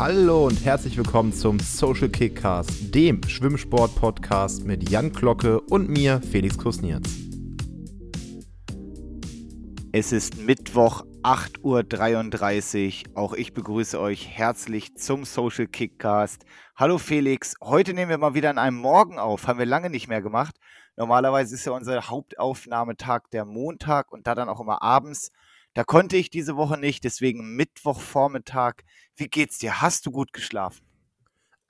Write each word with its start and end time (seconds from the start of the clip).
Hallo 0.00 0.46
und 0.46 0.64
herzlich 0.64 0.96
willkommen 0.96 1.30
zum 1.30 1.60
Social 1.60 2.08
Kickcast, 2.08 2.94
dem 2.94 3.22
Schwimmsport-Podcast 3.22 4.64
mit 4.64 4.88
Jan 4.88 5.12
Glocke 5.12 5.60
und 5.60 5.90
mir, 5.90 6.22
Felix 6.22 6.56
Kusnierz. 6.56 7.06
Es 9.92 10.10
ist 10.12 10.38
Mittwoch, 10.38 11.04
8.33 11.22 13.08
Uhr. 13.10 13.18
Auch 13.18 13.34
ich 13.34 13.52
begrüße 13.52 14.00
euch 14.00 14.26
herzlich 14.26 14.96
zum 14.96 15.26
Social 15.26 15.66
Kickcast. 15.66 16.46
Hallo 16.76 16.96
Felix, 16.96 17.56
heute 17.60 17.92
nehmen 17.92 18.08
wir 18.08 18.16
mal 18.16 18.32
wieder 18.32 18.48
an 18.48 18.56
einem 18.56 18.78
Morgen 18.78 19.18
auf. 19.18 19.48
Haben 19.48 19.58
wir 19.58 19.66
lange 19.66 19.90
nicht 19.90 20.08
mehr 20.08 20.22
gemacht. 20.22 20.56
Normalerweise 20.96 21.54
ist 21.54 21.66
ja 21.66 21.72
unser 21.72 22.08
Hauptaufnahmetag 22.08 23.24
der 23.32 23.44
Montag 23.44 24.12
und 24.12 24.26
da 24.26 24.34
dann 24.34 24.48
auch 24.48 24.60
immer 24.60 24.80
abends. 24.80 25.30
Da 25.74 25.84
konnte 25.84 26.16
ich 26.16 26.30
diese 26.30 26.56
Woche 26.56 26.78
nicht, 26.78 27.04
deswegen 27.04 27.54
Mittwochvormittag. 27.54 28.82
Wie 29.16 29.28
geht's 29.28 29.58
dir? 29.58 29.80
Hast 29.80 30.06
du 30.06 30.10
gut 30.10 30.32
geschlafen? 30.32 30.84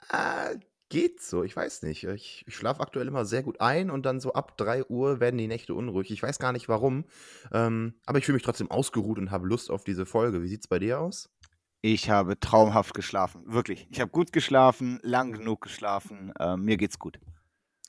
Äh, 0.09 0.57
geht 0.89 1.21
so, 1.21 1.43
ich 1.43 1.55
weiß 1.55 1.83
nicht. 1.83 2.03
Ich, 2.03 2.43
ich 2.47 2.55
schlafe 2.55 2.81
aktuell 2.81 3.07
immer 3.07 3.25
sehr 3.25 3.43
gut 3.43 3.61
ein 3.61 3.91
und 3.91 4.05
dann 4.05 4.19
so 4.19 4.33
ab 4.33 4.57
3 4.57 4.85
Uhr 4.85 5.19
werden 5.19 5.37
die 5.37 5.47
Nächte 5.47 5.75
unruhig. 5.75 6.11
Ich 6.11 6.21
weiß 6.21 6.39
gar 6.39 6.51
nicht 6.51 6.67
warum, 6.67 7.05
ähm, 7.51 7.95
aber 8.05 8.19
ich 8.19 8.25
fühle 8.25 8.35
mich 8.35 8.43
trotzdem 8.43 8.71
ausgeruht 8.71 9.19
und 9.19 9.31
habe 9.31 9.47
Lust 9.47 9.69
auf 9.69 9.83
diese 9.83 10.05
Folge. 10.05 10.41
Wie 10.41 10.47
sieht's 10.47 10.67
bei 10.67 10.79
dir 10.79 10.99
aus? 10.99 11.29
Ich 11.83 12.09
habe 12.09 12.39
traumhaft 12.39 12.93
geschlafen, 12.93 13.43
wirklich. 13.45 13.87
Ich 13.89 14.01
habe 14.01 14.11
gut 14.11 14.33
geschlafen, 14.33 14.99
lang 15.01 15.31
genug 15.31 15.61
geschlafen. 15.61 16.31
Äh, 16.39 16.57
mir 16.57 16.77
geht's 16.77 16.99
gut. 16.99 17.19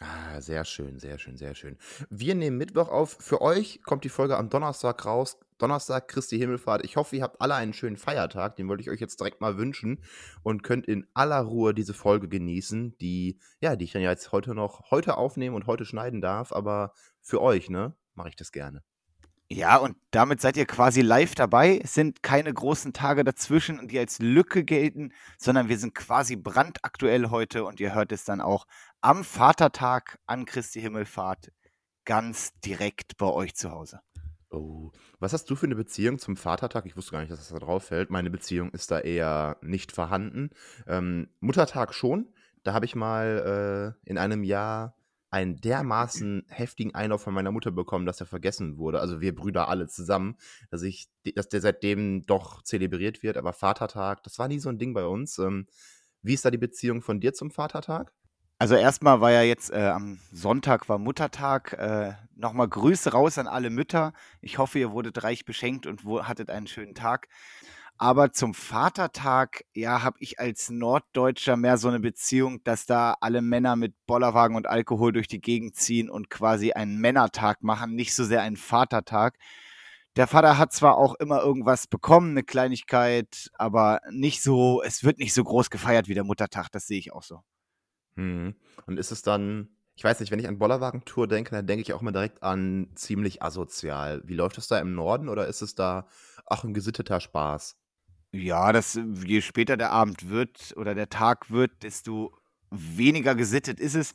Ah, 0.00 0.40
sehr 0.40 0.64
schön, 0.64 0.98
sehr 0.98 1.18
schön, 1.18 1.36
sehr 1.36 1.54
schön. 1.54 1.78
Wir 2.10 2.34
nehmen 2.34 2.56
Mittwoch 2.58 2.88
auf. 2.88 3.16
Für 3.20 3.40
euch 3.40 3.82
kommt 3.84 4.04
die 4.04 4.08
Folge 4.08 4.36
am 4.36 4.48
Donnerstag 4.48 5.04
raus. 5.04 5.38
Donnerstag, 5.62 6.08
Christi 6.08 6.38
Himmelfahrt. 6.38 6.84
Ich 6.84 6.96
hoffe, 6.96 7.14
ihr 7.14 7.22
habt 7.22 7.40
alle 7.40 7.54
einen 7.54 7.72
schönen 7.72 7.96
Feiertag. 7.96 8.56
Den 8.56 8.68
wollte 8.68 8.82
ich 8.82 8.90
euch 8.90 9.00
jetzt 9.00 9.20
direkt 9.20 9.40
mal 9.40 9.58
wünschen 9.58 10.02
und 10.42 10.64
könnt 10.64 10.86
in 10.86 11.06
aller 11.14 11.40
Ruhe 11.40 11.72
diese 11.72 11.94
Folge 11.94 12.28
genießen, 12.28 12.98
die, 12.98 13.38
ja, 13.60 13.76
die 13.76 13.84
ich 13.84 13.92
dann 13.92 14.02
jetzt 14.02 14.32
heute 14.32 14.54
noch 14.54 14.90
heute 14.90 15.16
aufnehmen 15.16 15.54
und 15.54 15.68
heute 15.68 15.84
schneiden 15.84 16.20
darf. 16.20 16.52
Aber 16.52 16.94
für 17.20 17.40
euch, 17.40 17.70
ne, 17.70 17.94
mache 18.14 18.30
ich 18.30 18.36
das 18.36 18.50
gerne. 18.50 18.82
Ja, 19.48 19.76
und 19.76 19.96
damit 20.10 20.40
seid 20.40 20.56
ihr 20.56 20.66
quasi 20.66 21.02
live 21.02 21.34
dabei. 21.34 21.78
Es 21.84 21.94
sind 21.94 22.22
keine 22.22 22.52
großen 22.52 22.92
Tage 22.92 23.22
dazwischen, 23.22 23.86
die 23.86 23.98
als 23.98 24.18
Lücke 24.18 24.64
gelten, 24.64 25.12
sondern 25.38 25.68
wir 25.68 25.78
sind 25.78 25.94
quasi 25.94 26.36
brandaktuell 26.36 27.30
heute 27.30 27.64
und 27.64 27.78
ihr 27.78 27.94
hört 27.94 28.12
es 28.12 28.24
dann 28.24 28.40
auch 28.40 28.66
am 29.00 29.24
Vatertag 29.24 30.18
an 30.26 30.44
Christi 30.44 30.80
Himmelfahrt 30.80 31.52
ganz 32.04 32.52
direkt 32.60 33.16
bei 33.16 33.26
euch 33.26 33.54
zu 33.54 33.70
Hause. 33.70 34.00
Oh, 34.52 34.92
was 35.18 35.32
hast 35.32 35.48
du 35.48 35.56
für 35.56 35.64
eine 35.64 35.76
Beziehung 35.76 36.18
zum 36.18 36.36
Vatertag? 36.36 36.84
Ich 36.84 36.94
wusste 36.94 37.12
gar 37.12 37.20
nicht, 37.20 37.32
dass 37.32 37.38
das 37.38 37.48
da 37.48 37.58
drauf 37.58 37.84
fällt. 37.84 38.10
Meine 38.10 38.28
Beziehung 38.28 38.70
ist 38.72 38.90
da 38.90 39.00
eher 39.00 39.56
nicht 39.62 39.92
vorhanden. 39.92 40.50
Ähm, 40.86 41.28
Muttertag 41.40 41.94
schon. 41.94 42.28
Da 42.62 42.74
habe 42.74 42.84
ich 42.84 42.94
mal 42.94 43.96
äh, 44.04 44.08
in 44.08 44.18
einem 44.18 44.44
Jahr 44.44 44.94
einen 45.30 45.56
dermaßen 45.56 46.44
heftigen 46.48 46.94
Einlauf 46.94 47.22
von 47.22 47.32
meiner 47.32 47.50
Mutter 47.50 47.70
bekommen, 47.70 48.04
dass 48.04 48.20
er 48.20 48.26
vergessen 48.26 48.76
wurde. 48.76 49.00
Also 49.00 49.22
wir 49.22 49.34
Brüder 49.34 49.68
alle 49.68 49.88
zusammen, 49.88 50.36
dass 50.70 50.82
ich, 50.82 51.08
dass 51.34 51.48
der 51.48 51.62
seitdem 51.62 52.26
doch 52.26 52.62
zelebriert 52.62 53.22
wird. 53.22 53.38
Aber 53.38 53.54
Vatertag, 53.54 54.22
das 54.24 54.38
war 54.38 54.48
nie 54.48 54.58
so 54.58 54.68
ein 54.68 54.78
Ding 54.78 54.92
bei 54.92 55.06
uns. 55.06 55.38
Ähm, 55.38 55.66
wie 56.20 56.34
ist 56.34 56.44
da 56.44 56.50
die 56.50 56.58
Beziehung 56.58 57.00
von 57.00 57.20
dir 57.20 57.32
zum 57.32 57.50
Vatertag? 57.50 58.12
Also 58.62 58.76
erstmal 58.76 59.20
war 59.20 59.32
ja 59.32 59.42
jetzt 59.42 59.72
äh, 59.72 59.88
am 59.88 60.20
Sonntag 60.30 60.88
war 60.88 60.98
Muttertag. 60.98 61.72
Äh, 61.72 62.12
Nochmal 62.36 62.68
Grüße 62.68 63.10
raus 63.10 63.36
an 63.36 63.48
alle 63.48 63.70
Mütter. 63.70 64.12
Ich 64.40 64.58
hoffe, 64.58 64.78
ihr 64.78 64.92
wurdet 64.92 65.24
reich 65.24 65.44
beschenkt 65.44 65.84
und 65.84 66.04
hattet 66.04 66.48
einen 66.48 66.68
schönen 66.68 66.94
Tag. 66.94 67.26
Aber 67.98 68.30
zum 68.30 68.54
Vatertag, 68.54 69.64
ja, 69.74 70.04
habe 70.04 70.18
ich 70.20 70.38
als 70.38 70.70
Norddeutscher 70.70 71.56
mehr 71.56 71.76
so 71.76 71.88
eine 71.88 71.98
Beziehung, 71.98 72.62
dass 72.62 72.86
da 72.86 73.16
alle 73.20 73.42
Männer 73.42 73.74
mit 73.74 73.96
Bollerwagen 74.06 74.56
und 74.56 74.68
Alkohol 74.68 75.10
durch 75.10 75.26
die 75.26 75.40
Gegend 75.40 75.74
ziehen 75.74 76.08
und 76.08 76.30
quasi 76.30 76.70
einen 76.70 77.00
Männertag 77.00 77.64
machen, 77.64 77.96
nicht 77.96 78.14
so 78.14 78.22
sehr 78.22 78.42
einen 78.42 78.56
Vatertag. 78.56 79.38
Der 80.14 80.28
Vater 80.28 80.56
hat 80.56 80.72
zwar 80.72 80.98
auch 80.98 81.16
immer 81.16 81.42
irgendwas 81.42 81.88
bekommen, 81.88 82.30
eine 82.30 82.44
Kleinigkeit, 82.44 83.50
aber 83.54 84.02
nicht 84.12 84.40
so, 84.40 84.84
es 84.84 85.02
wird 85.02 85.18
nicht 85.18 85.34
so 85.34 85.42
groß 85.42 85.68
gefeiert 85.68 86.06
wie 86.06 86.14
der 86.14 86.22
Muttertag, 86.22 86.68
das 86.70 86.86
sehe 86.86 87.00
ich 87.00 87.12
auch 87.12 87.24
so. 87.24 87.42
Mhm. 88.16 88.54
Und 88.86 88.98
ist 88.98 89.12
es 89.12 89.22
dann 89.22 89.68
ich 89.94 90.04
weiß 90.04 90.20
nicht, 90.20 90.32
wenn 90.32 90.38
ich 90.38 90.48
an 90.48 90.58
Bollerwagentour 90.58 91.28
denke, 91.28 91.50
dann 91.50 91.66
denke 91.66 91.82
ich 91.82 91.92
auch 91.92 92.00
immer 92.00 92.12
direkt 92.12 92.42
an 92.42 92.88
ziemlich 92.94 93.42
asozial. 93.42 94.22
Wie 94.24 94.34
läuft 94.34 94.58
es 94.58 94.66
da 94.66 94.78
im 94.78 94.94
Norden 94.94 95.28
oder 95.28 95.46
ist 95.46 95.62
es 95.62 95.74
da 95.74 96.06
auch 96.46 96.64
ein 96.64 96.74
gesitteter 96.74 97.20
Spaß? 97.20 97.76
Ja, 98.32 98.72
das 98.72 98.98
je 99.24 99.42
später 99.42 99.76
der 99.76 99.90
Abend 99.90 100.30
wird 100.30 100.74
oder 100.76 100.94
der 100.94 101.10
Tag 101.10 101.50
wird, 101.50 101.82
desto 101.82 102.34
weniger 102.70 103.34
gesittet 103.34 103.78
ist 103.78 103.94
es. 103.94 104.14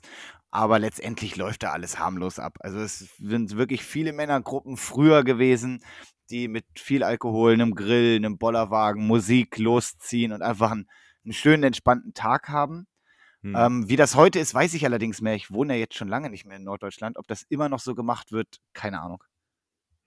Aber 0.50 0.80
letztendlich 0.80 1.36
läuft 1.36 1.62
da 1.64 1.72
alles 1.72 2.00
harmlos 2.00 2.40
ab. 2.40 2.58
Also 2.62 2.80
es 2.80 3.00
sind 3.18 3.58
wirklich 3.58 3.84
viele 3.84 4.14
Männergruppen 4.14 4.78
früher 4.78 5.24
gewesen, 5.24 5.84
die 6.32 6.48
mit 6.48 6.66
viel 6.76 7.04
Alkohol, 7.04 7.54
einem 7.54 7.76
Grill, 7.76 8.16
einem 8.16 8.38
Bollerwagen, 8.38 9.06
Musik 9.06 9.60
losziehen 9.60 10.32
und 10.32 10.42
einfach 10.42 10.72
einen, 10.72 10.90
einen 11.24 11.34
schönen, 11.34 11.64
entspannten 11.64 12.14
Tag 12.14 12.50
haben. 12.50 12.88
Hm. 13.44 13.56
Ähm, 13.56 13.90
wie 13.90 13.96
das 13.96 14.16
heute 14.16 14.40
ist, 14.40 14.54
weiß 14.54 14.74
ich 14.74 14.86
allerdings 14.86 15.22
mehr. 15.22 15.36
Ich 15.36 15.52
wohne 15.52 15.74
ja 15.74 15.80
jetzt 15.80 15.96
schon 15.96 16.08
lange 16.08 16.30
nicht 16.30 16.46
mehr 16.46 16.58
in 16.58 16.64
Norddeutschland. 16.64 17.18
Ob 17.18 17.28
das 17.28 17.44
immer 17.50 17.70
noch 17.70 17.80
so 17.80 17.96
gemacht 17.96 18.32
wird, 18.32 18.58
keine 18.74 19.02
Ahnung. 19.02 19.24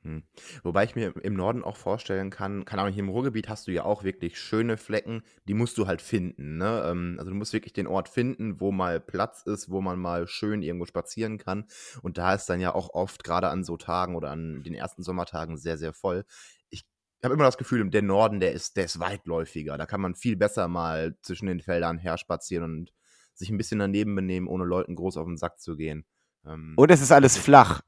Hm. 0.02 0.22
Wobei 0.62 0.84
ich 0.84 0.96
mir 0.96 1.14
im 1.22 1.34
Norden 1.34 1.62
auch 1.62 1.76
vorstellen 1.76 2.30
kann, 2.30 2.64
keine 2.64 2.82
Ahnung, 2.82 2.94
hier 2.94 3.02
im 3.02 3.10
Ruhrgebiet 3.10 3.50
hast 3.50 3.66
du 3.68 3.70
ja 3.70 3.84
auch 3.84 4.02
wirklich 4.02 4.38
schöne 4.38 4.78
Flecken, 4.78 5.22
die 5.46 5.52
musst 5.52 5.76
du 5.76 5.86
halt 5.86 6.00
finden. 6.00 6.56
Ne? 6.56 6.84
Ähm, 6.86 7.16
also 7.18 7.30
du 7.30 7.36
musst 7.36 7.52
wirklich 7.52 7.74
den 7.74 7.86
Ort 7.86 8.08
finden, 8.08 8.60
wo 8.60 8.72
mal 8.72 8.98
Platz 8.98 9.42
ist, 9.42 9.70
wo 9.70 9.82
man 9.82 9.98
mal 9.98 10.26
schön 10.26 10.62
irgendwo 10.62 10.86
spazieren 10.86 11.36
kann. 11.36 11.66
Und 12.00 12.16
da 12.16 12.32
ist 12.32 12.46
dann 12.46 12.60
ja 12.60 12.74
auch 12.74 12.94
oft, 12.94 13.24
gerade 13.24 13.48
an 13.48 13.62
so 13.62 13.76
Tagen 13.76 14.16
oder 14.16 14.30
an 14.30 14.62
den 14.62 14.74
ersten 14.74 15.02
Sommertagen, 15.02 15.58
sehr, 15.58 15.76
sehr 15.76 15.92
voll. 15.92 16.24
Ich 16.70 16.86
habe 17.22 17.34
immer 17.34 17.44
das 17.44 17.58
Gefühl, 17.58 17.88
der 17.90 18.02
Norden, 18.02 18.40
der 18.40 18.52
ist, 18.52 18.78
der 18.78 18.86
ist 18.86 19.00
weitläufiger. 19.00 19.76
Da 19.76 19.84
kann 19.84 20.00
man 20.00 20.14
viel 20.14 20.36
besser 20.36 20.66
mal 20.66 21.14
zwischen 21.20 21.44
den 21.44 21.60
Feldern 21.60 21.98
her 21.98 22.16
spazieren 22.16 22.64
und 22.64 22.92
sich 23.40 23.50
ein 23.50 23.56
bisschen 23.56 23.80
daneben 23.80 24.14
benehmen, 24.14 24.46
ohne 24.46 24.64
Leuten 24.64 24.94
groß 24.94 25.16
auf 25.16 25.26
den 25.26 25.36
Sack 25.36 25.60
zu 25.60 25.76
gehen. 25.76 26.04
Ähm, 26.46 26.74
Und 26.76 26.90
es 26.90 27.00
ist 27.00 27.10
alles 27.10 27.36
flach. 27.36 27.82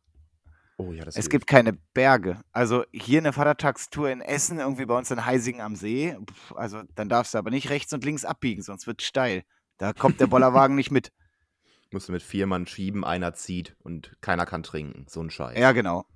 Oh 0.78 0.92
ja, 0.92 1.04
das 1.04 1.16
Es 1.16 1.28
gibt 1.28 1.46
keine 1.46 1.74
Berge. 1.94 2.40
Also 2.50 2.84
hier 2.92 3.18
eine 3.18 3.32
Vatertagstour 3.32 4.10
in 4.10 4.20
Essen, 4.20 4.58
irgendwie 4.58 4.86
bei 4.86 4.96
uns 4.96 5.10
in 5.10 5.24
Heisingen 5.24 5.60
am 5.60 5.76
See. 5.76 6.16
Also 6.54 6.82
dann 6.94 7.08
darfst 7.08 7.34
du 7.34 7.38
aber 7.38 7.50
nicht 7.50 7.70
rechts 7.70 7.92
und 7.92 8.04
links 8.04 8.24
abbiegen, 8.24 8.62
sonst 8.62 8.86
wird 8.86 9.00
es 9.00 9.06
steil. 9.06 9.44
Da 9.78 9.92
kommt 9.92 10.20
der 10.20 10.26
Bollerwagen 10.26 10.74
nicht 10.74 10.90
mit. 10.90 11.12
Musst 11.92 12.08
du 12.08 12.12
mit 12.12 12.22
vier 12.22 12.46
Mann 12.46 12.66
schieben, 12.66 13.04
einer 13.04 13.34
zieht 13.34 13.76
und 13.80 14.16
keiner 14.22 14.46
kann 14.46 14.62
trinken. 14.62 15.04
So 15.08 15.20
ein 15.20 15.30
Scheiß. 15.30 15.58
Ja, 15.58 15.72
genau. 15.72 16.06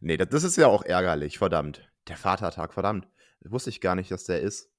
Nee, 0.00 0.18
das, 0.18 0.28
das 0.28 0.44
ist 0.44 0.56
ja 0.56 0.66
auch 0.66 0.82
ärgerlich, 0.82 1.38
verdammt. 1.38 1.90
Der 2.08 2.18
Vatertag, 2.18 2.74
verdammt. 2.74 3.08
Wusste 3.40 3.70
ich 3.70 3.80
gar 3.80 3.94
nicht, 3.94 4.10
dass 4.10 4.24
der 4.24 4.40
ist. 4.40 4.70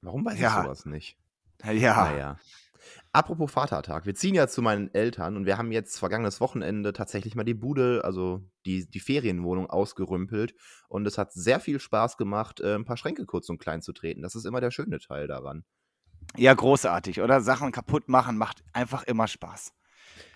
Warum 0.00 0.24
weiß 0.24 0.40
ja. 0.40 0.48
ich 0.48 0.64
sowas 0.64 0.86
nicht? 0.86 1.18
Ja. 1.64 2.10
Naja. 2.10 2.38
Apropos 3.12 3.50
Vatertag, 3.50 4.04
wir 4.04 4.14
ziehen 4.14 4.34
ja 4.34 4.46
zu 4.46 4.60
meinen 4.60 4.92
Eltern 4.92 5.36
und 5.36 5.46
wir 5.46 5.56
haben 5.56 5.72
jetzt 5.72 5.98
vergangenes 5.98 6.38
Wochenende 6.40 6.92
tatsächlich 6.92 7.34
mal 7.34 7.44
die 7.44 7.54
Bude, 7.54 8.02
also 8.04 8.42
die, 8.66 8.86
die 8.90 9.00
Ferienwohnung 9.00 9.70
ausgerümpelt 9.70 10.54
und 10.88 11.06
es 11.06 11.16
hat 11.16 11.32
sehr 11.32 11.58
viel 11.58 11.80
Spaß 11.80 12.18
gemacht, 12.18 12.60
äh, 12.60 12.74
ein 12.74 12.84
paar 12.84 12.98
Schränke 12.98 13.24
kurz 13.24 13.48
und 13.48 13.58
klein 13.58 13.80
zu 13.80 13.94
treten. 13.94 14.20
Das 14.20 14.34
ist 14.34 14.44
immer 14.44 14.60
der 14.60 14.70
schöne 14.70 14.98
Teil 14.98 15.28
daran. 15.28 15.64
Ja, 16.36 16.52
großartig, 16.52 17.22
oder? 17.22 17.40
Sachen 17.40 17.72
kaputt 17.72 18.10
machen 18.10 18.36
macht 18.36 18.62
einfach 18.74 19.04
immer 19.04 19.28
Spaß. 19.28 19.72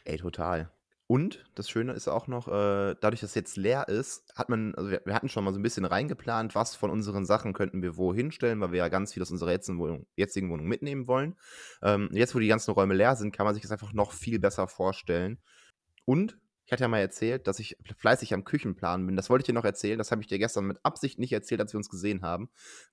Ey, 0.05 0.17
total. 0.17 0.71
Und 1.11 1.45
das 1.57 1.69
Schöne 1.69 1.93
ist 1.93 2.07
auch 2.07 2.29
noch, 2.29 2.47
äh, 2.47 2.95
dadurch, 3.01 3.19
dass 3.19 3.31
es 3.31 3.35
jetzt 3.35 3.57
leer 3.57 3.89
ist, 3.89 4.33
hat 4.37 4.49
man, 4.49 4.77
also 4.77 4.93
wir, 4.93 5.03
wir, 5.05 5.13
hatten 5.13 5.29
schon 5.29 5.43
mal 5.43 5.53
so 5.53 5.59
ein 5.59 5.63
bisschen 5.65 5.85
reingeplant, 5.85 6.55
was 6.55 6.77
von 6.77 6.89
unseren 6.89 7.27
Sachen 7.27 7.53
könnten 7.53 7.83
wir 7.83 7.97
wo 7.97 8.15
hinstellen, 8.15 8.61
weil 8.61 8.71
wir 8.71 8.79
ja 8.79 8.89
ganz 8.89 9.13
viel 9.13 9.21
aus 9.21 9.33
unserer 9.33 9.51
jetzigen 9.51 9.81
Wohnung, 9.81 10.07
jetzigen 10.15 10.49
Wohnung 10.51 10.69
mitnehmen 10.69 11.09
wollen. 11.09 11.35
Ähm, 11.83 12.11
jetzt, 12.13 12.37
wo 12.37 12.39
die 12.39 12.47
ganzen 12.47 12.71
Räume 12.71 12.95
leer 12.95 13.17
sind, 13.17 13.33
kann 13.33 13.45
man 13.45 13.55
sich 13.55 13.63
das 13.63 13.73
einfach 13.73 13.93
noch 13.93 14.13
viel 14.13 14.39
besser 14.39 14.69
vorstellen. 14.69 15.41
Und 16.05 16.39
ich 16.65 16.73
hatte 16.73 16.85
ja 16.85 16.89
mal 16.89 16.99
erzählt, 16.99 17.49
dass 17.49 17.59
ich 17.59 17.77
fleißig 17.97 18.33
am 18.33 18.45
Küchenplan 18.45 19.05
bin. 19.05 19.17
Das 19.17 19.31
wollte 19.31 19.43
ich 19.43 19.47
dir 19.47 19.53
noch 19.53 19.65
erzählen. 19.65 19.99
Das 19.99 20.13
habe 20.13 20.23
ich 20.23 20.29
dir 20.29 20.39
gestern 20.39 20.67
mit 20.67 20.79
Absicht 20.85 21.19
nicht 21.19 21.33
erzählt, 21.33 21.61
als 21.61 21.73
wir 21.73 21.79
uns 21.79 21.89
gesehen 21.89 22.23
haben. 22.23 22.51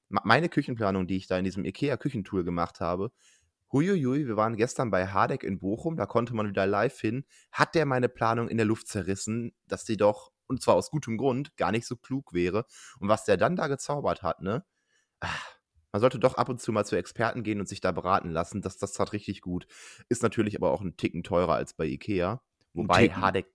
Meine 0.09 0.49
Küchenplanung, 0.49 1.05
die 1.05 1.17
ich 1.17 1.27
da 1.27 1.37
in 1.37 1.45
diesem 1.45 1.65
IKEA-Küchentool 1.65 2.43
gemacht 2.43 2.79
habe, 2.79 3.11
Huiuiui, 3.71 4.27
wir 4.27 4.37
waren 4.37 4.55
gestern 4.55 4.91
bei 4.91 5.07
Hardek 5.07 5.43
in 5.43 5.59
Bochum, 5.59 5.97
da 5.97 6.05
konnte 6.05 6.33
man 6.33 6.47
wieder 6.47 6.65
live 6.65 6.99
hin. 6.99 7.25
Hat 7.51 7.75
der 7.75 7.85
meine 7.85 8.09
Planung 8.09 8.47
in 8.47 8.57
der 8.57 8.65
Luft 8.65 8.87
zerrissen, 8.87 9.53
dass 9.67 9.83
die 9.83 9.97
doch, 9.97 10.31
und 10.47 10.61
zwar 10.61 10.75
aus 10.75 10.89
gutem 10.89 11.17
Grund, 11.17 11.55
gar 11.57 11.71
nicht 11.71 11.85
so 11.85 11.97
klug 11.97 12.33
wäre. 12.33 12.65
Und 12.99 13.09
was 13.09 13.25
der 13.25 13.37
dann 13.37 13.55
da 13.55 13.67
gezaubert 13.67 14.23
hat, 14.23 14.41
ne? 14.41 14.65
Ach, 15.19 15.57
man 15.91 15.99
sollte 15.99 16.19
doch 16.19 16.35
ab 16.35 16.47
und 16.49 16.61
zu 16.61 16.71
mal 16.71 16.85
zu 16.85 16.95
Experten 16.95 17.43
gehen 17.43 17.59
und 17.59 17.67
sich 17.67 17.81
da 17.81 17.91
beraten 17.91 18.29
lassen. 18.29 18.61
Das, 18.61 18.77
das 18.77 18.93
tat 18.93 19.13
richtig 19.13 19.41
gut. 19.41 19.67
Ist 20.09 20.23
natürlich 20.23 20.55
aber 20.55 20.71
auch 20.71 20.81
ein 20.81 20.95
Ticken 20.95 21.23
teurer 21.23 21.55
als 21.55 21.73
bei 21.73 21.85
Ikea. 21.85 22.41
Wobei 22.73 23.09
Hardek, 23.09 23.47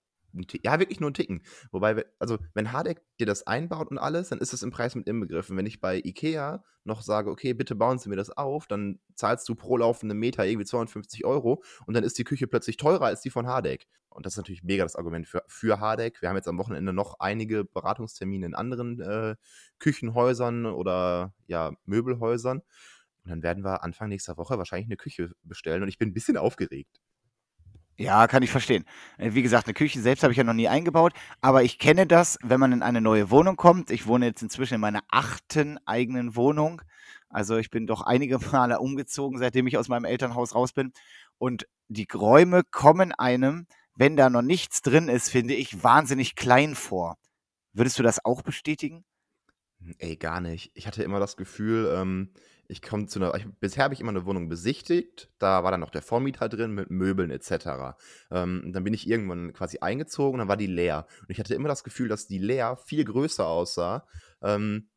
ja, 0.62 0.78
wirklich 0.78 1.00
nur 1.00 1.10
ein 1.10 1.14
Ticken. 1.14 1.42
Wobei, 1.70 2.04
also, 2.18 2.38
wenn 2.54 2.72
Hardek 2.72 3.02
dir 3.18 3.26
das 3.26 3.46
einbaut 3.46 3.90
und 3.90 3.98
alles, 3.98 4.30
dann 4.30 4.38
ist 4.38 4.52
es 4.52 4.62
im 4.62 4.70
Preis 4.70 4.94
mit 4.94 5.06
inbegriffen. 5.06 5.56
Wenn 5.56 5.66
ich 5.66 5.80
bei 5.80 5.98
Ikea 5.98 6.64
noch 6.84 7.02
sage, 7.02 7.30
okay, 7.30 7.52
bitte 7.54 7.74
bauen 7.74 7.98
Sie 7.98 8.08
mir 8.08 8.16
das 8.16 8.30
auf, 8.30 8.66
dann 8.66 8.98
zahlst 9.14 9.48
du 9.48 9.54
pro 9.54 9.76
laufende 9.76 10.14
Meter 10.14 10.44
irgendwie 10.44 10.66
250 10.66 11.24
Euro 11.24 11.62
und 11.86 11.94
dann 11.94 12.04
ist 12.04 12.18
die 12.18 12.24
Küche 12.24 12.46
plötzlich 12.46 12.76
teurer 12.76 13.06
als 13.06 13.20
die 13.20 13.30
von 13.30 13.46
Hardek. 13.46 13.86
Und 14.08 14.26
das 14.26 14.34
ist 14.34 14.38
natürlich 14.38 14.62
mega 14.62 14.84
das 14.84 14.96
Argument 14.96 15.26
für, 15.26 15.42
für 15.46 15.80
Hardek. 15.80 16.20
Wir 16.20 16.28
haben 16.28 16.36
jetzt 16.36 16.48
am 16.48 16.58
Wochenende 16.58 16.92
noch 16.92 17.18
einige 17.20 17.64
Beratungstermine 17.64 18.46
in 18.46 18.54
anderen 18.54 19.00
äh, 19.00 19.36
Küchenhäusern 19.78 20.66
oder 20.66 21.34
ja, 21.46 21.72
Möbelhäusern. 21.86 22.62
Und 23.24 23.30
dann 23.30 23.42
werden 23.42 23.64
wir 23.64 23.84
Anfang 23.84 24.08
nächster 24.08 24.36
Woche 24.36 24.58
wahrscheinlich 24.58 24.88
eine 24.88 24.96
Küche 24.96 25.32
bestellen 25.44 25.82
und 25.82 25.88
ich 25.88 25.98
bin 25.98 26.10
ein 26.10 26.14
bisschen 26.14 26.36
aufgeregt. 26.36 27.00
Ja, 28.02 28.26
kann 28.26 28.42
ich 28.42 28.50
verstehen. 28.50 28.84
Äh, 29.16 29.34
wie 29.34 29.42
gesagt, 29.42 29.68
eine 29.68 29.74
Küche 29.74 30.00
selbst 30.00 30.24
habe 30.24 30.32
ich 30.32 30.36
ja 30.36 30.42
noch 30.42 30.54
nie 30.54 30.66
eingebaut, 30.66 31.12
aber 31.40 31.62
ich 31.62 31.78
kenne 31.78 32.04
das, 32.04 32.36
wenn 32.42 32.58
man 32.58 32.72
in 32.72 32.82
eine 32.82 33.00
neue 33.00 33.30
Wohnung 33.30 33.54
kommt. 33.54 33.92
Ich 33.92 34.08
wohne 34.08 34.26
jetzt 34.26 34.42
inzwischen 34.42 34.74
in 34.74 34.80
meiner 34.80 35.04
achten 35.08 35.78
eigenen 35.86 36.34
Wohnung. 36.34 36.82
Also 37.28 37.58
ich 37.58 37.70
bin 37.70 37.86
doch 37.86 38.02
einige 38.02 38.40
Male 38.52 38.80
umgezogen, 38.80 39.38
seitdem 39.38 39.68
ich 39.68 39.78
aus 39.78 39.86
meinem 39.86 40.04
Elternhaus 40.04 40.52
raus 40.52 40.72
bin. 40.72 40.92
Und 41.38 41.68
die 41.86 42.08
Räume 42.12 42.64
kommen 42.68 43.12
einem, 43.12 43.68
wenn 43.94 44.16
da 44.16 44.30
noch 44.30 44.42
nichts 44.42 44.82
drin 44.82 45.06
ist, 45.08 45.30
finde 45.30 45.54
ich, 45.54 45.84
wahnsinnig 45.84 46.34
klein 46.34 46.74
vor. 46.74 47.18
Würdest 47.72 48.00
du 48.00 48.02
das 48.02 48.24
auch 48.24 48.42
bestätigen? 48.42 49.04
Ey, 49.98 50.16
gar 50.16 50.40
nicht. 50.40 50.72
Ich 50.74 50.88
hatte 50.88 51.04
immer 51.04 51.20
das 51.20 51.36
Gefühl, 51.36 51.92
ähm, 51.96 52.32
ich 52.72 52.80
komme 52.80 53.06
zu 53.06 53.18
einer. 53.18 53.34
Ich, 53.34 53.46
bisher 53.60 53.84
habe 53.84 53.92
ich 53.92 54.00
immer 54.00 54.10
eine 54.10 54.24
Wohnung 54.24 54.48
besichtigt. 54.48 55.30
Da 55.38 55.62
war 55.62 55.70
dann 55.70 55.80
noch 55.80 55.90
der 55.90 56.00
Vormieter 56.00 56.48
drin 56.48 56.72
mit 56.72 56.90
Möbeln 56.90 57.30
etc. 57.30 57.96
Ähm, 58.30 58.72
dann 58.72 58.82
bin 58.82 58.94
ich 58.94 59.06
irgendwann 59.06 59.52
quasi 59.52 59.78
eingezogen, 59.80 60.38
dann 60.38 60.48
war 60.48 60.56
die 60.56 60.66
leer. 60.66 61.06
Und 61.20 61.30
ich 61.30 61.38
hatte 61.38 61.54
immer 61.54 61.68
das 61.68 61.84
Gefühl, 61.84 62.08
dass 62.08 62.26
die 62.26 62.38
leer 62.38 62.76
viel 62.76 63.04
größer 63.04 63.46
aussah. 63.46 64.06
Ähm, 64.40 64.88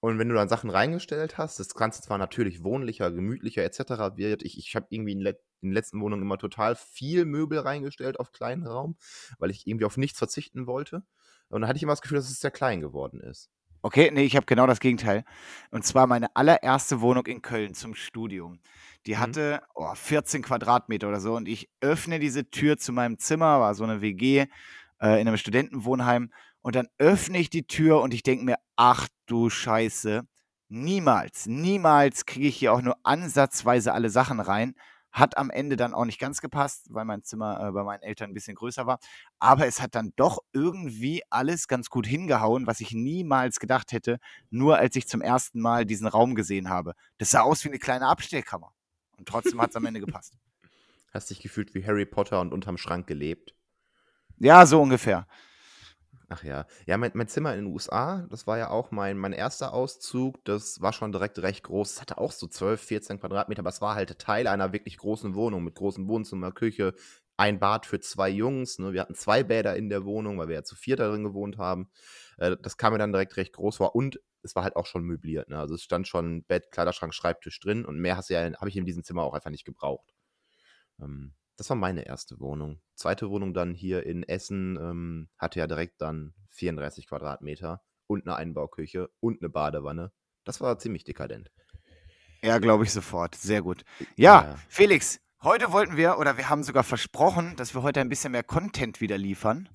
und 0.00 0.18
wenn 0.18 0.28
du 0.28 0.34
dann 0.34 0.48
Sachen 0.48 0.68
reingestellt 0.68 1.38
hast, 1.38 1.58
das 1.58 1.74
Ganze 1.74 2.02
zwar 2.02 2.18
natürlich 2.18 2.64
wohnlicher, 2.64 3.10
gemütlicher 3.10 3.62
etc. 3.64 4.16
wird. 4.16 4.42
Ich, 4.42 4.58
ich 4.58 4.76
habe 4.76 4.86
irgendwie 4.90 5.12
in, 5.12 5.20
in 5.20 5.34
den 5.62 5.72
letzten 5.72 6.00
Wohnungen 6.00 6.22
immer 6.22 6.38
total 6.38 6.76
viel 6.76 7.24
Möbel 7.24 7.60
reingestellt 7.60 8.20
auf 8.20 8.32
kleinen 8.32 8.66
Raum, 8.66 8.96
weil 9.38 9.50
ich 9.50 9.66
irgendwie 9.66 9.86
auf 9.86 9.96
nichts 9.96 10.18
verzichten 10.18 10.66
wollte. 10.66 11.02
Und 11.48 11.62
dann 11.62 11.68
hatte 11.68 11.78
ich 11.78 11.82
immer 11.82 11.92
das 11.92 12.02
Gefühl, 12.02 12.16
dass 12.16 12.30
es 12.30 12.40
sehr 12.40 12.50
klein 12.50 12.82
geworden 12.82 13.20
ist. 13.20 13.50
Okay, 13.84 14.10
nee, 14.12 14.22
ich 14.22 14.36
habe 14.36 14.46
genau 14.46 14.66
das 14.66 14.78
Gegenteil. 14.80 15.24
Und 15.70 15.84
zwar 15.84 16.06
meine 16.06 16.34
allererste 16.36 17.00
Wohnung 17.00 17.26
in 17.26 17.42
Köln 17.42 17.74
zum 17.74 17.94
Studium. 17.94 18.60
Die 19.06 19.14
Mhm. 19.14 19.18
hatte, 19.18 19.62
oh, 19.74 19.92
14 19.94 20.42
Quadratmeter 20.42 21.08
oder 21.08 21.20
so 21.20 21.34
und 21.34 21.48
ich 21.48 21.68
öffne 21.80 22.20
diese 22.20 22.48
Tür 22.50 22.76
zu 22.78 22.92
meinem 22.92 23.18
Zimmer, 23.18 23.58
war 23.60 23.74
so 23.74 23.82
eine 23.84 24.00
WG, 24.00 24.46
äh, 25.00 25.20
in 25.20 25.26
einem 25.26 25.36
Studentenwohnheim 25.36 26.30
und 26.60 26.76
dann 26.76 26.86
öffne 26.98 27.38
ich 27.38 27.50
die 27.50 27.66
Tür 27.66 28.00
und 28.02 28.14
ich 28.14 28.22
denke 28.22 28.44
mir: 28.44 28.56
„Ach 28.76 29.08
du 29.26 29.50
Scheiße, 29.50 30.22
niemals, 30.68 31.46
niemals 31.46 32.24
kriege 32.24 32.46
ich 32.48 32.56
hier 32.56 32.72
auch 32.72 32.82
nur 32.82 32.96
ansatzweise 33.02 33.92
alle 33.92 34.10
Sachen 34.10 34.38
rein.“ 34.38 34.74
Hat 35.12 35.36
am 35.36 35.50
Ende 35.50 35.76
dann 35.76 35.94
auch 35.94 36.06
nicht 36.06 36.18
ganz 36.18 36.40
gepasst, 36.40 36.86
weil 36.90 37.04
mein 37.04 37.22
Zimmer 37.22 37.68
äh, 37.68 37.72
bei 37.72 37.84
meinen 37.84 38.02
Eltern 38.02 38.30
ein 38.30 38.34
bisschen 38.34 38.56
größer 38.56 38.86
war. 38.86 38.98
Aber 39.38 39.66
es 39.66 39.80
hat 39.80 39.94
dann 39.94 40.12
doch 40.16 40.38
irgendwie 40.52 41.22
alles 41.30 41.68
ganz 41.68 41.90
gut 41.90 42.06
hingehauen, 42.06 42.66
was 42.66 42.80
ich 42.80 42.92
niemals 42.92 43.60
gedacht 43.60 43.92
hätte, 43.92 44.18
nur 44.50 44.78
als 44.78 44.96
ich 44.96 45.06
zum 45.06 45.20
ersten 45.20 45.60
Mal 45.60 45.84
diesen 45.84 46.06
Raum 46.06 46.34
gesehen 46.34 46.70
habe. 46.70 46.94
Das 47.18 47.30
sah 47.30 47.42
aus 47.42 47.62
wie 47.64 47.68
eine 47.68 47.78
kleine 47.78 48.08
Abstellkammer. 48.08 48.72
Und 49.18 49.28
trotzdem 49.28 49.60
hat 49.60 49.70
es 49.70 49.76
am 49.76 49.84
Ende 49.84 50.00
gepasst. 50.00 50.34
Hast 51.12 51.28
dich 51.28 51.40
gefühlt 51.40 51.74
wie 51.74 51.86
Harry 51.86 52.06
Potter 52.06 52.40
und 52.40 52.54
unterm 52.54 52.78
Schrank 52.78 53.06
gelebt? 53.06 53.54
Ja, 54.38 54.64
so 54.64 54.80
ungefähr. 54.80 55.26
Ach 56.32 56.42
ja. 56.44 56.66
Ja, 56.86 56.96
mein, 56.96 57.10
mein 57.12 57.28
Zimmer 57.28 57.52
in 57.52 57.66
den 57.66 57.72
USA, 57.72 58.26
das 58.30 58.46
war 58.46 58.56
ja 58.56 58.70
auch 58.70 58.90
mein, 58.90 59.18
mein 59.18 59.34
erster 59.34 59.74
Auszug. 59.74 60.42
Das 60.44 60.80
war 60.80 60.94
schon 60.94 61.12
direkt 61.12 61.38
recht 61.40 61.64
groß. 61.64 61.92
Es 61.92 62.00
hatte 62.00 62.16
auch 62.16 62.32
so 62.32 62.46
12, 62.46 62.80
14 62.80 63.20
Quadratmeter, 63.20 63.60
aber 63.60 63.68
es 63.68 63.82
war 63.82 63.94
halt 63.94 64.18
Teil 64.18 64.46
einer 64.46 64.72
wirklich 64.72 64.96
großen 64.96 65.34
Wohnung 65.34 65.62
mit 65.62 65.74
großem 65.74 66.08
Wohnzimmer, 66.08 66.50
Küche, 66.50 66.94
ein 67.36 67.58
Bad 67.58 67.84
für 67.84 68.00
zwei 68.00 68.30
Jungs. 68.30 68.78
Ne? 68.78 68.94
Wir 68.94 69.02
hatten 69.02 69.14
zwei 69.14 69.42
Bäder 69.42 69.76
in 69.76 69.90
der 69.90 70.06
Wohnung, 70.06 70.38
weil 70.38 70.48
wir 70.48 70.54
ja 70.54 70.64
zu 70.64 70.74
viert 70.74 71.00
darin 71.00 71.22
gewohnt 71.22 71.58
haben. 71.58 71.90
Äh, 72.38 72.56
das 72.62 72.78
kam 72.78 72.94
mir 72.94 72.98
dann 72.98 73.12
direkt 73.12 73.36
recht 73.36 73.52
groß 73.52 73.76
vor 73.76 73.94
und 73.94 74.18
es 74.42 74.56
war 74.56 74.64
halt 74.64 74.76
auch 74.76 74.86
schon 74.86 75.04
möbliert. 75.04 75.50
Ne? 75.50 75.58
Also 75.58 75.74
es 75.74 75.82
stand 75.82 76.08
schon 76.08 76.44
Bett, 76.44 76.70
Kleiderschrank, 76.70 77.12
Schreibtisch 77.12 77.60
drin 77.60 77.84
und 77.84 77.98
mehr 77.98 78.18
ja, 78.28 78.50
habe 78.58 78.70
ich 78.70 78.76
in 78.76 78.86
diesem 78.86 79.04
Zimmer 79.04 79.22
auch 79.22 79.34
einfach 79.34 79.50
nicht 79.50 79.66
gebraucht. 79.66 80.14
Ähm, 80.98 81.34
das 81.56 81.68
war 81.70 81.76
meine 81.76 82.06
erste 82.06 82.40
Wohnung. 82.40 82.80
Zweite 82.94 83.30
Wohnung 83.30 83.54
dann 83.54 83.74
hier 83.74 84.04
in 84.04 84.22
Essen 84.22 84.76
ähm, 84.80 85.28
hatte 85.38 85.58
ja 85.58 85.66
direkt 85.66 86.00
dann 86.00 86.34
34 86.50 87.06
Quadratmeter 87.06 87.82
und 88.06 88.26
eine 88.26 88.36
Einbauküche 88.36 89.10
und 89.20 89.42
eine 89.42 89.48
Badewanne. 89.48 90.12
Das 90.44 90.60
war 90.60 90.78
ziemlich 90.78 91.04
dekadent. 91.04 91.50
Ja, 92.42 92.58
glaube 92.58 92.84
ich 92.84 92.92
sofort. 92.92 93.34
Sehr 93.36 93.62
gut. 93.62 93.84
Ja, 94.16 94.42
ja, 94.42 94.56
Felix, 94.68 95.20
heute 95.42 95.72
wollten 95.72 95.96
wir, 95.96 96.18
oder 96.18 96.36
wir 96.36 96.48
haben 96.48 96.64
sogar 96.64 96.82
versprochen, 96.82 97.54
dass 97.56 97.74
wir 97.74 97.82
heute 97.82 98.00
ein 98.00 98.08
bisschen 98.08 98.32
mehr 98.32 98.42
Content 98.42 99.00
wieder 99.00 99.16
liefern. 99.16 99.68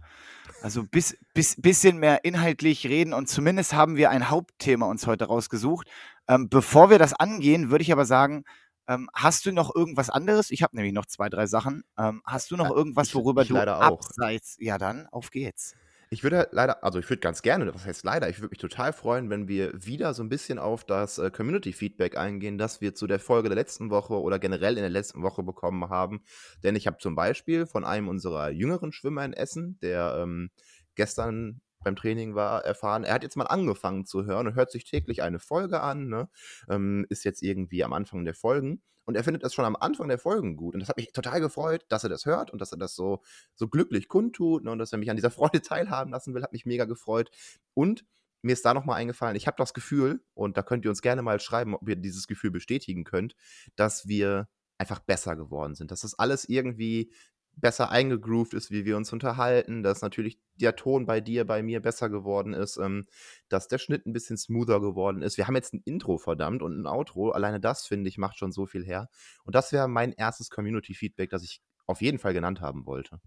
Also 0.61 0.83
bis, 0.83 1.17
bis, 1.33 1.55
bisschen 1.61 1.97
mehr 1.97 2.25
inhaltlich 2.25 2.85
reden 2.87 3.13
und 3.13 3.29
zumindest 3.29 3.73
haben 3.73 3.95
wir 3.95 4.09
ein 4.09 4.29
Hauptthema 4.29 4.87
uns 4.87 5.07
heute 5.07 5.25
rausgesucht. 5.25 5.87
Ähm, 6.27 6.49
bevor 6.49 6.89
wir 6.89 6.99
das 6.99 7.13
angehen, 7.13 7.69
würde 7.69 7.83
ich 7.83 7.91
aber 7.91 8.05
sagen, 8.05 8.43
ähm, 8.87 9.09
hast 9.13 9.45
du 9.45 9.51
noch 9.51 9.75
irgendwas 9.75 10.09
anderes? 10.09 10.51
Ich 10.51 10.63
habe 10.63 10.75
nämlich 10.75 10.93
noch 10.93 11.05
zwei, 11.05 11.29
drei 11.29 11.45
Sachen. 11.45 11.83
Ähm, 11.97 12.21
hast 12.25 12.51
du 12.51 12.55
noch 12.55 12.69
irgendwas, 12.69 13.13
worüber 13.13 13.41
ich, 13.41 13.47
ich 13.47 13.53
du 13.53 13.55
leider 13.55 13.77
auch. 13.77 13.99
abseits? 13.99 14.57
Ja, 14.59 14.77
dann 14.77 15.07
auf 15.07 15.31
geht's. 15.31 15.75
Ich 16.09 16.23
würde 16.23 16.47
leider, 16.51 16.85
also 16.85 16.99
ich 16.99 17.09
würde 17.09 17.19
ganz 17.19 17.41
gerne, 17.41 17.73
was 17.75 17.85
heißt 17.85 18.05
leider, 18.05 18.29
ich 18.29 18.39
würde 18.39 18.51
mich 18.51 18.59
total 18.59 18.93
freuen, 18.93 19.29
wenn 19.29 19.49
wir 19.49 19.73
wieder 19.73 20.13
so 20.13 20.23
ein 20.23 20.29
bisschen 20.29 20.57
auf 20.57 20.85
das 20.85 21.17
äh, 21.17 21.29
Community-Feedback 21.31 22.17
eingehen, 22.17 22.57
das 22.57 22.79
wir 22.79 22.95
zu 22.95 23.07
der 23.07 23.19
Folge 23.19 23.49
der 23.49 23.57
letzten 23.57 23.89
Woche 23.89 24.13
oder 24.13 24.39
generell 24.39 24.77
in 24.77 24.83
der 24.83 24.89
letzten 24.89 25.21
Woche 25.21 25.43
bekommen 25.43 25.89
haben. 25.89 26.23
Denn 26.63 26.77
ich 26.77 26.87
habe 26.87 26.97
zum 26.99 27.15
Beispiel 27.15 27.65
von 27.65 27.83
einem 27.83 28.07
unserer 28.07 28.51
jüngeren 28.51 28.93
Schwimmer 28.93 29.25
in 29.25 29.33
Essen, 29.33 29.79
der 29.81 30.19
ähm, 30.21 30.49
gestern 30.95 31.59
beim 31.83 31.95
Training 31.95 32.35
war, 32.35 32.63
erfahren, 32.65 33.03
er 33.03 33.13
hat 33.13 33.23
jetzt 33.23 33.35
mal 33.35 33.45
angefangen 33.45 34.05
zu 34.05 34.25
hören 34.25 34.47
und 34.47 34.55
hört 34.55 34.71
sich 34.71 34.83
täglich 34.83 35.21
eine 35.21 35.39
Folge 35.39 35.81
an, 35.81 36.07
ne? 36.07 36.29
ähm, 36.69 37.05
ist 37.09 37.23
jetzt 37.23 37.41
irgendwie 37.41 37.83
am 37.83 37.93
Anfang 37.93 38.25
der 38.25 38.33
Folgen 38.33 38.81
und 39.05 39.15
er 39.15 39.23
findet 39.23 39.43
das 39.43 39.53
schon 39.53 39.65
am 39.65 39.75
Anfang 39.75 40.07
der 40.07 40.19
Folgen 40.19 40.57
gut 40.57 40.73
und 40.73 40.79
das 40.79 40.89
hat 40.89 40.97
mich 40.97 41.11
total 41.13 41.39
gefreut, 41.39 41.85
dass 41.89 42.03
er 42.03 42.09
das 42.09 42.25
hört 42.25 42.51
und 42.51 42.59
dass 42.59 42.71
er 42.71 42.77
das 42.77 42.95
so, 42.95 43.21
so 43.55 43.67
glücklich 43.67 44.07
kundtut 44.07 44.63
ne? 44.63 44.71
und 44.71 44.79
dass 44.79 44.91
er 44.91 44.97
mich 44.97 45.09
an 45.09 45.15
dieser 45.15 45.31
Freude 45.31 45.61
teilhaben 45.61 46.11
lassen 46.11 46.33
will, 46.33 46.43
hat 46.43 46.53
mich 46.53 46.65
mega 46.65 46.85
gefreut 46.85 47.29
und 47.73 48.05
mir 48.41 48.53
ist 48.53 48.65
da 48.65 48.73
nochmal 48.73 48.99
eingefallen, 48.99 49.35
ich 49.35 49.47
habe 49.47 49.57
das 49.57 49.73
Gefühl, 49.73 50.23
und 50.33 50.57
da 50.57 50.63
könnt 50.63 50.85
ihr 50.85 50.91
uns 50.91 51.01
gerne 51.01 51.23
mal 51.23 51.39
schreiben, 51.39 51.75
ob 51.75 51.89
ihr 51.89 51.95
dieses 51.95 52.27
Gefühl 52.27 52.51
bestätigen 52.51 53.03
könnt, 53.03 53.35
dass 53.75 54.07
wir 54.07 54.47
einfach 54.77 54.99
besser 54.99 55.35
geworden 55.35 55.75
sind. 55.75 55.91
Dass 55.91 56.01
das 56.01 56.17
alles 56.17 56.47
irgendwie 56.47 57.11
besser 57.57 57.89
eingegroovt 57.89 58.53
ist, 58.53 58.71
wie 58.71 58.85
wir 58.85 58.97
uns 58.97 59.11
unterhalten, 59.11 59.83
dass 59.83 60.01
natürlich 60.01 60.39
der 60.55 60.75
Ton 60.75 61.05
bei 61.05 61.21
dir, 61.21 61.45
bei 61.45 61.63
mir 61.63 61.81
besser 61.81 62.09
geworden 62.09 62.53
ist, 62.53 62.77
ähm, 62.77 63.05
dass 63.49 63.67
der 63.67 63.79
Schnitt 63.79 64.05
ein 64.05 64.13
bisschen 64.13 64.37
smoother 64.37 64.79
geworden 64.79 65.21
ist. 65.21 65.37
Wir 65.37 65.47
haben 65.47 65.55
jetzt 65.55 65.73
ein 65.73 65.81
Intro, 65.83 66.17
verdammt, 66.17 66.61
und 66.61 66.79
ein 66.79 66.87
Outro. 66.87 67.31
Alleine 67.31 67.59
das, 67.59 67.85
finde 67.85 68.09
ich, 68.09 68.17
macht 68.17 68.37
schon 68.37 68.51
so 68.51 68.65
viel 68.65 68.85
her. 68.85 69.09
Und 69.43 69.55
das 69.55 69.71
wäre 69.71 69.87
mein 69.87 70.13
erstes 70.13 70.49
Community-Feedback, 70.49 71.29
das 71.29 71.43
ich 71.43 71.61
auf 71.87 72.01
jeden 72.01 72.19
Fall 72.19 72.33
genannt 72.33 72.61
haben 72.61 72.85
wollte. 72.85 73.19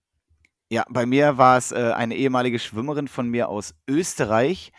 Ja, 0.73 0.85
bei 0.89 1.05
mir 1.05 1.37
war 1.37 1.59
es 1.59 1.73
äh, 1.73 1.93
eine 1.93 2.15
ehemalige 2.15 2.61
Schwimmerin 2.61 3.09
von 3.09 3.29
mir 3.29 3.49
aus 3.49 3.75
Österreich, 3.89 4.73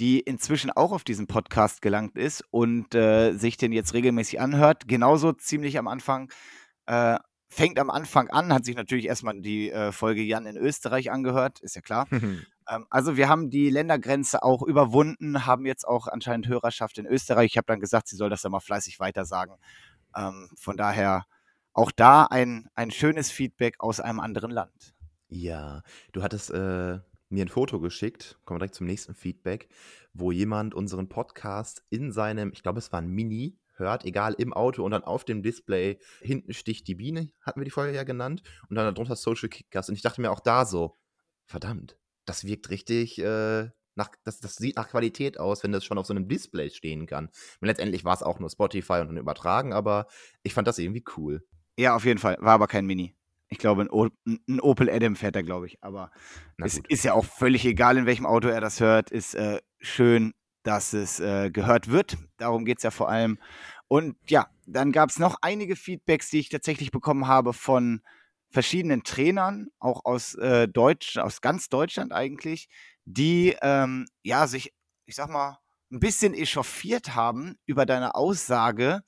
die 0.00 0.18
inzwischen 0.18 0.70
auch 0.70 0.90
auf 0.90 1.04
diesen 1.04 1.28
Podcast 1.28 1.82
gelangt 1.82 2.18
ist 2.18 2.44
und 2.50 2.94
äh, 2.94 3.32
sich 3.32 3.56
den 3.56 3.72
jetzt 3.72 3.94
regelmäßig 3.94 4.40
anhört. 4.40 4.88
Genauso 4.88 5.32
ziemlich 5.32 5.78
am 5.78 5.86
Anfang 5.86 6.32
äh, 6.86 7.18
fängt 7.48 7.78
am 7.78 7.90
Anfang 7.90 8.28
an, 8.28 8.52
hat 8.52 8.64
sich 8.64 8.76
natürlich 8.76 9.06
erstmal 9.06 9.40
die 9.40 9.70
äh, 9.70 9.92
Folge 9.92 10.22
Jan 10.22 10.46
in 10.46 10.56
Österreich 10.56 11.10
angehört, 11.10 11.60
ist 11.60 11.76
ja 11.76 11.82
klar. 11.82 12.06
ähm, 12.10 12.86
also 12.90 13.16
wir 13.16 13.28
haben 13.28 13.50
die 13.50 13.70
Ländergrenze 13.70 14.42
auch 14.42 14.62
überwunden, 14.62 15.46
haben 15.46 15.66
jetzt 15.66 15.86
auch 15.86 16.08
anscheinend 16.08 16.48
Hörerschaft 16.48 16.98
in 16.98 17.06
Österreich. 17.06 17.52
Ich 17.52 17.56
habe 17.56 17.66
dann 17.66 17.80
gesagt, 17.80 18.08
sie 18.08 18.16
soll 18.16 18.30
das 18.30 18.42
dann 18.42 18.52
mal 18.52 18.60
fleißig 18.60 19.00
weitersagen. 19.00 19.56
Ähm, 20.16 20.48
von 20.56 20.76
daher 20.76 21.26
auch 21.72 21.90
da 21.90 22.24
ein, 22.24 22.68
ein 22.74 22.90
schönes 22.90 23.30
Feedback 23.30 23.76
aus 23.80 24.00
einem 24.00 24.20
anderen 24.20 24.50
Land. 24.50 24.94
Ja, 25.28 25.82
du 26.12 26.22
hattest 26.22 26.50
äh, 26.50 26.98
mir 27.28 27.44
ein 27.44 27.48
Foto 27.48 27.80
geschickt, 27.80 28.38
kommen 28.44 28.56
wir 28.56 28.60
direkt 28.60 28.76
zum 28.76 28.86
nächsten 28.86 29.14
Feedback, 29.14 29.68
wo 30.14 30.32
jemand 30.32 30.74
unseren 30.74 31.08
Podcast 31.08 31.84
in 31.90 32.12
seinem, 32.12 32.52
ich 32.52 32.62
glaube, 32.62 32.78
es 32.78 32.92
war 32.92 33.00
ein 33.00 33.08
Mini, 33.08 33.58
hört, 33.78 34.04
egal 34.04 34.34
im 34.38 34.52
Auto 34.52 34.84
und 34.84 34.90
dann 34.90 35.04
auf 35.04 35.24
dem 35.24 35.42
Display 35.42 35.98
hinten 36.20 36.52
sticht 36.52 36.88
die 36.88 36.94
Biene, 36.94 37.30
hatten 37.42 37.60
wir 37.60 37.64
die 37.64 37.70
Folge 37.70 37.94
ja 37.94 38.04
genannt, 38.04 38.42
und 38.68 38.76
dann 38.76 38.94
darunter 38.94 39.16
Social 39.16 39.48
Kickers. 39.48 39.88
Und 39.88 39.94
ich 39.94 40.02
dachte 40.02 40.20
mir 40.20 40.30
auch 40.30 40.40
da 40.40 40.64
so, 40.64 40.96
verdammt, 41.44 41.98
das 42.24 42.44
wirkt 42.44 42.70
richtig, 42.70 43.18
äh, 43.18 43.70
nach, 43.96 44.10
das, 44.24 44.40
das 44.40 44.56
sieht 44.56 44.76
nach 44.76 44.88
Qualität 44.88 45.40
aus, 45.40 45.62
wenn 45.62 45.72
das 45.72 45.84
schon 45.84 45.98
auf 45.98 46.06
so 46.06 46.14
einem 46.14 46.28
Display 46.28 46.70
stehen 46.70 47.06
kann. 47.06 47.26
Und 47.60 47.66
letztendlich 47.66 48.04
war 48.04 48.14
es 48.14 48.22
auch 48.22 48.38
nur 48.38 48.50
Spotify 48.50 49.00
und 49.00 49.08
dann 49.08 49.16
übertragen, 49.16 49.72
aber 49.72 50.06
ich 50.42 50.54
fand 50.54 50.68
das 50.68 50.78
irgendwie 50.78 51.04
cool. 51.16 51.42
Ja, 51.78 51.96
auf 51.96 52.04
jeden 52.04 52.18
Fall. 52.18 52.36
War 52.40 52.54
aber 52.54 52.66
kein 52.66 52.86
Mini. 52.86 53.14
Ich 53.48 53.58
glaube, 53.58 53.82
ein, 53.82 54.40
ein 54.48 54.60
Opel 54.60 54.90
Adam 54.90 55.14
fährt 55.14 55.36
er, 55.36 55.42
glaube 55.42 55.66
ich. 55.66 55.82
Aber 55.82 56.10
es 56.58 56.80
ist 56.88 57.04
ja 57.04 57.14
auch 57.14 57.24
völlig 57.24 57.64
egal, 57.64 57.96
in 57.96 58.06
welchem 58.06 58.26
Auto 58.26 58.48
er 58.48 58.60
das 58.60 58.80
hört. 58.80 59.10
Ist 59.10 59.34
äh, 59.34 59.60
schön, 59.78 60.34
dass 60.66 60.92
es 60.92 61.20
äh, 61.20 61.50
gehört 61.50 61.88
wird. 61.88 62.16
Darum 62.38 62.64
geht 62.64 62.78
es 62.78 62.82
ja 62.82 62.90
vor 62.90 63.08
allem. 63.08 63.38
Und 63.88 64.16
ja, 64.28 64.48
dann 64.66 64.90
gab 64.90 65.10
es 65.10 65.18
noch 65.18 65.36
einige 65.40 65.76
Feedbacks, 65.76 66.30
die 66.30 66.40
ich 66.40 66.48
tatsächlich 66.48 66.90
bekommen 66.90 67.28
habe 67.28 67.52
von 67.52 68.00
verschiedenen 68.50 69.04
Trainern, 69.04 69.68
auch 69.78 70.04
aus 70.04 70.34
äh, 70.34 70.66
Deutsch, 70.66 71.18
aus 71.18 71.40
ganz 71.40 71.68
Deutschland 71.68 72.12
eigentlich, 72.12 72.68
die 73.04 73.56
ähm, 73.62 74.06
ja 74.22 74.46
sich, 74.48 74.72
ich 75.04 75.14
sag 75.14 75.30
mal, 75.30 75.58
ein 75.92 76.00
bisschen 76.00 76.34
echauffiert 76.34 77.14
haben 77.14 77.56
über 77.66 77.86
deine 77.86 78.16
Aussage, 78.16 79.02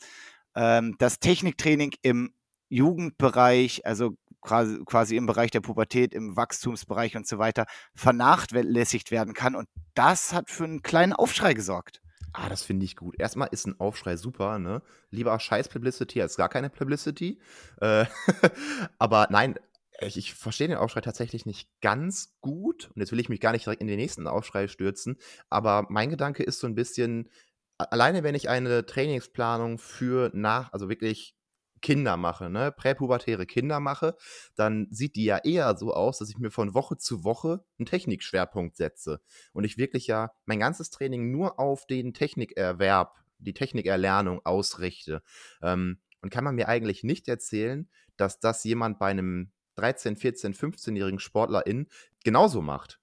ähm, 0.55 0.95
dass 0.99 1.19
Techniktraining 1.19 1.93
im 2.03 2.35
Jugendbereich, 2.69 3.85
also 3.85 4.17
quasi, 4.41 4.79
quasi 4.85 5.17
im 5.17 5.27
Bereich 5.27 5.51
der 5.51 5.61
Pubertät, 5.61 6.15
im 6.15 6.37
Wachstumsbereich 6.37 7.17
und 7.17 7.27
so 7.27 7.39
weiter, 7.39 7.67
vernachlässigt 7.95 9.11
werden 9.11 9.35
kann. 9.35 9.55
Und 9.55 9.69
das 9.95 10.33
hat 10.33 10.51
für 10.51 10.65
einen 10.65 10.83
kleinen 10.83 11.13
Aufschrei 11.13 11.55
gesorgt. 11.55 12.01
Ah, 12.33 12.49
das 12.49 12.63
finde 12.63 12.85
ich 12.85 12.97
gut. 12.97 13.19
Erstmal 13.19 13.49
ist 13.51 13.67
ein 13.67 13.81
Aufschrei 13.81 14.17
super, 14.17 14.59
ne? 14.59 14.83
Lieber 15.11 15.39
scheiß 15.39 15.69
Publicity 15.69 16.21
als 16.21 16.37
gar 16.37 16.49
keine 16.49 16.71
Publicity. 16.71 17.41
Äh, 17.81 18.05
aber 18.99 19.29
nein, 19.31 19.59
ich, 20.01 20.17
ich 20.17 20.35
verstehe 20.35 20.69
den 20.69 20.77
Aufschrei 20.77 21.01
tatsächlich 21.01 21.47
nicht 21.47 21.69
ganz 21.81 22.37
gut. 22.41 22.91
Und 22.95 23.01
jetzt 23.01 23.13
will 23.13 23.21
ich 23.21 23.29
mich 23.29 23.41
gar 23.41 23.53
nicht 23.53 23.67
direkt 23.67 23.81
in 23.81 23.89
den 23.89 23.99
nächsten 23.99 24.27
Aufschrei 24.27 24.69
stürzen. 24.69 25.17
Aber 25.49 25.87
mein 25.89 26.11
Gedanke 26.11 26.43
ist 26.43 26.61
so 26.61 26.67
ein 26.67 26.75
bisschen, 26.75 27.31
alleine 27.79 28.23
wenn 28.23 28.35
ich 28.35 28.49
eine 28.49 28.85
Trainingsplanung 28.85 29.79
für 29.79 30.31
nach, 30.35 30.73
also 30.73 30.89
wirklich 30.89 31.38
Kinder 31.81 32.17
mache, 32.17 32.51
ne, 32.51 32.73
präpubertäre 32.73 33.47
Kinder 33.47 33.81
mache, 33.81 34.17
dann 34.55 34.87
sieht 34.91 35.17
die 35.17 35.25
ja 35.25 35.39
eher 35.39 35.77
so 35.77 35.93
aus, 35.93 36.19
dass 36.19 36.31
ich 36.31 36.39
mir 36.39 36.51
von 36.51 36.75
Woche 36.75 36.97
zu 36.97 37.25
Woche 37.25 37.65
einen 37.79 37.87
Technikschwerpunkt 37.87 38.77
setze 38.77 39.21
und 39.53 39.65
ich 39.65 39.79
wirklich 39.79 40.07
ja 40.07 40.33
mein 40.45 40.61
ganzes 40.61 40.91
Training 40.91 41.31
nur 41.31 41.59
auf 41.59 41.87
den 41.87 42.15
Technikerwerb, 42.15 43.19
die 43.39 43.55
Technikerlernung 43.55 44.45
ausrichte. 44.45 45.23
Ähm, 45.63 45.99
und 46.21 46.31
kann 46.31 46.45
man 46.45 46.57
mir 46.57 46.69
eigentlich 46.69 47.05
nicht 47.05 47.29
erzählen, 47.29 47.89
dass 48.17 48.41
das 48.41 48.65
jemand 48.65 48.99
bei 48.99 49.07
einem 49.07 49.53
13, 49.77 50.17
14, 50.17 50.55
15-jährigen 50.55 51.21
Sportlerin 51.21 51.87
genauso 52.25 52.61
macht. 52.61 52.99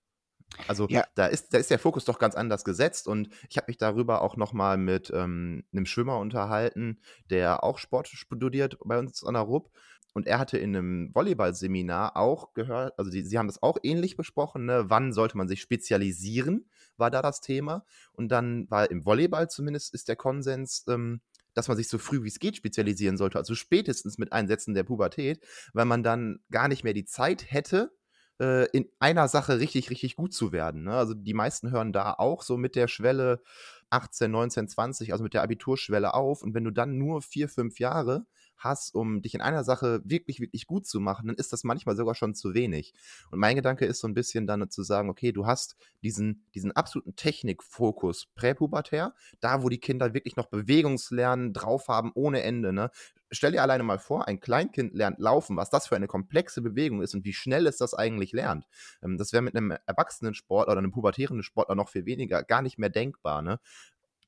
Also 0.68 0.88
ja. 0.90 1.04
da, 1.16 1.26
ist, 1.28 1.54
da 1.54 1.58
ist 1.58 1.70
der 1.70 1.80
Fokus 1.80 2.06
doch 2.06 2.20
ganz 2.20 2.36
anders 2.36 2.64
gesetzt 2.64 3.08
und 3.08 3.30
ich 3.50 3.58
habe 3.58 3.66
mich 3.68 3.78
darüber 3.78 4.22
auch 4.22 4.38
nochmal 4.38 4.78
mit 4.78 5.12
ähm, 5.14 5.64
einem 5.74 5.86
Schwimmer 5.86 6.18
unterhalten, 6.20 7.00
der 7.30 7.64
auch 7.64 7.78
Sport 7.78 8.08
studiert 8.08 8.78
bei 8.84 8.98
uns 8.98 9.24
an 9.24 9.34
der 9.34 9.44
RUP 9.44 9.70
und 10.14 10.28
er 10.28 10.40
hatte 10.40 10.58
in 10.58 10.76
einem 10.76 11.14
Volleyball-Seminar 11.14 12.16
auch 12.16 12.54
gehört, 12.54 12.98
also 12.98 13.12
die, 13.12 13.22
sie 13.22 13.38
haben 13.38 13.48
das 13.48 13.62
auch 13.62 13.78
ähnlich 13.84 14.16
besprochen, 14.16 14.66
ne? 14.66 14.86
wann 14.88 15.12
sollte 15.12 15.38
man 15.38 15.50
sich 15.50 15.62
spezialisieren, 15.62 16.70
war 16.96 17.12
da 17.12 17.22
das 17.22 17.42
Thema 17.42 17.86
und 18.14 18.30
dann 18.30 18.70
war 18.72 18.90
im 18.90 19.06
Volleyball 19.06 19.50
zumindest 19.50 19.94
ist 19.94 20.08
der 20.08 20.16
Konsens, 20.16 20.86
ähm, 20.88 21.20
dass 21.54 21.68
man 21.68 21.76
sich 21.76 21.90
so 21.90 21.98
früh 21.98 22.24
wie 22.24 22.30
es 22.30 22.40
geht 22.40 22.56
spezialisieren 22.56 23.18
sollte, 23.18 23.38
also 23.38 23.56
spätestens 23.56 24.18
mit 24.18 24.32
Einsätzen 24.32 24.74
der 24.74 24.84
Pubertät, 24.84 25.46
weil 25.74 25.86
man 25.86 26.02
dann 26.02 26.40
gar 26.50 26.70
nicht 26.70 26.84
mehr 26.86 26.94
die 26.94 27.06
Zeit 27.06 27.52
hätte, 27.52 27.92
äh, 28.40 28.66
in 28.72 28.88
einer 29.00 29.28
Sache 29.28 29.60
richtig, 29.60 29.90
richtig 29.90 30.16
gut 30.16 30.34
zu 30.34 30.52
werden. 30.52 30.84
Ne? 30.84 30.94
Also 30.94 31.14
die 31.14 31.34
meisten 31.34 31.72
hören 31.72 31.94
da 31.94 32.14
auch 32.14 32.42
so 32.42 32.58
mit 32.58 32.76
der 32.76 32.88
Schwelle 32.88 33.42
18, 33.90 34.32
19, 34.32 34.68
20, 34.68 35.12
also 35.12 35.24
mit 35.24 35.34
der 35.34 35.44
Abiturschwelle 35.44 36.14
auf. 36.14 36.42
Und 36.42 36.54
wenn 36.54 36.64
du 36.64 36.72
dann 36.72 36.98
nur 36.98 37.22
vier, 37.22 37.50
fünf 37.50 37.80
Jahre 37.80 38.26
hast, 38.58 38.96
um 38.96 39.22
dich 39.22 39.34
in 39.34 39.42
einer 39.42 39.64
Sache 39.64 40.02
wirklich, 40.04 40.40
wirklich 40.40 40.68
gut 40.68 40.86
zu 40.86 41.00
machen, 41.00 41.28
dann 41.28 41.36
ist 41.36 41.54
das 41.54 41.64
manchmal 41.64 41.96
sogar 41.96 42.16
schon 42.16 42.36
zu 42.36 42.54
wenig. 42.54 42.94
Und 43.32 43.40
mein 43.40 43.56
Gedanke 43.56 43.86
ist 43.86 44.00
so 44.00 44.08
ein 44.08 44.14
bisschen 44.14 44.48
dann 44.48 44.70
zu 44.70 44.84
sagen, 44.84 45.10
okay, 45.10 45.32
du 45.32 45.46
hast 45.46 45.76
diesen, 46.04 46.46
diesen 46.54 46.72
absoluten 46.72 47.16
Technikfokus 47.16 48.28
präpubertär, 48.36 49.14
da 49.40 49.64
wo 49.64 49.70
die 49.70 49.80
Kinder 49.80 50.14
wirklich 50.14 50.36
noch 50.36 50.48
Bewegungslernen 50.48 51.54
drauf 51.54 51.88
haben 51.88 52.12
ohne 52.16 52.44
Ende. 52.44 52.74
Ne? 52.74 52.92
Stell 53.32 53.52
dir 53.52 53.62
alleine 53.62 53.84
mal 53.84 54.00
vor, 54.00 54.28
ein 54.28 54.40
Kleinkind 54.40 54.94
lernt 54.94 55.20
laufen, 55.20 55.58
was 55.58 55.70
das 55.70 55.88
für 55.88 55.96
eine 55.96 56.08
komplexe 56.08 56.62
Bewegung 56.62 57.02
ist 57.02 57.16
und 57.16 57.26
wie 57.26 57.34
schnell 57.34 57.68
es 57.68 57.78
das 57.78 57.94
eigentlich 57.94 58.32
lernt. 58.32 58.68
Ähm, 59.02 59.18
das 59.18 59.34
wäre 59.34 59.42
mit 59.42 59.56
einem 59.56 59.76
erwachsenen 59.86 60.34
Sportler 60.34 60.74
oder 60.74 60.80
einem 60.80 60.92
pubertären 60.92 61.44
Sportler 61.44 61.76
noch 61.76 61.90
viel 61.90 62.06
weniger, 62.06 62.44
gar 62.44 62.62
nicht 62.62 62.78
mehr 62.78 62.90
denkbar. 62.90 63.42
Ne? 63.42 63.60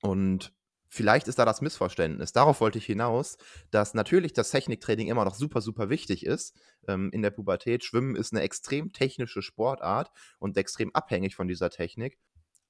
Und 0.02 0.54
Vielleicht 0.90 1.28
ist 1.28 1.38
da 1.38 1.46
das 1.46 1.62
Missverständnis. 1.62 2.32
Darauf 2.32 2.62
wollte 2.62 2.78
ich 2.78 2.86
hinaus, 2.86 3.38
dass 3.72 3.94
natürlich 3.94 4.34
das 4.34 4.52
Techniktraining 4.52 5.08
immer 5.08 5.26
noch 5.26 5.36
super, 5.36 5.62
super 5.62 5.90
wichtig 5.90 6.26
ist 6.26 6.56
ähm, 6.88 7.10
in 7.12 7.22
der 7.22 7.32
Pubertät. 7.32 7.84
Schwimmen 7.84 8.16
ist 8.16 8.32
eine 8.32 8.42
extrem 8.42 8.94
technische 8.94 9.42
Sportart 9.42 10.12
und 10.40 10.58
extrem 10.58 10.96
abhängig 10.96 11.36
von 11.36 11.48
dieser 11.48 11.70
Technik. 11.70 12.18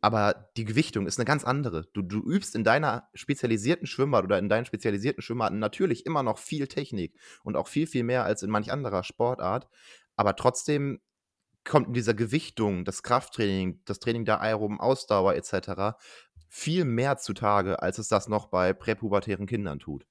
Aber 0.08 0.50
die 0.56 0.64
Gewichtung 0.64 1.06
ist 1.06 1.20
eine 1.20 1.26
ganz 1.26 1.44
andere. 1.44 1.84
Du, 1.92 2.02
du 2.02 2.20
übst 2.20 2.56
in 2.56 2.64
deiner 2.64 3.10
spezialisierten 3.14 3.88
Schwimmbad 3.88 4.24
oder 4.24 4.40
in 4.40 4.48
deinen 4.48 4.66
spezialisierten 4.66 5.22
Schwimmbaden 5.22 5.60
natürlich 5.60 6.06
immer 6.06 6.24
noch 6.24 6.38
viel 6.38 6.68
Technik 6.68 7.20
und 7.44 7.58
auch 7.58 7.68
viel, 7.68 7.88
viel 7.88 8.06
mehr 8.06 8.24
als 8.24 8.42
in 8.42 8.50
manch 8.50 8.72
anderer 8.72 9.04
Sportart. 9.04 9.68
Aber 10.16 10.38
trotzdem 10.38 11.02
kommt 11.66 11.88
in 11.88 11.94
dieser 11.94 12.14
Gewichtung, 12.14 12.86
das 12.86 13.04
Krafttraining, 13.04 13.82
das 13.84 14.00
Training 14.00 14.24
der 14.24 14.40
aeroben 14.40 14.80
Ausdauer 14.80 15.36
etc 15.36 15.98
viel 16.50 16.86
mehr 16.86 17.18
zutage, 17.18 17.82
als 17.82 17.98
es 17.98 18.08
das 18.08 18.28
noch 18.28 18.48
bei 18.48 18.74
präpubertären 18.74 19.46
Kindern 19.46 19.80
tut. 19.80 20.06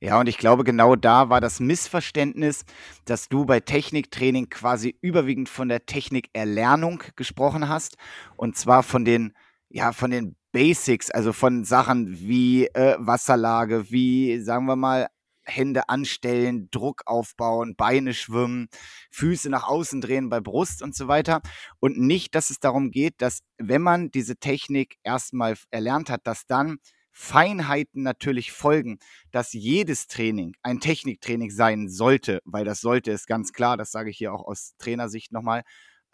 Ja, 0.00 0.18
und 0.18 0.28
ich 0.28 0.38
glaube, 0.38 0.64
genau 0.64 0.96
da 0.96 1.28
war 1.28 1.40
das 1.40 1.60
Missverständnis, 1.60 2.64
dass 3.04 3.28
du 3.28 3.44
bei 3.44 3.60
Techniktraining 3.60 4.48
quasi 4.48 4.96
überwiegend 5.00 5.48
von 5.48 5.68
der 5.68 5.86
Technikerlernung 5.86 7.02
gesprochen 7.16 7.68
hast. 7.68 7.96
Und 8.36 8.56
zwar 8.56 8.82
von 8.82 9.04
den, 9.04 9.34
ja, 9.72 9.92
von 9.92 10.10
den 10.10 10.36
Basics, 10.52 11.10
also 11.10 11.32
von 11.32 11.64
Sachen 11.64 12.20
wie 12.20 12.66
äh, 12.66 12.96
Wasserlage, 12.98 13.90
wie, 13.90 14.38
sagen 14.40 14.66
wir 14.66 14.76
mal, 14.76 15.08
Hände 15.44 15.88
anstellen, 15.88 16.68
Druck 16.70 17.02
aufbauen, 17.06 17.74
Beine 17.74 18.14
schwimmen, 18.14 18.68
Füße 19.10 19.50
nach 19.50 19.66
außen 19.66 20.00
drehen 20.00 20.28
bei 20.28 20.40
Brust 20.40 20.82
und 20.82 20.94
so 20.94 21.08
weiter. 21.08 21.40
Und 21.80 21.98
nicht, 21.98 22.34
dass 22.34 22.50
es 22.50 22.60
darum 22.60 22.90
geht, 22.90 23.14
dass 23.22 23.40
wenn 23.58 23.82
man 23.82 24.10
diese 24.10 24.36
Technik 24.36 24.96
erstmal 25.02 25.56
erlernt 25.70 26.10
hat, 26.10 26.26
dass 26.26 26.46
dann 26.46 26.78
Feinheiten 27.10 28.02
natürlich 28.02 28.52
folgen, 28.52 28.98
dass 29.32 29.52
jedes 29.52 30.06
Training 30.06 30.54
ein 30.62 30.80
Techniktraining 30.80 31.50
sein 31.50 31.88
sollte, 31.88 32.40
weil 32.44 32.64
das 32.64 32.80
sollte 32.80 33.10
es 33.10 33.26
ganz 33.26 33.52
klar, 33.52 33.76
das 33.76 33.90
sage 33.90 34.10
ich 34.10 34.18
hier 34.18 34.32
auch 34.32 34.46
aus 34.46 34.74
Trainersicht 34.78 35.32
nochmal. 35.32 35.62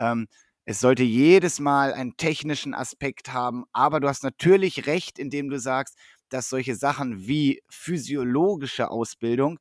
Ähm, 0.01 0.29
es 0.69 0.81
sollte 0.81 1.03
jedes 1.03 1.61
Mal 1.61 1.95
einen 1.95 2.19
technischen 2.19 2.75
Aspekt 2.75 3.33
haben, 3.33 3.65
aber 3.73 4.01
du 4.01 4.09
hast 4.09 4.23
natürlich 4.23 4.87
recht, 4.87 5.19
indem 5.19 5.49
du 5.49 5.59
sagst, 5.59 5.97
dass 6.29 6.51
solche 6.51 6.75
Sachen 6.77 7.27
wie 7.27 7.63
physiologische 7.71 8.91
Ausbildung 8.91 9.59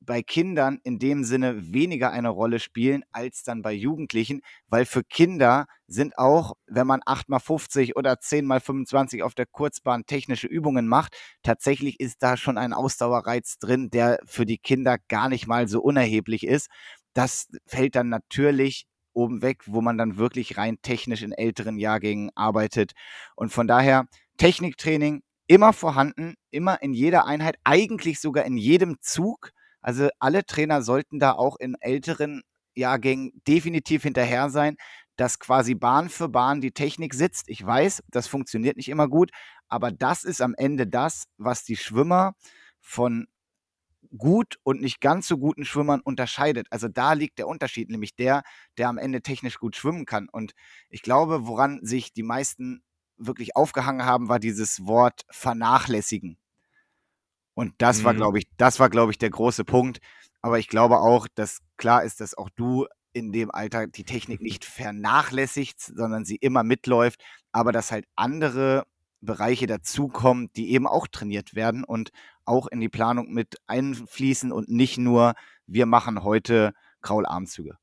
bei 0.00 0.22
Kindern 0.22 0.78
in 0.84 0.98
dem 0.98 1.24
Sinne 1.24 1.72
weniger 1.72 2.10
eine 2.10 2.28
Rolle 2.28 2.60
spielen 2.60 3.04
als 3.10 3.42
dann 3.42 3.62
bei 3.62 3.72
Jugendlichen, 3.72 4.42
weil 4.68 4.84
für 4.84 5.02
Kinder 5.02 5.64
sind 5.86 6.18
auch, 6.18 6.52
wenn 6.66 6.86
man 6.86 7.00
8x50 7.06 7.96
oder 7.96 8.18
10x25 8.18 9.22
auf 9.22 9.34
der 9.34 9.46
Kurzbahn 9.46 10.04
technische 10.04 10.46
Übungen 10.46 10.86
macht, 10.86 11.16
tatsächlich 11.42 11.98
ist 12.00 12.22
da 12.22 12.36
schon 12.36 12.58
ein 12.58 12.74
Ausdauerreiz 12.74 13.56
drin, 13.56 13.88
der 13.88 14.18
für 14.26 14.44
die 14.44 14.58
Kinder 14.58 14.98
gar 15.08 15.30
nicht 15.30 15.46
mal 15.46 15.68
so 15.68 15.80
unerheblich 15.80 16.46
ist. 16.46 16.68
Das 17.14 17.48
fällt 17.66 17.94
dann 17.94 18.10
natürlich 18.10 18.84
oben 19.12 19.42
weg, 19.42 19.62
wo 19.66 19.80
man 19.80 19.98
dann 19.98 20.16
wirklich 20.16 20.56
rein 20.56 20.78
technisch 20.82 21.22
in 21.22 21.32
älteren 21.32 21.78
Jahrgängen 21.78 22.30
arbeitet. 22.34 22.92
Und 23.36 23.50
von 23.52 23.66
daher 23.66 24.06
Techniktraining 24.36 25.22
immer 25.46 25.72
vorhanden, 25.72 26.34
immer 26.50 26.82
in 26.82 26.94
jeder 26.94 27.26
Einheit, 27.26 27.56
eigentlich 27.64 28.20
sogar 28.20 28.44
in 28.44 28.56
jedem 28.56 28.96
Zug. 29.00 29.50
Also 29.82 30.08
alle 30.18 30.44
Trainer 30.46 30.82
sollten 30.82 31.18
da 31.18 31.32
auch 31.32 31.56
in 31.58 31.74
älteren 31.80 32.42
Jahrgängen 32.74 33.32
definitiv 33.46 34.02
hinterher 34.02 34.50
sein, 34.50 34.76
dass 35.16 35.38
quasi 35.38 35.74
Bahn 35.74 36.08
für 36.08 36.28
Bahn 36.28 36.60
die 36.60 36.72
Technik 36.72 37.14
sitzt. 37.14 37.48
Ich 37.48 37.64
weiß, 37.64 38.02
das 38.08 38.26
funktioniert 38.26 38.76
nicht 38.76 38.88
immer 38.88 39.08
gut, 39.08 39.30
aber 39.68 39.90
das 39.90 40.24
ist 40.24 40.40
am 40.40 40.54
Ende 40.56 40.86
das, 40.86 41.24
was 41.36 41.64
die 41.64 41.76
Schwimmer 41.76 42.32
von 42.80 43.26
gut 44.16 44.58
und 44.62 44.80
nicht 44.80 45.00
ganz 45.00 45.28
so 45.28 45.38
guten 45.38 45.64
Schwimmern 45.64 46.00
unterscheidet. 46.00 46.66
Also 46.70 46.88
da 46.88 47.12
liegt 47.12 47.38
der 47.38 47.48
Unterschied, 47.48 47.90
nämlich 47.90 48.16
der, 48.16 48.42
der 48.76 48.88
am 48.88 48.98
Ende 48.98 49.22
technisch 49.22 49.58
gut 49.58 49.76
schwimmen 49.76 50.04
kann. 50.04 50.28
Und 50.28 50.52
ich 50.88 51.02
glaube, 51.02 51.46
woran 51.46 51.80
sich 51.82 52.12
die 52.12 52.22
meisten 52.22 52.82
wirklich 53.16 53.56
aufgehangen 53.56 54.04
haben, 54.04 54.28
war 54.28 54.38
dieses 54.38 54.86
Wort 54.86 55.22
vernachlässigen. 55.30 56.38
Und 57.54 57.74
das 57.78 58.00
mhm. 58.00 58.04
war, 58.04 58.14
glaube 58.14 58.38
ich, 58.38 58.46
das 58.56 58.80
war, 58.80 58.90
glaube 58.90 59.12
ich, 59.12 59.18
der 59.18 59.30
große 59.30 59.64
Punkt. 59.64 60.00
Aber 60.42 60.58
ich 60.58 60.68
glaube 60.68 61.00
auch, 61.00 61.28
dass 61.34 61.60
klar 61.76 62.02
ist, 62.02 62.20
dass 62.20 62.34
auch 62.34 62.48
du 62.50 62.86
in 63.12 63.32
dem 63.32 63.50
Alter 63.50 63.86
die 63.86 64.04
Technik 64.04 64.40
nicht 64.40 64.64
vernachlässigt, 64.64 65.80
sondern 65.80 66.24
sie 66.24 66.36
immer 66.36 66.62
mitläuft, 66.62 67.22
aber 67.52 67.72
dass 67.72 67.90
halt 67.90 68.06
andere 68.16 68.86
Bereiche 69.20 69.66
dazukommen, 69.66 70.50
die 70.56 70.70
eben 70.70 70.86
auch 70.86 71.06
trainiert 71.06 71.54
werden 71.54 71.84
und 71.84 72.10
auch 72.50 72.66
in 72.66 72.80
die 72.80 72.88
Planung 72.88 73.32
mit 73.32 73.56
einfließen 73.66 74.52
und 74.52 74.68
nicht 74.68 74.98
nur, 74.98 75.34
wir 75.66 75.86
machen 75.86 76.24
heute 76.24 76.72
Kraularmzüge. 77.00 77.78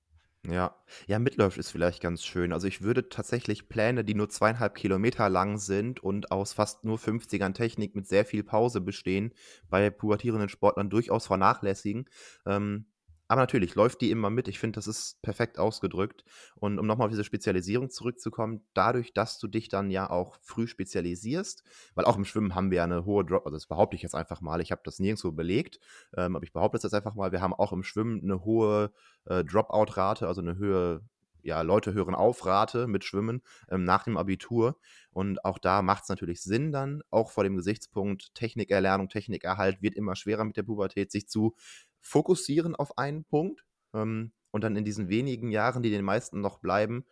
Ja. 0.46 0.76
Ja, 1.08 1.20
Mitläuft 1.20 1.58
ist 1.58 1.72
vielleicht 1.72 2.02
ganz 2.02 2.24
schön. 2.24 2.54
Also, 2.54 2.68
ich 2.68 2.82
würde 2.82 3.10
tatsächlich 3.10 3.68
Pläne, 3.68 4.06
die 4.06 4.14
nur 4.14 4.30
zweieinhalb 4.30 4.76
Kilometer 4.76 5.30
lang 5.30 5.58
sind 5.58 6.02
und 6.02 6.32
aus 6.32 6.54
fast 6.54 6.86
nur 6.86 6.98
50ern 6.98 7.54
Technik 7.54 7.96
mit 7.96 8.08
sehr 8.08 8.24
viel 8.24 8.44
Pause 8.44 8.80
bestehen, 8.80 9.34
bei 9.70 9.90
pubertierenden 9.90 10.50
Sportlern 10.50 10.90
durchaus 10.90 11.28
vernachlässigen. 11.28 12.10
Ähm, 12.46 12.86
aber 13.28 13.42
natürlich 13.42 13.76
läuft 13.76 14.02
die 14.02 14.12
immer 14.12 14.30
mit. 14.30 14.48
Ich 14.48 14.60
finde, 14.60 14.78
das 14.78 14.88
ist 14.88 15.22
perfekt 15.22 15.60
ausgedrückt. 15.60 16.24
Und 16.56 16.80
um 16.80 16.88
nochmal 16.88 17.06
auf 17.06 17.12
diese 17.12 17.24
Spezialisierung 17.24 17.90
zurückzukommen, 17.90 18.66
dadurch, 18.74 19.14
dass 19.14 19.40
du 19.40 19.48
dich 19.48 19.70
dann 19.70 19.92
ja 19.92 20.10
auch 20.10 20.38
früh 20.42 20.68
spezialisierst, 20.68 21.64
weil 21.96 22.06
auch 22.06 22.18
im 22.18 22.26
Schwimmen 22.26 22.56
haben 22.56 22.72
wir 22.72 22.78
ja 22.78 22.84
eine 22.86 23.06
hohe 23.06 23.26
Drop, 23.26 23.46
also 23.46 23.56
das 23.56 23.68
behaupte 23.68 23.96
ich 23.96 24.02
jetzt 24.02 24.16
einfach 24.16 24.42
mal, 24.42 24.62
ich 24.62 24.72
habe 24.72 24.82
das 24.84 25.00
nirgendwo 25.00 25.32
belegt, 25.32 25.80
ähm, 26.16 26.36
aber 26.36 26.44
ich 26.44 26.54
behaupte 26.54 26.78
das 26.78 26.84
jetzt 26.84 26.94
einfach 26.94 27.16
mal, 27.16 27.32
wir 27.32 27.42
haben 27.42 27.54
auch 27.54 27.74
im 27.74 27.84
Schwimmen 27.84 28.22
eine 28.24 28.46
hohe 28.46 28.92
äh, 29.26 29.44
Dropout-Rate, 29.44 30.28
also 30.28 30.42
eine 30.42 30.58
höhere 30.58 31.02
ja, 31.48 31.62
Leute 31.62 31.94
hören 31.94 32.14
auf 32.14 32.46
Rate 32.46 32.88
mit 32.88 33.06
Schwimmen 33.06 33.42
ähm, 33.70 33.86
nach 33.86 34.04
dem 34.04 34.18
Abitur. 34.18 34.78
Und 35.12 35.44
auch 35.46 35.58
da 35.58 35.82
macht 35.82 36.04
es 36.04 36.10
natürlich 36.10 36.44
Sinn 36.44 36.72
dann, 36.74 37.02
auch 37.10 37.32
vor 37.32 37.46
dem 37.46 37.56
Gesichtspunkt 37.56 38.36
Technikerlernung, 38.36 39.08
Technikerhalt 39.08 39.82
wird 39.82 39.96
immer 39.96 40.16
schwerer 40.16 40.44
mit 40.44 40.58
der 40.58 40.64
Pubertät, 40.64 41.10
sich 41.10 41.28
zu 41.30 41.56
fokussieren 42.02 42.76
auf 42.76 42.98
einen 42.98 43.26
Punkt 43.26 43.66
ähm, 43.94 44.32
und 44.52 44.64
dann 44.64 44.76
in 44.76 44.86
diesen 44.86 45.10
wenigen 45.10 45.52
Jahren, 45.52 45.84
die 45.84 45.90
den 45.90 46.06
meisten 46.06 46.42
noch 46.42 46.60
bleiben, 46.60 47.06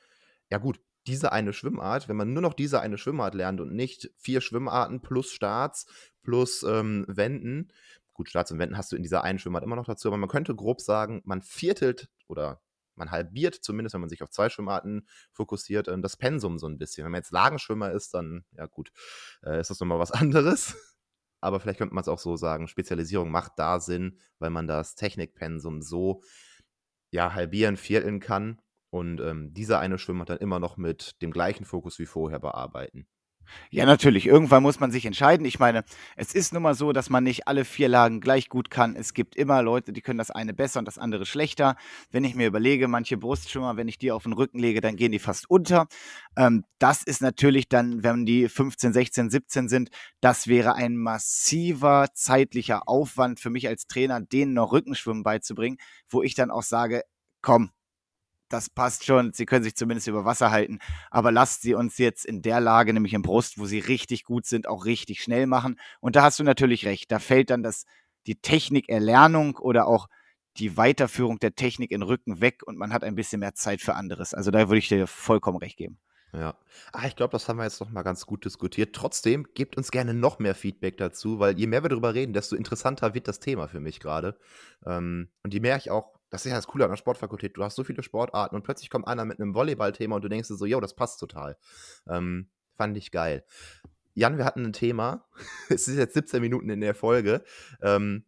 ja 0.50 0.58
gut, 0.58 0.80
diese 1.08 1.32
eine 1.32 1.54
Schwimmart, 1.54 2.08
wenn 2.08 2.16
man 2.16 2.34
nur 2.34 2.42
noch 2.42 2.54
diese 2.54 2.82
eine 2.82 2.98
Schwimmart 2.98 3.36
lernt 3.36 3.62
und 3.62 3.74
nicht 3.74 4.10
vier 4.18 4.42
Schwimmarten 4.42 5.02
plus 5.02 5.32
Starts 5.32 5.86
plus 6.24 6.64
ähm, 6.64 7.06
Wenden, 7.08 7.72
gut, 8.14 8.30
Starts 8.30 8.52
und 8.52 8.60
Wenden 8.60 8.78
hast 8.78 8.92
du 8.92 8.96
in 8.96 9.04
dieser 9.04 9.24
einen 9.24 9.38
Schwimmart 9.40 9.64
immer 9.64 9.76
noch 9.76 9.86
dazu, 9.86 10.08
aber 10.08 10.18
man 10.18 10.30
könnte 10.30 10.56
grob 10.56 10.82
sagen, 10.82 11.22
man 11.26 11.42
viertelt 11.42 12.10
oder 12.28 12.62
man 12.96 13.12
halbiert 13.12 13.56
zumindest, 13.56 13.94
wenn 13.94 14.02
man 14.02 14.10
sich 14.10 14.24
auf 14.24 14.32
zwei 14.32 14.50
Schwimmarten 14.50 15.08
fokussiert, 15.32 15.88
ähm, 15.88 16.02
das 16.02 16.18
Pensum 16.18 16.58
so 16.58 16.68
ein 16.68 16.78
bisschen. 16.78 17.04
Wenn 17.04 17.12
man 17.12 17.20
jetzt 17.20 17.32
Lagenschwimmer 17.32 17.92
ist, 17.92 18.14
dann, 18.14 18.46
ja 18.54 18.66
gut, 18.66 18.92
äh, 19.44 19.60
ist 19.60 19.70
das 19.70 19.80
nochmal 19.80 20.00
was 20.00 20.12
anderes 20.12 20.95
aber 21.42 21.60
vielleicht 21.60 21.80
könnte 21.80 21.94
man 21.94 22.02
es 22.02 22.08
auch 22.08 22.20
so 22.20 22.36
sagen, 22.38 22.68
Spezialisierung 22.68 23.30
macht 23.32 23.54
da 23.58 23.80
Sinn, 23.80 24.20
weil 24.40 24.50
man 24.50 24.68
das 24.68 24.96
Technikpensum 24.96 25.82
so 25.82 26.22
ja, 27.12 27.34
halbieren, 27.34 27.78
vierteln 27.78 28.20
kann 28.20 28.62
und 28.90 29.22
ähm, 29.22 29.54
dieser 29.54 29.80
eine 29.80 29.98
Schwimmer 29.98 30.26
dann 30.26 30.38
immer 30.38 30.60
noch 30.60 30.78
mit 30.78 31.22
dem 31.22 31.32
gleichen 31.32 31.66
Fokus 31.66 32.00
wie 32.00 32.06
vorher 32.06 32.40
bearbeiten. 32.40 33.08
Ja, 33.72 33.86
natürlich. 33.86 34.26
Irgendwann 34.26 34.64
muss 34.64 34.80
man 34.80 34.92
sich 34.92 35.06
entscheiden. 35.06 35.46
Ich 35.46 35.60
meine, 35.60 35.84
es 36.16 36.34
ist 36.34 36.54
nun 36.54 36.64
mal 36.64 36.76
so, 36.76 36.94
dass 36.94 37.10
man 37.10 37.24
nicht 37.24 37.48
alle 37.48 37.66
vier 37.66 37.90
Lagen 37.90 38.22
gleich 38.22 38.50
gut 38.50 38.70
kann. 38.70 38.96
Es 38.96 39.14
gibt 39.14 39.36
immer 39.36 39.62
Leute, 39.62 39.94
die 39.94 40.02
können 40.02 40.18
das 40.18 40.32
eine 40.32 40.54
besser 40.54 40.80
und 40.80 40.86
das 40.86 40.98
andere 40.98 41.26
schlechter. 41.26 41.76
Wenn 42.12 42.24
ich 42.24 42.36
mir 42.36 42.48
überlege, 42.48 42.88
manche 42.88 43.18
Brustschwimmer, 43.18 43.78
wenn 43.78 43.88
ich 43.88 43.98
die 43.98 44.12
auf 44.12 44.24
den 44.24 44.34
Rücken 44.34 44.60
lege, 44.60 44.82
dann 44.82 44.96
gehen 44.96 45.12
die 45.12 45.20
fast 45.20 45.50
unter. 45.50 45.88
Ähm, 46.38 46.64
das 46.80 47.04
ist 47.04 47.22
natürlich 47.22 47.68
dann, 47.70 48.04
wenn 48.04 48.26
die 48.26 48.48
15, 48.50 48.94
16, 48.94 49.30
17 49.30 49.70
sind, 49.70 49.90
das 50.22 50.48
wäre 50.48 50.76
ein 50.76 50.98
massiver 50.98 52.08
zeitlicher 52.14 52.88
Aufwand 52.88 53.40
für 53.40 53.50
mich 53.50 53.68
als 53.68 53.88
Trainer, 53.88 54.22
denen 54.22 54.54
noch 54.54 54.72
Rückenschwimmen 54.72 55.24
beizubringen, 55.24 55.78
wo 56.10 56.24
ich 56.24 56.36
dann 56.36 56.52
auch 56.52 56.64
sage, 56.64 57.04
komm, 57.42 57.72
das 58.50 58.70
passt 58.70 59.06
schon, 59.06 59.34
sie 59.34 59.46
können 59.46 59.64
sich 59.64 59.76
zumindest 59.76 60.08
über 60.08 60.26
Wasser 60.26 60.52
halten, 60.52 60.80
aber 61.10 61.32
lasst 61.32 61.62
sie 61.62 61.74
uns 61.74 61.98
jetzt 61.98 62.26
in 62.26 62.42
der 62.42 62.60
Lage, 62.60 62.94
nämlich 62.94 63.14
im 63.14 63.22
Brust, 63.22 63.58
wo 63.58 63.66
sie 63.66 63.80
richtig 63.80 64.24
gut 64.24 64.46
sind, 64.46 64.68
auch 64.68 64.86
richtig 64.86 65.22
schnell 65.22 65.48
machen. 65.48 65.80
Und 66.00 66.16
da 66.16 66.24
hast 66.24 66.40
du 66.40 66.44
natürlich 66.44 66.86
recht, 66.86 67.12
da 67.12 67.20
fällt 67.20 67.50
dann 67.50 67.64
das, 67.64 67.86
die 68.28 68.36
Technikerlernung 68.36 69.58
oder 69.58 69.88
auch 69.88 70.08
die 70.58 70.78
Weiterführung 70.78 71.40
der 71.40 71.56
Technik 71.56 71.92
in 71.92 72.02
Rücken 72.02 72.40
weg 72.40 72.62
und 72.66 72.78
man 72.78 72.94
hat 72.94 73.04
ein 73.04 73.16
bisschen 73.16 73.40
mehr 73.40 73.56
Zeit 73.56 73.82
für 73.82 73.96
anderes. 73.96 74.34
Also 74.34 74.52
da 74.52 74.70
würde 74.70 74.80
ich 74.80 74.88
dir 74.88 75.08
vollkommen 75.08 75.58
recht 75.58 75.78
geben. 75.78 76.00
Ja. 76.34 76.58
Ah, 76.92 77.08
ich 77.08 77.16
glaube, 77.16 77.32
das 77.32 77.48
haben 77.48 77.58
wir 77.58 77.64
jetzt 77.64 77.80
noch 77.80 77.92
mal 77.92 78.04
ganz 78.04 78.26
gut 78.26 78.44
diskutiert. 78.44 78.94
Trotzdem, 78.94 79.48
gebt 79.54 79.78
uns 79.78 79.92
gerne 79.92 80.14
noch 80.14 80.40
mehr 80.40 80.56
Feedback 80.56 80.98
dazu, 80.98 81.40
weil 81.40 81.58
je 81.58 81.68
mehr 81.68 81.84
wir 81.84 81.90
darüber 81.90 82.14
reden, 82.14 82.34
desto 82.34 82.56
interessanter 82.56 83.14
wird 83.14 83.28
das 83.28 83.40
Thema 83.40 83.68
für 83.68 83.80
mich 83.80 84.00
gerade. 84.00 84.38
Ähm, 84.86 85.30
und 85.44 85.54
je 85.54 85.62
mehr 85.62 85.78
ich 85.78 85.92
auch 85.92 86.15
das 86.30 86.46
ist 86.46 86.52
ja 86.52 86.58
das 86.58 86.68
Coole 86.68 86.86
an 86.86 86.92
der 86.92 86.98
Sportfakultät. 86.98 87.56
Du 87.58 87.64
hast 87.64 87.76
so 87.76 87.84
viele 87.84 88.04
Sportarten 88.04 88.56
und 88.56 88.64
plötzlich 88.64 88.90
kommt 88.90 89.08
einer 89.08 89.26
mit 89.26 89.40
einem 89.40 89.54
Volleyball-Thema 89.54 90.16
und 90.16 90.24
du 90.24 90.30
denkst 90.30 90.48
dir 90.48 90.56
so, 90.56 90.66
yo, 90.66 90.80
das 90.82 90.96
passt 90.96 91.20
total. 91.20 91.58
Ähm, 92.08 92.50
fand 92.76 92.98
ich 92.98 93.12
geil. 93.12 93.46
Jan, 94.14 94.38
wir 94.38 94.46
hatten 94.46 94.66
ein 94.66 94.74
Thema. 94.74 95.26
es 95.70 95.88
ist 95.88 95.98
jetzt 95.98 96.14
17 96.14 96.42
Minuten 96.42 96.70
in 96.70 96.82
der 96.82 96.96
Folge. 96.96 97.44
Ähm, 97.82 98.26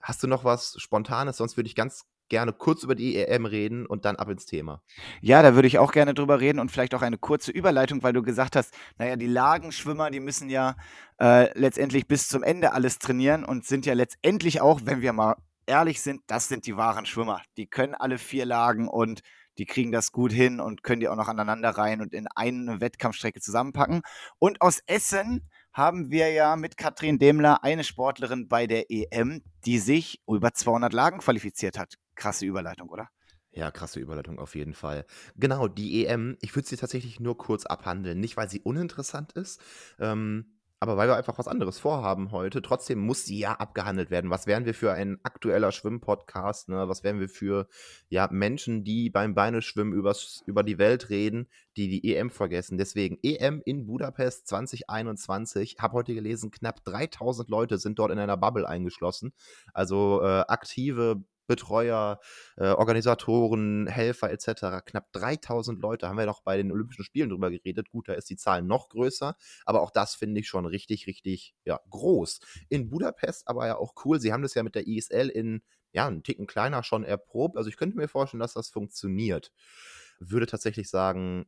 hast 0.00 0.22
du 0.22 0.26
noch 0.26 0.44
was 0.44 0.76
Spontanes? 0.78 1.36
Sonst 1.36 1.56
würde 1.56 1.68
ich 1.68 1.74
ganz 1.74 2.06
gerne 2.28 2.52
kurz 2.52 2.82
über 2.82 2.94
die 2.94 3.16
EM 3.16 3.46
reden 3.46 3.86
und 3.86 4.04
dann 4.04 4.16
ab 4.16 4.28
ins 4.28 4.46
Thema. 4.46 4.82
Ja, 5.20 5.42
da 5.42 5.54
würde 5.54 5.68
ich 5.68 5.78
auch 5.78 5.92
gerne 5.92 6.14
drüber 6.14 6.40
reden 6.40 6.58
und 6.58 6.70
vielleicht 6.70 6.94
auch 6.94 7.02
eine 7.02 7.18
kurze 7.18 7.52
Überleitung, 7.52 8.02
weil 8.02 8.12
du 8.12 8.22
gesagt 8.22 8.56
hast, 8.56 8.74
naja, 8.98 9.16
die 9.16 9.26
Lagenschwimmer, 9.26 10.10
die 10.10 10.20
müssen 10.20 10.50
ja 10.50 10.76
äh, 11.20 11.56
letztendlich 11.58 12.08
bis 12.08 12.28
zum 12.28 12.42
Ende 12.42 12.72
alles 12.72 12.98
trainieren 12.98 13.44
und 13.44 13.64
sind 13.64 13.86
ja 13.86 13.94
letztendlich 13.94 14.60
auch, 14.60 14.80
wenn 14.84 15.00
wir 15.00 15.12
mal 15.12 15.36
ehrlich 15.66 16.00
sind, 16.00 16.22
das 16.26 16.48
sind 16.48 16.66
die 16.66 16.76
wahren 16.76 17.06
Schwimmer. 17.06 17.42
Die 17.56 17.66
können 17.66 17.94
alle 17.94 18.18
vier 18.18 18.46
Lagen 18.46 18.88
und 18.88 19.20
die 19.58 19.66
kriegen 19.66 19.92
das 19.92 20.12
gut 20.12 20.32
hin 20.32 20.60
und 20.60 20.82
können 20.82 21.00
die 21.00 21.08
auch 21.08 21.16
noch 21.16 21.28
aneinander 21.28 21.70
rein 21.70 22.00
und 22.00 22.12
in 22.12 22.26
eine 22.34 22.80
Wettkampfstrecke 22.80 23.40
zusammenpacken. 23.40 24.02
Und 24.38 24.60
aus 24.60 24.80
Essen 24.86 25.48
haben 25.72 26.10
wir 26.10 26.30
ja 26.32 26.56
mit 26.56 26.76
Katrin 26.76 27.18
Demler 27.18 27.62
eine 27.62 27.84
Sportlerin 27.84 28.48
bei 28.48 28.66
der 28.66 28.90
EM, 28.90 29.42
die 29.64 29.78
sich 29.78 30.22
über 30.26 30.52
200 30.52 30.92
Lagen 30.92 31.18
qualifiziert 31.18 31.78
hat. 31.78 31.94
Krasse 32.14 32.46
Überleitung, 32.46 32.88
oder? 32.88 33.08
Ja, 33.50 33.70
krasse 33.70 34.00
Überleitung 34.00 34.38
auf 34.38 34.54
jeden 34.54 34.74
Fall. 34.74 35.06
Genau, 35.34 35.66
die 35.66 36.04
EM, 36.04 36.36
ich 36.42 36.54
würde 36.54 36.68
sie 36.68 36.76
tatsächlich 36.76 37.20
nur 37.20 37.38
kurz 37.38 37.64
abhandeln. 37.64 38.20
Nicht, 38.20 38.36
weil 38.36 38.50
sie 38.50 38.60
uninteressant 38.60 39.32
ist, 39.32 39.62
ähm, 39.98 40.55
aber 40.86 40.96
weil 40.96 41.08
wir 41.08 41.16
einfach 41.16 41.38
was 41.38 41.48
anderes 41.48 41.78
vorhaben 41.78 42.30
heute, 42.30 42.62
trotzdem 42.62 43.00
muss 43.00 43.24
sie 43.24 43.38
ja 43.38 43.54
abgehandelt 43.54 44.10
werden. 44.10 44.30
Was 44.30 44.46
wären 44.46 44.64
wir 44.64 44.74
für 44.74 44.92
ein 44.92 45.18
aktueller 45.24 45.72
Schwimmpodcast? 45.72 46.68
Ne? 46.68 46.88
Was 46.88 47.02
wären 47.02 47.18
wir 47.18 47.28
für 47.28 47.68
ja, 48.08 48.28
Menschen, 48.30 48.84
die 48.84 49.10
beim 49.10 49.34
Beineschwimmen 49.34 49.92
übers, 49.92 50.44
über 50.46 50.62
die 50.62 50.78
Welt 50.78 51.10
reden, 51.10 51.48
die 51.76 51.88
die 51.88 52.14
EM 52.14 52.30
vergessen? 52.30 52.78
Deswegen 52.78 53.18
EM 53.22 53.62
in 53.64 53.86
Budapest 53.86 54.46
2021. 54.46 55.76
Habe 55.80 55.94
heute 55.94 56.14
gelesen, 56.14 56.50
knapp 56.50 56.84
3000 56.84 57.48
Leute 57.48 57.78
sind 57.78 57.98
dort 57.98 58.12
in 58.12 58.18
einer 58.18 58.36
Bubble 58.36 58.68
eingeschlossen. 58.68 59.32
Also 59.74 60.22
äh, 60.22 60.44
aktive 60.46 61.24
Betreuer, 61.46 62.20
äh, 62.56 62.68
Organisatoren, 62.68 63.86
Helfer 63.86 64.30
etc. 64.30 64.84
Knapp 64.84 65.12
3000 65.12 65.80
Leute 65.80 66.08
haben 66.08 66.18
wir 66.18 66.26
noch 66.26 66.42
bei 66.42 66.56
den 66.56 66.72
Olympischen 66.72 67.04
Spielen 67.04 67.30
drüber 67.30 67.50
geredet. 67.50 67.90
Gut, 67.90 68.08
da 68.08 68.14
ist 68.14 68.30
die 68.30 68.36
Zahl 68.36 68.62
noch 68.62 68.88
größer, 68.88 69.36
aber 69.64 69.82
auch 69.82 69.90
das 69.90 70.14
finde 70.14 70.40
ich 70.40 70.48
schon 70.48 70.66
richtig, 70.66 71.06
richtig 71.06 71.54
ja, 71.64 71.80
groß. 71.90 72.40
In 72.68 72.88
Budapest 72.90 73.48
aber 73.48 73.66
ja 73.66 73.76
auch 73.76 73.94
cool. 74.04 74.20
Sie 74.20 74.32
haben 74.32 74.42
das 74.42 74.54
ja 74.54 74.62
mit 74.62 74.74
der 74.74 74.86
ISL 74.86 75.28
in 75.28 75.62
ja, 75.92 76.06
einen 76.06 76.22
Ticken 76.22 76.46
kleiner 76.46 76.82
schon 76.82 77.04
erprobt. 77.04 77.56
Also 77.56 77.70
ich 77.70 77.76
könnte 77.76 77.96
mir 77.96 78.08
vorstellen, 78.08 78.40
dass 78.40 78.52
das 78.52 78.68
funktioniert. 78.68 79.52
Würde 80.18 80.46
tatsächlich 80.46 80.90
sagen, 80.90 81.46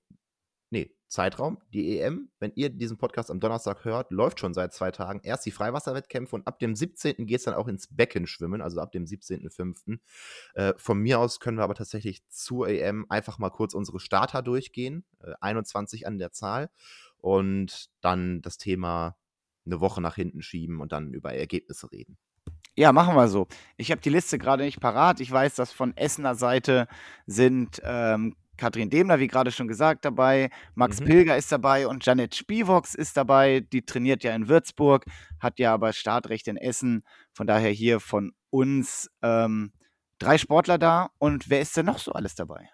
nee, 0.70 0.94
Zeitraum, 1.08 1.58
die 1.72 1.98
EM, 1.98 2.30
wenn 2.38 2.52
ihr 2.54 2.68
diesen 2.68 2.98
Podcast 2.98 3.30
am 3.30 3.40
Donnerstag 3.40 3.84
hört, 3.84 4.10
läuft 4.10 4.40
schon 4.40 4.52
seit 4.52 4.74
zwei 4.74 4.90
Tagen. 4.90 5.20
Erst 5.22 5.46
die 5.46 5.50
Freiwasserwettkämpfe 5.50 6.36
und 6.36 6.46
ab 6.46 6.58
dem 6.58 6.76
17. 6.76 7.26
geht 7.26 7.38
es 7.38 7.44
dann 7.44 7.54
auch 7.54 7.66
ins 7.66 7.88
Becken 7.88 8.26
schwimmen, 8.26 8.60
also 8.60 8.80
ab 8.80 8.92
dem 8.92 9.04
17.05. 9.04 9.98
Äh, 10.54 10.74
von 10.76 10.98
mir 10.98 11.18
aus 11.18 11.40
können 11.40 11.56
wir 11.56 11.64
aber 11.64 11.74
tatsächlich 11.74 12.26
zur 12.28 12.68
EM 12.68 13.06
einfach 13.08 13.38
mal 13.38 13.50
kurz 13.50 13.74
unsere 13.74 14.00
Starter 14.00 14.42
durchgehen, 14.42 15.04
äh, 15.20 15.32
21 15.40 16.06
an 16.06 16.18
der 16.18 16.32
Zahl, 16.32 16.70
und 17.16 17.88
dann 18.00 18.42
das 18.42 18.58
Thema 18.58 19.16
eine 19.64 19.80
Woche 19.80 20.00
nach 20.00 20.14
hinten 20.14 20.42
schieben 20.42 20.80
und 20.80 20.92
dann 20.92 21.12
über 21.14 21.32
Ergebnisse 21.32 21.90
reden. 21.90 22.18
Ja, 22.76 22.92
machen 22.92 23.16
wir 23.16 23.28
so. 23.28 23.48
Ich 23.76 23.90
habe 23.90 24.00
die 24.00 24.10
Liste 24.10 24.38
gerade 24.38 24.62
nicht 24.62 24.80
parat. 24.80 25.20
Ich 25.20 25.30
weiß, 25.30 25.56
dass 25.56 25.72
von 25.72 25.96
Essener 25.96 26.36
Seite 26.36 26.86
sind 27.26 27.80
ähm, 27.84 28.36
Katrin 28.58 28.90
Demler, 28.90 29.18
wie 29.20 29.28
gerade 29.28 29.50
schon 29.50 29.68
gesagt, 29.68 30.04
dabei. 30.04 30.50
Max 30.74 31.00
Mhm. 31.00 31.04
Pilger 31.06 31.36
ist 31.36 31.50
dabei 31.50 31.86
und 31.86 32.04
Janet 32.04 32.34
Spivox 32.34 32.94
ist 32.94 33.16
dabei. 33.16 33.60
Die 33.60 33.82
trainiert 33.82 34.22
ja 34.24 34.34
in 34.34 34.48
Würzburg, 34.48 35.04
hat 35.40 35.58
ja 35.58 35.72
aber 35.72 35.92
Startrecht 35.94 36.48
in 36.48 36.56
Essen. 36.58 37.02
Von 37.32 37.46
daher 37.46 37.70
hier 37.70 38.00
von 38.00 38.32
uns 38.50 39.08
ähm, 39.22 39.72
drei 40.18 40.36
Sportler 40.36 40.76
da. 40.78 41.10
Und 41.18 41.48
wer 41.48 41.60
ist 41.60 41.76
denn 41.76 41.86
noch 41.86 41.98
so 41.98 42.12
alles 42.12 42.34
dabei? 42.34 42.68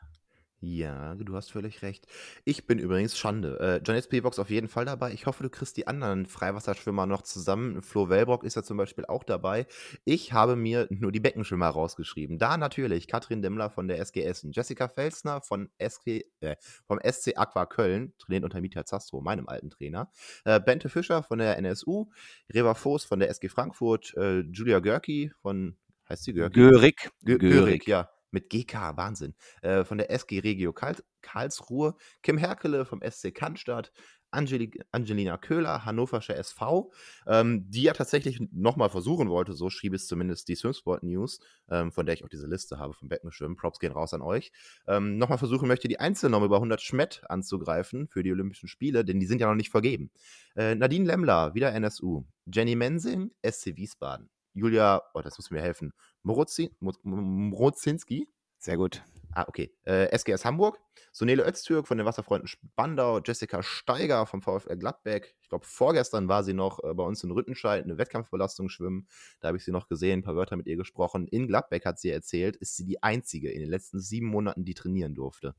Ja, 0.65 1.15
du 1.15 1.37
hast 1.37 1.53
völlig 1.53 1.83
recht. 1.83 2.07
Ich 2.47 2.67
bin 2.67 2.79
übrigens 2.79 3.19
Schande. 3.19 3.61
Äh, 3.61 3.87
Janet 3.87 4.05
Spielbox 4.05 4.39
auf 4.39 4.49
jeden 4.49 4.69
Fall 4.69 4.87
dabei. 4.87 5.13
Ich 5.13 5.27
hoffe, 5.27 5.43
du 5.43 5.51
kriegst 5.51 5.77
die 5.77 5.87
anderen 5.87 6.25
Freiwasserschwimmer 6.25 7.05
noch 7.05 7.21
zusammen. 7.21 7.83
Flo 7.83 8.09
Wellbrock 8.09 8.45
ist 8.45 8.57
ja 8.57 8.63
zum 8.63 8.79
Beispiel 8.79 9.05
auch 9.05 9.25
dabei. 9.25 9.67
Ich 10.07 10.33
habe 10.33 10.57
mir 10.57 10.87
nur 10.89 11.13
die 11.13 11.21
Beckenschwimmer 11.21 11.69
rausgeschrieben. 11.69 12.39
Da 12.39 12.57
natürlich 12.57 13.09
Katrin 13.09 13.43
Demmler 13.43 13.69
von 13.69 13.89
der 13.89 13.99
SG 13.99 14.23
Essen, 14.23 14.53
Jessica 14.53 14.89
Felsner 14.89 15.43
von 15.43 15.69
SG, 15.77 16.25
äh, 16.41 16.57
vom 16.87 16.99
SC 16.99 17.37
Aqua 17.37 17.67
Köln, 17.67 18.15
trainiert 18.19 18.45
unter 18.45 18.63
Mieter 18.63 18.87
Zastro, 18.87 19.21
meinem 19.21 19.49
alten 19.49 19.69
Trainer. 19.69 20.11
Äh, 20.47 20.61
Bente 20.61 20.89
Fischer 20.89 21.23
von 21.23 21.41
der 21.41 21.59
NSU, 21.59 22.07
Reva 22.53 22.75
Voß 22.75 23.05
von 23.05 23.19
der 23.19 23.29
SG 23.29 23.51
Frankfurt, 23.51 24.15
äh, 24.17 24.41
Julia 24.41 24.81
Görki 24.81 25.31
von, 25.43 25.77
heißt 26.09 26.25
sie 26.25 26.33
Görki? 26.33 26.59
Görig. 26.59 27.11
Görig, 27.23 27.87
ja 27.87 28.14
mit 28.35 28.51
GK, 28.51 28.97
Wahnsinn. 28.97 29.35
Äh, 29.63 29.85
von 29.85 29.97
der 29.97 30.11
SG 30.11 30.41
Regio 30.41 30.73
Karl 30.75 30.97
Karlsruhe, 31.23 31.95
Kim 32.23 32.37
Herkele 32.37 32.85
vom 32.85 33.01
SC 33.01 33.35
Cannstatt, 33.35 33.93
Angeli 34.35 34.71
Angelina 34.91 35.39
Köhler, 35.39 35.85
Hannoversche 35.85 36.35
SV, 36.35 36.93
ähm, 37.27 37.71
die 37.71 37.83
ja 37.83 37.93
tatsächlich 37.93 38.41
nochmal 38.53 38.91
versuchen 38.91 39.31
wollte, 39.31 39.55
so 39.55 39.71
schrieb 39.71 39.95
es 39.95 40.07
zumindest 40.07 40.49
die 40.49 40.57
Swimsport 40.57 41.03
News, 41.03 41.39
ähm, 41.71 41.93
von 41.93 42.05
der 42.05 42.15
ich 42.15 42.25
auch 42.25 42.29
diese 42.29 42.47
Liste 42.47 42.79
habe 42.79 42.93
vom 42.93 43.09
Beckenschwimmen. 43.09 43.57
Props 43.57 43.79
gehen 43.79 43.93
raus 43.93 44.13
an 44.13 44.23
euch. 44.23 44.53
Ähm, 44.87 45.17
nochmal 45.17 45.39
versuchen 45.39 45.69
möchte, 45.69 45.89
die 45.89 46.01
Einzelnorm 46.01 46.45
über 46.45 46.57
100 46.57 46.83
Schmett 46.83 47.23
anzugreifen 47.29 48.09
für 48.09 48.23
die 48.23 48.33
Olympischen 48.33 48.69
Spiele, 48.69 49.05
denn 49.05 49.21
die 49.21 49.27
sind 49.27 49.41
ja 49.41 49.47
noch 49.47 49.55
nicht 49.55 49.71
vergeben. 49.71 50.11
Äh, 50.57 50.75
Nadine 50.75 51.07
Lemmler, 51.07 51.55
wieder 51.55 51.73
NSU. 51.73 52.25
Jenny 52.47 52.77
Mensing, 52.77 53.31
SC 53.43 53.77
Wiesbaden. 53.77 54.29
Julia, 54.55 55.03
oh, 55.15 55.21
das 55.21 55.37
muss 55.37 55.51
mir 55.51 55.61
helfen, 55.61 55.93
Morozinski. 56.23 58.29
Sehr 58.59 58.77
gut. 58.77 59.03
Ah, 59.37 59.47
okay. 59.49 59.75
Äh, 59.83 60.17
SGS 60.17 60.45
Hamburg, 60.45 60.79
Sonele 61.11 61.45
Öztürk 61.45 61.89
von 61.89 61.99
den 61.99 62.07
Wasserfreunden 62.07 62.47
Spandau, 62.47 63.21
Jessica 63.21 63.65
Steiger 63.65 64.27
vom 64.27 64.43
VfL 64.43 64.77
Gladbeck. 64.77 65.35
Ich 65.43 65.49
glaube, 65.49 65.67
vorgestern 65.67 66.29
war 66.29 66.45
sie 66.45 66.55
noch 66.55 66.79
äh, 66.85 66.95
bei 66.95 67.03
uns 67.03 67.25
in 67.25 67.33
Rüttenscheid 67.33 67.83
eine 67.83 67.99
Wettkampfbelastung 67.99 68.69
schwimmen. 68.69 69.09
Da 69.41 69.49
habe 69.49 69.59
ich 69.59 69.65
sie 69.65 69.73
noch 69.73 69.89
gesehen, 69.89 70.21
ein 70.21 70.23
paar 70.23 70.37
Wörter 70.37 70.57
mit 70.57 70.69
ihr 70.69 70.77
gesprochen. 70.77 71.27
In 71.27 71.49
Gladbeck 71.49 71.85
hat 71.85 71.99
sie 71.99 72.11
erzählt, 72.11 72.55
ist 72.57 72.77
sie 72.77 72.85
die 72.85 73.03
einzige 73.03 73.51
in 73.51 73.59
den 73.59 73.71
letzten 73.71 74.01
sieben 74.01 74.29
Monaten, 74.29 74.65
die 74.65 74.75
trainieren 74.75 75.17
durfte. 75.17 75.57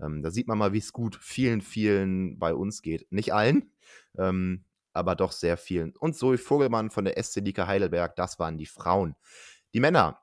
Ähm, 0.00 0.22
da 0.22 0.32
sieht 0.32 0.48
man 0.48 0.58
mal, 0.58 0.72
wie 0.72 0.78
es 0.78 0.92
gut 0.92 1.16
vielen, 1.16 1.60
vielen 1.60 2.40
bei 2.40 2.54
uns 2.54 2.82
geht. 2.82 3.06
Nicht 3.12 3.32
allen, 3.32 3.70
ähm, 4.18 4.64
aber 4.92 5.14
doch 5.14 5.32
sehr 5.32 5.56
vielen. 5.56 5.94
Und 5.96 6.16
Zoe 6.16 6.38
Vogelmann 6.38 6.90
von 6.90 7.04
der 7.04 7.22
SC 7.22 7.44
Dika 7.44 7.66
Heidelberg, 7.66 8.16
das 8.16 8.38
waren 8.38 8.58
die 8.58 8.66
Frauen. 8.66 9.16
Die 9.74 9.80
Männer, 9.80 10.22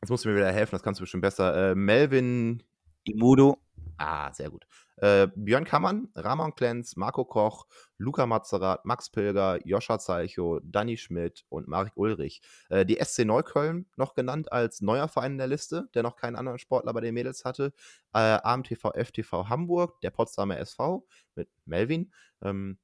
Jetzt 0.00 0.10
musst 0.10 0.24
du 0.24 0.28
mir 0.28 0.36
wieder 0.36 0.52
helfen, 0.52 0.72
das 0.72 0.82
kannst 0.82 1.00
du 1.00 1.02
bestimmt 1.02 1.22
besser. 1.22 1.72
Äh, 1.72 1.74
Melvin 1.74 2.62
Imudo. 3.04 3.58
Ah, 3.96 4.32
sehr 4.32 4.48
gut. 4.48 4.64
Äh, 4.96 5.28
Björn 5.34 5.64
Kammann, 5.64 6.08
Ramon 6.14 6.54
Klenz, 6.54 6.94
Marco 6.96 7.24
Koch, 7.24 7.66
Luca 7.98 8.26
Mazerat, 8.26 8.84
Max 8.84 9.10
Pilger, 9.10 9.58
Joscha 9.66 9.98
Zeicho, 9.98 10.60
Danny 10.62 10.96
Schmidt 10.96 11.44
und 11.48 11.66
Marek 11.66 11.92
Ulrich. 11.96 12.42
Äh, 12.68 12.86
die 12.86 12.98
SC 13.02 13.24
Neukölln 13.24 13.86
noch 13.96 14.14
genannt 14.14 14.52
als 14.52 14.80
neuer 14.80 15.08
Verein 15.08 15.32
in 15.32 15.38
der 15.38 15.46
Liste, 15.48 15.88
der 15.94 16.04
noch 16.04 16.16
keinen 16.16 16.36
anderen 16.36 16.58
Sportler 16.58 16.92
bei 16.92 17.00
den 17.00 17.14
Mädels 17.14 17.44
hatte. 17.44 17.72
Äh, 18.12 18.18
AMTV 18.18 18.92
FTV 18.94 19.48
Hamburg, 19.48 20.00
der 20.00 20.10
Potsdamer 20.10 20.58
SV 20.58 21.06
mit 21.34 21.48
Melvin. 21.64 22.12
Ähm, 22.42 22.78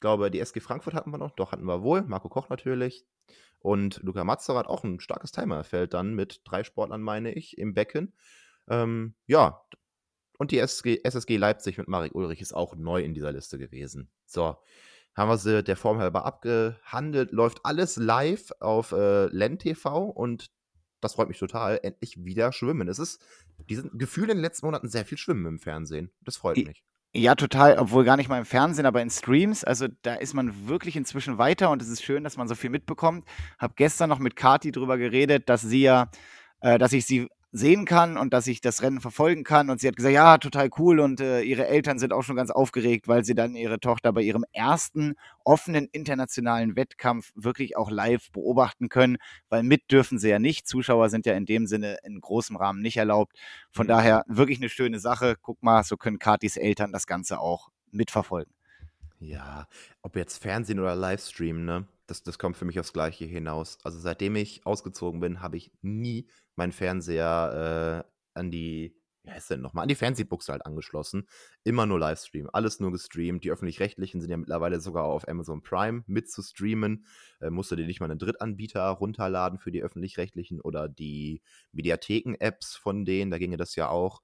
ich 0.00 0.02
glaube, 0.02 0.30
die 0.30 0.40
SG 0.40 0.60
Frankfurt 0.60 0.94
hatten 0.94 1.10
wir 1.10 1.18
noch, 1.18 1.32
doch 1.32 1.52
hatten 1.52 1.66
wir 1.66 1.82
wohl. 1.82 2.00
Marco 2.00 2.30
Koch 2.30 2.48
natürlich. 2.48 3.04
Und 3.58 4.00
Luca 4.02 4.24
Mazzarat 4.24 4.66
auch 4.66 4.82
ein 4.82 4.98
starkes 4.98 5.30
Timerfeld 5.30 5.92
dann 5.92 6.14
mit 6.14 6.40
drei 6.44 6.64
Sportlern, 6.64 7.02
meine 7.02 7.34
ich, 7.34 7.58
im 7.58 7.74
Becken. 7.74 8.14
Ähm, 8.66 9.14
ja, 9.26 9.60
und 10.38 10.52
die 10.52 10.58
SG, 10.58 11.02
SSG 11.04 11.36
Leipzig 11.36 11.76
mit 11.76 11.86
Marek 11.86 12.14
Ulrich 12.14 12.40
ist 12.40 12.54
auch 12.54 12.76
neu 12.76 13.02
in 13.02 13.12
dieser 13.12 13.30
Liste 13.30 13.58
gewesen. 13.58 14.10
So, 14.24 14.56
haben 15.14 15.28
wir 15.28 15.36
sie 15.36 15.62
der 15.62 15.76
Form 15.76 15.98
halber 15.98 16.24
abgehandelt. 16.24 17.30
Läuft 17.30 17.66
alles 17.66 17.96
live 17.96 18.52
auf 18.58 18.92
äh, 18.92 19.26
LEN-TV 19.26 20.02
und 20.02 20.50
das 21.02 21.12
freut 21.12 21.28
mich 21.28 21.38
total. 21.38 21.78
Endlich 21.82 22.24
wieder 22.24 22.52
schwimmen. 22.52 22.88
Es 22.88 22.98
ist 22.98 23.22
diesen 23.68 23.98
Gefühl 23.98 24.30
in 24.30 24.38
den 24.38 24.42
letzten 24.42 24.64
Monaten 24.64 24.88
sehr 24.88 25.04
viel 25.04 25.18
Schwimmen 25.18 25.44
im 25.44 25.58
Fernsehen. 25.58 26.10
Das 26.22 26.38
freut 26.38 26.56
mich. 26.56 26.86
Ja, 27.12 27.34
total, 27.34 27.76
obwohl 27.76 28.04
gar 28.04 28.16
nicht 28.16 28.28
mal 28.28 28.38
im 28.38 28.44
Fernsehen, 28.44 28.86
aber 28.86 29.02
in 29.02 29.10
Streams. 29.10 29.64
Also 29.64 29.88
da 30.02 30.14
ist 30.14 30.32
man 30.32 30.68
wirklich 30.68 30.94
inzwischen 30.94 31.38
weiter 31.38 31.70
und 31.70 31.82
es 31.82 31.88
ist 31.88 32.04
schön, 32.04 32.22
dass 32.22 32.36
man 32.36 32.46
so 32.46 32.54
viel 32.54 32.70
mitbekommt. 32.70 33.24
Hab 33.58 33.76
gestern 33.76 34.08
noch 34.08 34.20
mit 34.20 34.36
Kati 34.36 34.70
drüber 34.70 34.96
geredet, 34.96 35.48
dass 35.48 35.60
sie 35.62 35.82
ja, 35.82 36.08
äh, 36.60 36.78
dass 36.78 36.92
ich 36.92 37.06
sie 37.06 37.28
sehen 37.52 37.84
kann 37.84 38.16
und 38.16 38.32
dass 38.32 38.46
ich 38.46 38.60
das 38.60 38.82
Rennen 38.82 39.00
verfolgen 39.00 39.42
kann. 39.42 39.70
Und 39.70 39.80
sie 39.80 39.88
hat 39.88 39.96
gesagt, 39.96 40.14
ja, 40.14 40.38
total 40.38 40.70
cool. 40.78 41.00
Und 41.00 41.20
äh, 41.20 41.42
ihre 41.42 41.66
Eltern 41.66 41.98
sind 41.98 42.12
auch 42.12 42.22
schon 42.22 42.36
ganz 42.36 42.50
aufgeregt, 42.50 43.08
weil 43.08 43.24
sie 43.24 43.34
dann 43.34 43.56
ihre 43.56 43.80
Tochter 43.80 44.12
bei 44.12 44.22
ihrem 44.22 44.44
ersten 44.52 45.14
offenen 45.44 45.88
internationalen 45.90 46.76
Wettkampf 46.76 47.32
wirklich 47.34 47.76
auch 47.76 47.90
live 47.90 48.30
beobachten 48.30 48.88
können, 48.88 49.16
weil 49.48 49.62
mit 49.62 49.90
dürfen 49.90 50.18
sie 50.18 50.28
ja 50.28 50.38
nicht. 50.38 50.68
Zuschauer 50.68 51.08
sind 51.08 51.26
ja 51.26 51.34
in 51.34 51.46
dem 51.46 51.66
Sinne 51.66 51.98
in 52.04 52.20
großem 52.20 52.56
Rahmen 52.56 52.82
nicht 52.82 52.96
erlaubt. 52.96 53.32
Von 53.72 53.86
mhm. 53.86 53.90
daher 53.90 54.24
wirklich 54.28 54.58
eine 54.58 54.68
schöne 54.68 55.00
Sache. 55.00 55.36
Guck 55.40 55.62
mal, 55.62 55.82
so 55.82 55.96
können 55.96 56.18
Katis 56.18 56.56
Eltern 56.56 56.92
das 56.92 57.06
Ganze 57.06 57.40
auch 57.40 57.70
mitverfolgen. 57.90 58.52
Ja, 59.22 59.68
ob 60.02 60.16
jetzt 60.16 60.38
Fernsehen 60.38 60.80
oder 60.80 60.94
Livestream, 60.96 61.64
ne? 61.64 61.86
Das, 62.06 62.22
das 62.22 62.38
kommt 62.38 62.56
für 62.56 62.64
mich 62.64 62.80
aufs 62.80 62.92
Gleiche 62.92 63.24
hinaus. 63.26 63.78
Also 63.84 63.98
seitdem 64.00 64.34
ich 64.36 64.66
ausgezogen 64.66 65.20
bin, 65.20 65.42
habe 65.42 65.58
ich 65.58 65.70
nie 65.82 66.26
meinen 66.56 66.72
Fernseher 66.72 68.04
äh, 68.06 68.38
an 68.38 68.50
die, 68.50 68.96
wie 69.30 69.34
heißt 69.34 69.50
denn 69.50 69.60
nochmal, 69.60 69.82
an 69.82 69.88
die 69.88 69.94
Fernsehbuchse 69.94 70.52
halt 70.52 70.66
angeschlossen. 70.66 71.28
Immer 71.62 71.86
nur 71.86 72.00
Livestream, 72.00 72.50
alles 72.52 72.80
nur 72.80 72.90
gestreamt. 72.90 73.44
Die 73.44 73.50
öffentlich-rechtlichen 73.50 74.20
sind 74.20 74.30
ja 74.30 74.36
mittlerweile 74.36 74.80
sogar 74.80 75.04
auf 75.04 75.28
Amazon 75.28 75.62
Prime 75.62 76.02
mit 76.06 76.28
zu 76.30 76.42
streamen. 76.42 77.06
Äh, 77.40 77.50
musst 77.50 77.70
du 77.70 77.76
dir 77.76 77.86
nicht 77.86 78.00
mal 78.00 78.10
einen 78.10 78.18
Drittanbieter 78.18 78.88
runterladen 78.88 79.58
für 79.58 79.70
die 79.70 79.82
öffentlich-rechtlichen 79.82 80.60
oder 80.60 80.88
die 80.88 81.42
Mediatheken-Apps 81.72 82.76
von 82.76 83.04
denen, 83.04 83.30
da 83.30 83.38
ginge 83.38 83.56
das 83.56 83.76
ja 83.76 83.88
auch. 83.88 84.22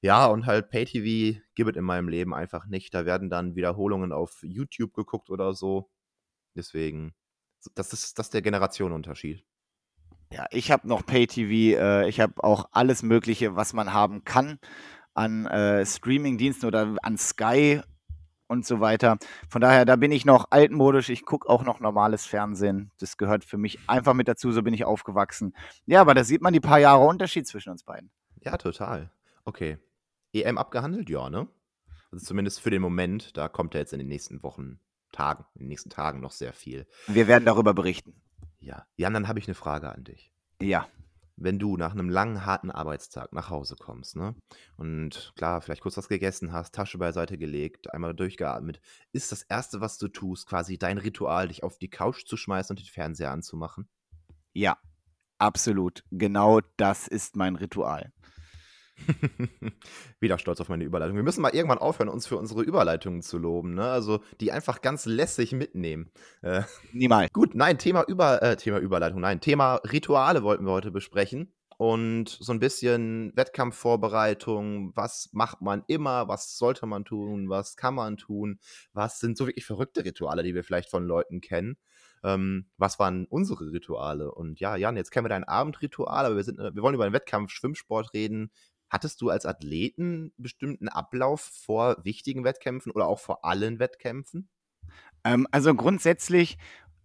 Ja, 0.00 0.26
und 0.26 0.46
halt 0.46 0.70
Pay-TV 0.70 1.40
gibt 1.54 1.70
es 1.70 1.76
in 1.76 1.84
meinem 1.84 2.08
Leben 2.08 2.34
einfach 2.34 2.66
nicht. 2.66 2.94
Da 2.94 3.06
werden 3.06 3.30
dann 3.30 3.56
Wiederholungen 3.56 4.12
auf 4.12 4.40
YouTube 4.42 4.92
geguckt 4.94 5.30
oder 5.30 5.54
so. 5.54 5.90
Deswegen, 6.56 7.14
das 7.74 7.92
ist, 7.92 8.18
das 8.18 8.26
ist 8.26 8.34
der 8.34 8.42
Generationenunterschied. 8.42 9.44
Ja, 10.34 10.46
ich 10.50 10.72
habe 10.72 10.88
noch 10.88 11.06
Pay-TV, 11.06 11.78
äh, 11.78 12.08
ich 12.08 12.18
habe 12.18 12.42
auch 12.42 12.68
alles 12.72 13.04
Mögliche, 13.04 13.54
was 13.54 13.72
man 13.72 13.92
haben 13.92 14.24
kann 14.24 14.58
an 15.14 15.46
äh, 15.46 15.86
Streaming-Diensten 15.86 16.66
oder 16.66 16.96
an 17.02 17.16
Sky 17.16 17.80
und 18.48 18.66
so 18.66 18.80
weiter. 18.80 19.18
Von 19.48 19.60
daher, 19.60 19.84
da 19.84 19.94
bin 19.94 20.10
ich 20.10 20.24
noch 20.24 20.50
altmodisch. 20.50 21.08
Ich 21.08 21.24
gucke 21.24 21.48
auch 21.48 21.62
noch 21.62 21.78
normales 21.78 22.26
Fernsehen. 22.26 22.90
Das 22.98 23.16
gehört 23.16 23.44
für 23.44 23.58
mich 23.58 23.78
einfach 23.86 24.12
mit 24.12 24.26
dazu. 24.26 24.50
So 24.50 24.64
bin 24.64 24.74
ich 24.74 24.84
aufgewachsen. 24.84 25.54
Ja, 25.86 26.00
aber 26.00 26.14
da 26.14 26.24
sieht 26.24 26.42
man 26.42 26.52
die 26.52 26.58
paar 26.58 26.80
Jahre 26.80 27.04
Unterschied 27.04 27.46
zwischen 27.46 27.70
uns 27.70 27.84
beiden. 27.84 28.10
Ja, 28.40 28.56
total. 28.56 29.12
Okay. 29.44 29.78
EM 30.32 30.58
abgehandelt? 30.58 31.08
Ja, 31.10 31.30
ne? 31.30 31.46
Also 32.10 32.26
zumindest 32.26 32.60
für 32.60 32.70
den 32.70 32.82
Moment. 32.82 33.36
Da 33.36 33.48
kommt 33.48 33.76
er 33.76 33.82
jetzt 33.82 33.92
in 33.92 34.00
den 34.00 34.08
nächsten 34.08 34.42
Wochen, 34.42 34.80
Tagen, 35.12 35.44
in 35.54 35.60
den 35.60 35.68
nächsten 35.68 35.90
Tagen 35.90 36.18
noch 36.18 36.32
sehr 36.32 36.52
viel. 36.52 36.88
Wir 37.06 37.28
werden 37.28 37.44
darüber 37.44 37.72
berichten. 37.72 38.20
Ja. 38.64 38.86
Jan, 38.96 39.12
dann 39.12 39.28
habe 39.28 39.38
ich 39.38 39.46
eine 39.46 39.54
Frage 39.54 39.90
an 39.92 40.04
dich. 40.04 40.32
Ja. 40.60 40.88
Wenn 41.36 41.58
du 41.58 41.76
nach 41.76 41.92
einem 41.92 42.08
langen, 42.08 42.46
harten 42.46 42.70
Arbeitstag 42.70 43.32
nach 43.32 43.50
Hause 43.50 43.74
kommst, 43.76 44.16
ne? 44.16 44.36
Und 44.76 45.32
klar, 45.36 45.60
vielleicht 45.60 45.82
kurz 45.82 45.96
was 45.96 46.08
gegessen 46.08 46.52
hast, 46.52 46.74
Tasche 46.74 46.96
beiseite 46.96 47.36
gelegt, 47.36 47.92
einmal 47.92 48.14
durchgeatmet, 48.14 48.80
ist 49.12 49.32
das 49.32 49.42
Erste, 49.42 49.80
was 49.80 49.98
du 49.98 50.08
tust, 50.08 50.46
quasi 50.46 50.78
dein 50.78 50.96
Ritual, 50.96 51.48
dich 51.48 51.64
auf 51.64 51.76
die 51.78 51.90
Couch 51.90 52.24
zu 52.24 52.36
schmeißen 52.36 52.74
und 52.74 52.80
den 52.80 52.86
Fernseher 52.86 53.32
anzumachen? 53.32 53.88
Ja, 54.52 54.78
absolut. 55.38 56.04
Genau 56.12 56.60
das 56.76 57.08
ist 57.08 57.34
mein 57.34 57.56
Ritual. 57.56 58.12
Wieder 60.20 60.38
stolz 60.38 60.60
auf 60.60 60.68
meine 60.68 60.84
Überleitung. 60.84 61.16
Wir 61.16 61.22
müssen 61.22 61.42
mal 61.42 61.54
irgendwann 61.54 61.78
aufhören, 61.78 62.08
uns 62.08 62.26
für 62.26 62.36
unsere 62.36 62.62
Überleitungen 62.62 63.22
zu 63.22 63.38
loben. 63.38 63.74
Ne? 63.74 63.84
Also 63.84 64.20
die 64.40 64.52
einfach 64.52 64.80
ganz 64.82 65.06
lässig 65.06 65.52
mitnehmen. 65.52 66.10
Äh, 66.42 66.62
Niemals. 66.92 67.32
Gut, 67.32 67.54
nein, 67.54 67.78
Thema, 67.78 68.04
Über, 68.06 68.42
äh, 68.42 68.56
Thema 68.56 68.78
Überleitung, 68.78 69.20
nein, 69.20 69.40
Thema 69.40 69.76
Rituale 69.76 70.42
wollten 70.42 70.64
wir 70.64 70.72
heute 70.72 70.90
besprechen. 70.90 71.52
Und 71.76 72.28
so 72.28 72.52
ein 72.52 72.60
bisschen 72.60 73.32
Wettkampfvorbereitung, 73.34 74.92
was 74.94 75.28
macht 75.32 75.60
man 75.60 75.82
immer, 75.88 76.28
was 76.28 76.56
sollte 76.56 76.86
man 76.86 77.04
tun, 77.04 77.48
was 77.48 77.76
kann 77.76 77.96
man 77.96 78.16
tun, 78.16 78.60
was 78.92 79.18
sind 79.18 79.36
so 79.36 79.46
wirklich 79.46 79.66
verrückte 79.66 80.04
Rituale, 80.04 80.44
die 80.44 80.54
wir 80.54 80.62
vielleicht 80.62 80.88
von 80.88 81.04
Leuten 81.04 81.40
kennen. 81.40 81.76
Ähm, 82.22 82.66
was 82.78 82.98
waren 82.98 83.26
unsere 83.26 83.72
Rituale? 83.72 84.32
Und 84.32 84.60
ja, 84.60 84.76
Jan, 84.76 84.96
jetzt 84.96 85.10
kennen 85.10 85.24
wir 85.24 85.30
dein 85.30 85.44
Abendritual, 85.44 86.24
aber 86.24 86.36
wir, 86.36 86.44
sind, 86.44 86.58
wir 86.58 86.82
wollen 86.82 86.94
über 86.94 87.08
den 87.08 87.12
Wettkampf 87.12 87.50
Schwimmsport 87.50 88.14
reden. 88.14 88.50
Hattest 88.90 89.20
du 89.20 89.30
als 89.30 89.46
Athleten 89.46 90.32
bestimmten 90.36 90.88
Ablauf 90.88 91.40
vor 91.40 92.04
wichtigen 92.04 92.44
Wettkämpfen 92.44 92.92
oder 92.92 93.08
auch 93.08 93.18
vor 93.18 93.44
allen 93.44 93.78
Wettkämpfen? 93.78 94.48
Ähm, 95.24 95.46
also 95.50 95.74
grundsätzlich 95.74 96.58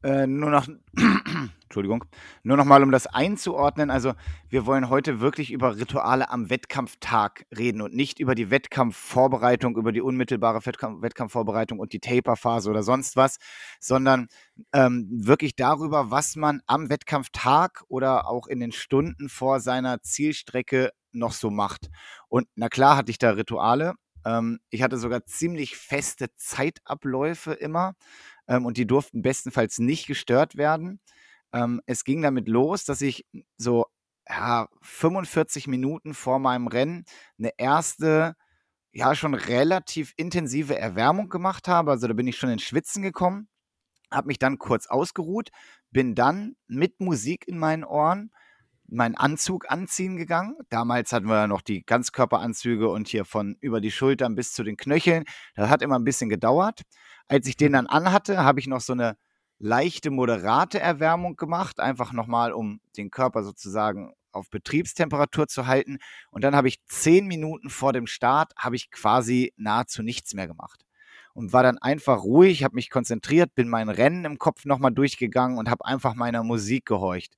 äh, 0.03 0.27
nur 0.27 0.49
noch, 0.49 0.67
Entschuldigung, 1.63 2.05
nur 2.43 2.55
noch 2.55 2.65
mal, 2.65 2.83
um 2.83 2.91
das 2.91 3.05
einzuordnen. 3.05 3.89
Also 3.89 4.13
wir 4.49 4.65
wollen 4.65 4.89
heute 4.89 5.19
wirklich 5.19 5.51
über 5.51 5.75
Rituale 5.75 6.29
am 6.29 6.49
Wettkampftag 6.49 7.45
reden 7.55 7.81
und 7.81 7.93
nicht 7.93 8.19
über 8.19 8.33
die 8.33 8.49
Wettkampfvorbereitung, 8.49 9.75
über 9.75 9.91
die 9.91 10.01
unmittelbare 10.01 10.65
Wettkampf 10.65 11.01
Wettkampfvorbereitung 11.01 11.79
und 11.79 11.91
die 11.93 11.99
Taperphase 11.99 12.69
oder 12.69 12.81
sonst 12.81 13.17
was, 13.17 13.37
sondern 13.79 14.27
ähm, 14.73 15.07
wirklich 15.11 15.55
darüber, 15.55 16.11
was 16.11 16.35
man 16.35 16.61
am 16.65 16.89
Wettkampftag 16.89 17.83
oder 17.89 18.29
auch 18.29 18.47
in 18.47 18.59
den 18.59 18.71
Stunden 18.71 19.27
vor 19.27 19.59
seiner 19.59 20.01
Zielstrecke 20.01 20.91
noch 21.11 21.33
so 21.33 21.49
macht. 21.49 21.89
Und 22.29 22.47
na 22.55 22.69
klar 22.69 22.95
hatte 22.95 23.11
ich 23.11 23.17
da 23.17 23.31
Rituale. 23.31 23.95
Ähm, 24.25 24.59
ich 24.69 24.81
hatte 24.81 24.97
sogar 24.97 25.25
ziemlich 25.25 25.75
feste 25.75 26.27
Zeitabläufe 26.35 27.53
immer 27.53 27.95
ähm, 28.49 28.65
und 28.65 28.75
die 28.77 28.85
durften 28.85 29.21
bestenfalls 29.21 29.79
nicht 29.79 30.07
gestört 30.07 30.57
werden. 30.57 30.99
Ähm, 31.53 31.81
es 31.85 32.03
ging 32.03 32.21
damit 32.21 32.49
los, 32.49 32.83
dass 32.83 33.01
ich 33.01 33.25
so 33.57 33.85
ja, 34.27 34.67
45 34.81 35.67
Minuten 35.67 36.13
vor 36.13 36.39
meinem 36.39 36.67
Rennen 36.67 37.05
eine 37.37 37.53
erste, 37.57 38.35
ja, 38.91 39.15
schon 39.15 39.35
relativ 39.35 40.13
intensive 40.17 40.77
Erwärmung 40.77 41.29
gemacht 41.29 41.67
habe. 41.67 41.91
Also 41.91 42.07
da 42.07 42.13
bin 42.13 42.27
ich 42.27 42.37
schon 42.37 42.49
ins 42.49 42.63
Schwitzen 42.63 43.01
gekommen, 43.01 43.47
habe 44.11 44.27
mich 44.27 44.39
dann 44.39 44.57
kurz 44.57 44.87
ausgeruht, 44.87 45.49
bin 45.91 46.15
dann 46.15 46.55
mit 46.67 46.99
Musik 46.99 47.47
in 47.47 47.57
meinen 47.57 47.83
Ohren 47.83 48.31
meinen 48.91 49.15
Anzug 49.15 49.69
anziehen 49.71 50.17
gegangen. 50.17 50.57
Damals 50.69 51.13
hatten 51.13 51.27
wir 51.27 51.35
ja 51.35 51.47
noch 51.47 51.61
die 51.61 51.83
Ganzkörperanzüge 51.85 52.89
und 52.89 53.07
hier 53.07 53.23
von 53.23 53.55
über 53.61 53.81
die 53.81 53.91
Schultern 53.91 54.33
bis 54.33 54.53
zu 54.53 54.63
den 54.63 54.77
Knöcheln. 54.77 55.25
Das 55.55 55.69
hat 55.69 55.83
immer 55.83 55.97
ein 55.97 56.03
bisschen 56.03 56.29
gedauert. 56.29 56.81
Als 57.29 57.47
ich 57.47 57.55
den 57.55 57.73
dann 57.73 57.87
anhatte, 57.87 58.43
habe 58.43 58.59
ich 58.59 58.67
noch 58.67 58.81
so 58.81 58.93
eine 58.93 59.15
leichte, 59.59 60.09
moderate 60.09 60.79
Erwärmung 60.79 61.35
gemacht, 61.35 61.79
einfach 61.79 62.11
nochmal, 62.11 62.51
um 62.51 62.81
den 62.97 63.11
Körper 63.11 63.43
sozusagen 63.43 64.13
auf 64.31 64.49
Betriebstemperatur 64.49 65.47
zu 65.47 65.67
halten. 65.67 65.99
Und 66.31 66.43
dann 66.43 66.55
habe 66.55 66.67
ich 66.67 66.83
zehn 66.85 67.27
Minuten 67.27 67.69
vor 67.69 67.93
dem 67.93 68.07
Start, 68.07 68.53
habe 68.57 68.75
ich 68.75 68.89
quasi 68.89 69.53
nahezu 69.57 70.01
nichts 70.01 70.33
mehr 70.33 70.47
gemacht. 70.47 70.85
Und 71.33 71.53
war 71.53 71.61
dann 71.61 71.77
einfach 71.77 72.23
ruhig, 72.23 72.63
habe 72.63 72.75
mich 72.75 72.89
konzentriert, 72.89 73.53
bin 73.53 73.69
mein 73.69 73.89
Rennen 73.89 74.25
im 74.25 74.39
Kopf 74.39 74.65
nochmal 74.65 74.91
durchgegangen 74.91 75.59
und 75.59 75.69
habe 75.69 75.85
einfach 75.85 76.15
meiner 76.15 76.43
Musik 76.43 76.85
gehorcht. 76.85 77.35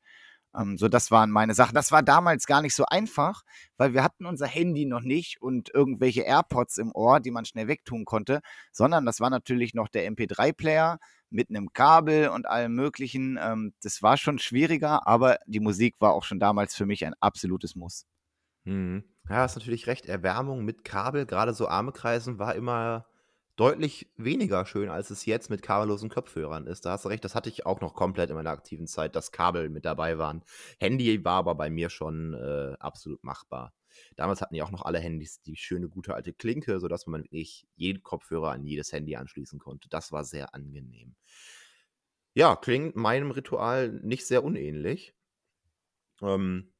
Ähm, 0.55 0.77
so, 0.77 0.87
das 0.87 1.11
waren 1.11 1.31
meine 1.31 1.53
Sachen. 1.53 1.75
Das 1.75 1.91
war 1.91 2.03
damals 2.03 2.45
gar 2.45 2.61
nicht 2.61 2.75
so 2.75 2.85
einfach, 2.85 3.43
weil 3.77 3.93
wir 3.93 4.03
hatten 4.03 4.25
unser 4.25 4.47
Handy 4.47 4.85
noch 4.85 5.01
nicht 5.01 5.41
und 5.41 5.73
irgendwelche 5.73 6.21
AirPods 6.21 6.77
im 6.77 6.91
Ohr, 6.93 7.19
die 7.19 7.31
man 7.31 7.45
schnell 7.45 7.67
wegtun 7.67 8.05
konnte, 8.05 8.41
sondern 8.71 9.05
das 9.05 9.19
war 9.19 9.29
natürlich 9.29 9.73
noch 9.73 9.87
der 9.87 10.09
MP3-Player 10.11 10.99
mit 11.29 11.49
einem 11.49 11.73
Kabel 11.73 12.29
und 12.29 12.47
allem 12.47 12.73
Möglichen. 12.75 13.39
Ähm, 13.41 13.73
das 13.81 14.01
war 14.01 14.17
schon 14.17 14.39
schwieriger, 14.39 15.07
aber 15.07 15.37
die 15.45 15.59
Musik 15.59 15.95
war 15.99 16.13
auch 16.13 16.23
schon 16.23 16.39
damals 16.39 16.75
für 16.75 16.85
mich 16.85 17.05
ein 17.05 17.13
absolutes 17.19 17.75
Muss. 17.75 18.05
Mhm. 18.65 19.03
Ja, 19.29 19.37
hast 19.37 19.55
natürlich 19.55 19.87
recht. 19.87 20.05
Erwärmung 20.07 20.65
mit 20.65 20.83
Kabel, 20.83 21.25
gerade 21.25 21.53
so 21.53 21.67
Arme 21.67 21.91
kreisen, 21.91 22.39
war 22.39 22.55
immer 22.55 23.05
deutlich 23.61 24.09
weniger 24.17 24.65
schön, 24.65 24.89
als 24.89 25.11
es 25.11 25.27
jetzt 25.27 25.51
mit 25.51 25.61
kabellosen 25.61 26.09
Kopfhörern 26.09 26.65
ist. 26.65 26.83
Da 26.83 26.93
hast 26.93 27.05
du 27.05 27.09
recht, 27.09 27.23
das 27.23 27.35
hatte 27.35 27.47
ich 27.47 27.63
auch 27.67 27.79
noch 27.79 27.93
komplett 27.93 28.31
in 28.31 28.35
meiner 28.35 28.49
aktiven 28.49 28.87
Zeit, 28.87 29.15
dass 29.15 29.31
Kabel 29.31 29.69
mit 29.69 29.85
dabei 29.85 30.17
waren. 30.17 30.43
Handy 30.79 31.23
war 31.23 31.35
aber 31.35 31.53
bei 31.53 31.69
mir 31.69 31.91
schon 31.91 32.33
äh, 32.33 32.75
absolut 32.79 33.23
machbar. 33.23 33.75
Damals 34.15 34.41
hatten 34.41 34.55
ja 34.55 34.63
auch 34.63 34.71
noch 34.71 34.81
alle 34.81 34.97
Handys 34.97 35.43
die 35.43 35.55
schöne, 35.57 35.89
gute 35.89 36.15
alte 36.15 36.33
Klinke, 36.33 36.79
sodass 36.79 37.05
man 37.05 37.21
wirklich 37.21 37.67
jeden 37.75 38.01
Kopfhörer 38.01 38.49
an 38.49 38.65
jedes 38.65 38.91
Handy 38.93 39.15
anschließen 39.15 39.59
konnte. 39.59 39.89
Das 39.89 40.11
war 40.11 40.23
sehr 40.23 40.55
angenehm. 40.55 41.13
Ja, 42.33 42.55
klingt 42.55 42.95
meinem 42.95 43.29
Ritual 43.29 43.89
nicht 44.01 44.25
sehr 44.25 44.43
unähnlich. 44.43 45.13
Ähm, 46.23 46.73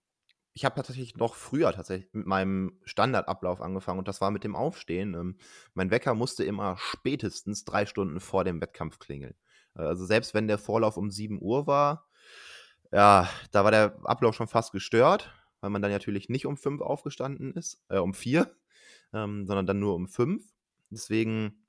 ich 0.54 0.66
habe 0.66 0.76
tatsächlich 0.76 1.16
noch 1.16 1.36
früher 1.36 1.72
tatsächlich 1.72 2.14
mit 2.14 2.26
meinem 2.26 2.78
Standardablauf 2.84 3.62
angefangen 3.62 4.00
und 4.00 4.08
das 4.08 4.22
war 4.22 4.32
mit 4.32 4.44
dem 4.44 4.56
Aufstehen. 4.56 5.14
Ähm, 5.14 5.38
mein 5.74 5.92
Wecker 5.92 6.14
musste 6.14 6.44
immer 6.44 6.76
spätestens 6.78 7.64
drei 7.64 7.86
Stunden 7.86 8.20
vor 8.20 8.44
dem 8.44 8.60
Wettkampf 8.60 9.00
klingeln. 9.00 9.36
Äh, 9.76 9.84
also 9.84 10.06
selbst 10.06 10.34
wenn 10.34 10.48
der 10.48 10.58
Vorlauf 10.58 10.98
um 10.98 11.10
7 11.10 11.42
Uhr 11.42 11.68
war, 11.68 12.08
ja, 12.92 13.30
da 13.52 13.64
war 13.64 13.72
der 13.72 13.98
Ablauf 14.04 14.36
schon 14.36 14.48
fast 14.48 14.74
gestört, 14.74 15.32
weil 15.62 15.70
man 15.70 15.82
dann 15.82 15.92
natürlich 15.92 16.28
nicht 16.28 16.46
um 16.46 16.58
5 16.58 16.82
aufgestanden 16.82 17.54
ist, 17.54 17.82
äh, 17.88 17.98
um 17.98 18.14
4, 18.14 18.54
ähm, 19.14 19.46
sondern 19.46 19.66
dann 19.66 19.80
nur 19.80 19.96
um 19.96 20.08
5. 20.08 20.44
Deswegen 20.90 21.66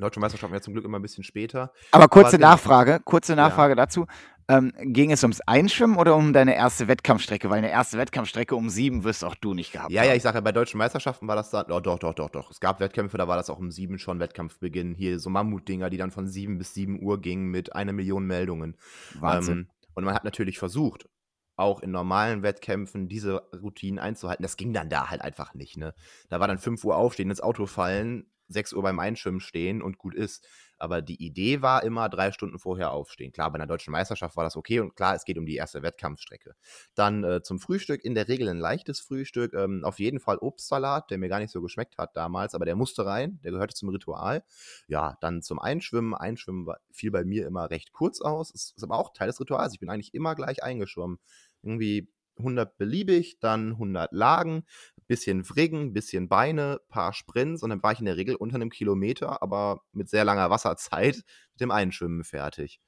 Deutsche 0.00 0.20
Meisterschaften 0.20 0.54
ja 0.54 0.60
zum 0.60 0.74
Glück 0.74 0.84
immer 0.84 0.98
ein 0.98 1.02
bisschen 1.02 1.24
später. 1.24 1.72
Aber 1.92 2.08
kurze 2.08 2.36
Aber, 2.36 2.46
Nachfrage, 2.46 3.00
kurze 3.04 3.34
Nachfrage 3.36 3.72
ja. 3.72 3.76
dazu. 3.76 4.06
Ähm, 4.48 4.72
ging 4.80 5.12
es 5.12 5.22
ums 5.22 5.40
Einschwimmen 5.42 5.96
oder 5.96 6.16
um 6.16 6.32
deine 6.32 6.56
erste 6.56 6.88
Wettkampfstrecke? 6.88 7.48
Weil 7.50 7.58
eine 7.58 7.70
erste 7.70 7.98
Wettkampfstrecke 7.98 8.56
um 8.56 8.68
sieben 8.68 9.04
wirst 9.04 9.24
auch 9.24 9.36
du 9.36 9.54
nicht 9.54 9.70
gehabt 9.70 9.92
Ja, 9.92 10.00
haben. 10.00 10.08
ja, 10.08 10.14
ich 10.16 10.22
sage 10.22 10.38
ja, 10.38 10.40
bei 10.40 10.50
deutschen 10.50 10.78
Meisterschaften 10.78 11.28
war 11.28 11.36
das 11.36 11.50
dann, 11.50 11.70
oh, 11.70 11.78
doch, 11.78 12.00
doch, 12.00 12.14
doch, 12.14 12.30
doch. 12.30 12.50
Es 12.50 12.58
gab 12.58 12.80
Wettkämpfe, 12.80 13.16
da 13.16 13.28
war 13.28 13.36
das 13.36 13.48
auch 13.48 13.58
um 13.58 13.70
sieben 13.70 14.00
schon 14.00 14.18
Wettkampfbeginn. 14.18 14.94
Hier 14.96 15.20
so 15.20 15.30
Mammutdinger, 15.30 15.88
die 15.88 15.98
dann 15.98 16.10
von 16.10 16.26
sieben 16.26 16.58
bis 16.58 16.74
sieben 16.74 17.00
Uhr 17.00 17.20
gingen 17.20 17.46
mit 17.50 17.76
einer 17.76 17.92
Million 17.92 18.26
Meldungen. 18.26 18.76
Wahnsinn. 19.20 19.58
Ähm, 19.58 19.68
und 19.94 20.04
man 20.04 20.14
hat 20.14 20.24
natürlich 20.24 20.58
versucht, 20.58 21.08
auch 21.54 21.80
in 21.80 21.92
normalen 21.92 22.42
Wettkämpfen 22.42 23.08
diese 23.08 23.42
Routinen 23.62 24.00
einzuhalten. 24.00 24.42
Das 24.42 24.56
ging 24.56 24.72
dann 24.72 24.88
da 24.88 25.10
halt 25.10 25.20
einfach 25.20 25.54
nicht. 25.54 25.76
Ne? 25.76 25.94
Da 26.28 26.40
war 26.40 26.48
dann 26.48 26.58
5 26.58 26.82
Uhr 26.84 26.96
aufstehen, 26.96 27.30
ins 27.30 27.40
Auto 27.40 27.66
fallen, 27.66 28.26
6 28.50 28.72
Uhr 28.72 28.82
beim 28.82 28.98
Einschwimmen 28.98 29.40
stehen 29.40 29.82
und 29.82 29.98
gut 29.98 30.14
ist. 30.14 30.46
Aber 30.78 31.02
die 31.02 31.22
Idee 31.22 31.60
war 31.60 31.82
immer 31.82 32.08
drei 32.08 32.32
Stunden 32.32 32.58
vorher 32.58 32.92
aufstehen. 32.92 33.32
Klar, 33.32 33.50
bei 33.52 33.56
einer 33.56 33.66
deutschen 33.66 33.92
Meisterschaft 33.92 34.36
war 34.36 34.44
das 34.44 34.56
okay 34.56 34.80
und 34.80 34.96
klar, 34.96 35.14
es 35.14 35.24
geht 35.24 35.36
um 35.36 35.44
die 35.44 35.56
erste 35.56 35.82
Wettkampfstrecke. 35.82 36.54
Dann 36.94 37.22
äh, 37.22 37.42
zum 37.42 37.60
Frühstück, 37.60 38.02
in 38.02 38.14
der 38.14 38.28
Regel 38.28 38.48
ein 38.48 38.58
leichtes 38.58 39.00
Frühstück. 39.00 39.52
Ähm, 39.52 39.84
auf 39.84 39.98
jeden 39.98 40.20
Fall 40.20 40.38
Obstsalat, 40.38 41.10
der 41.10 41.18
mir 41.18 41.28
gar 41.28 41.38
nicht 41.38 41.50
so 41.50 41.60
geschmeckt 41.60 41.98
hat 41.98 42.16
damals, 42.16 42.54
aber 42.54 42.64
der 42.64 42.76
musste 42.76 43.04
rein, 43.04 43.40
der 43.44 43.52
gehörte 43.52 43.74
zum 43.74 43.90
Ritual. 43.90 44.42
Ja, 44.86 45.18
dann 45.20 45.42
zum 45.42 45.58
Einschwimmen. 45.58 46.14
Einschwimmen 46.14 46.66
fiel 46.90 47.10
bei 47.10 47.24
mir 47.24 47.46
immer 47.46 47.70
recht 47.70 47.92
kurz 47.92 48.22
aus. 48.22 48.50
Ist, 48.50 48.76
ist 48.76 48.82
aber 48.82 48.98
auch 48.98 49.12
Teil 49.12 49.28
des 49.28 49.38
Rituals. 49.38 49.74
Ich 49.74 49.80
bin 49.80 49.90
eigentlich 49.90 50.14
immer 50.14 50.34
gleich 50.34 50.62
eingeschwommen. 50.62 51.18
Irgendwie 51.62 52.08
100 52.42 52.76
beliebig, 52.78 53.38
dann 53.40 53.72
100 53.72 54.12
Lagen, 54.12 54.64
bisschen 55.06 55.44
Friggen, 55.44 55.92
bisschen 55.92 56.28
Beine, 56.28 56.80
paar 56.88 57.12
Sprints 57.12 57.62
und 57.62 57.70
dann 57.70 57.82
war 57.82 57.92
ich 57.92 58.00
in 58.00 58.06
der 58.06 58.16
Regel 58.16 58.36
unter 58.36 58.56
einem 58.56 58.70
Kilometer, 58.70 59.42
aber 59.42 59.82
mit 59.92 60.08
sehr 60.08 60.24
langer 60.24 60.50
Wasserzeit 60.50 61.16
mit 61.52 61.60
dem 61.60 61.70
Einschwimmen 61.70 62.24
fertig. 62.24 62.80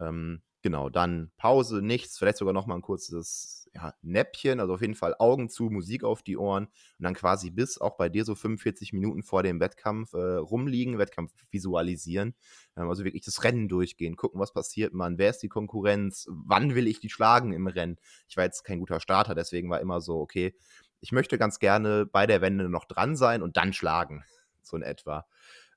Ähm, 0.00 0.42
genau, 0.62 0.88
dann 0.88 1.30
Pause, 1.36 1.82
nichts, 1.82 2.18
vielleicht 2.18 2.38
sogar 2.38 2.54
noch 2.54 2.66
mal 2.66 2.76
ein 2.76 2.82
kurzes 2.82 3.68
ja, 3.74 3.94
Näppchen, 4.02 4.60
also 4.60 4.74
auf 4.74 4.80
jeden 4.80 4.94
Fall 4.94 5.14
Augen 5.18 5.48
zu, 5.48 5.64
Musik 5.64 6.04
auf 6.04 6.22
die 6.22 6.36
Ohren 6.36 6.64
und 6.66 7.02
dann 7.04 7.14
quasi 7.14 7.50
bis 7.50 7.78
auch 7.78 7.96
bei 7.96 8.08
dir 8.08 8.24
so 8.24 8.34
45 8.34 8.92
Minuten 8.92 9.22
vor 9.22 9.42
dem 9.42 9.60
Wettkampf 9.60 10.12
äh, 10.12 10.36
rumliegen, 10.36 10.98
Wettkampf 10.98 11.32
visualisieren, 11.50 12.34
ähm, 12.76 12.88
also 12.88 13.04
wirklich 13.04 13.24
das 13.24 13.44
Rennen 13.44 13.68
durchgehen, 13.68 14.16
gucken, 14.16 14.40
was 14.40 14.52
passiert 14.52 14.92
man, 14.92 15.18
wer 15.18 15.30
ist 15.30 15.42
die 15.42 15.48
Konkurrenz, 15.48 16.26
wann 16.28 16.74
will 16.74 16.86
ich 16.86 17.00
die 17.00 17.10
schlagen 17.10 17.52
im 17.52 17.66
Rennen. 17.66 17.96
Ich 18.28 18.36
war 18.36 18.44
jetzt 18.44 18.62
kein 18.62 18.78
guter 18.78 19.00
Starter, 19.00 19.34
deswegen 19.34 19.70
war 19.70 19.80
immer 19.80 20.00
so, 20.00 20.20
okay, 20.20 20.54
ich 21.00 21.12
möchte 21.12 21.38
ganz 21.38 21.58
gerne 21.58 22.06
bei 22.06 22.26
der 22.26 22.40
Wende 22.40 22.68
noch 22.68 22.84
dran 22.84 23.16
sein 23.16 23.42
und 23.42 23.56
dann 23.56 23.72
schlagen, 23.72 24.24
so 24.62 24.76
in 24.76 24.82
etwa. 24.82 25.26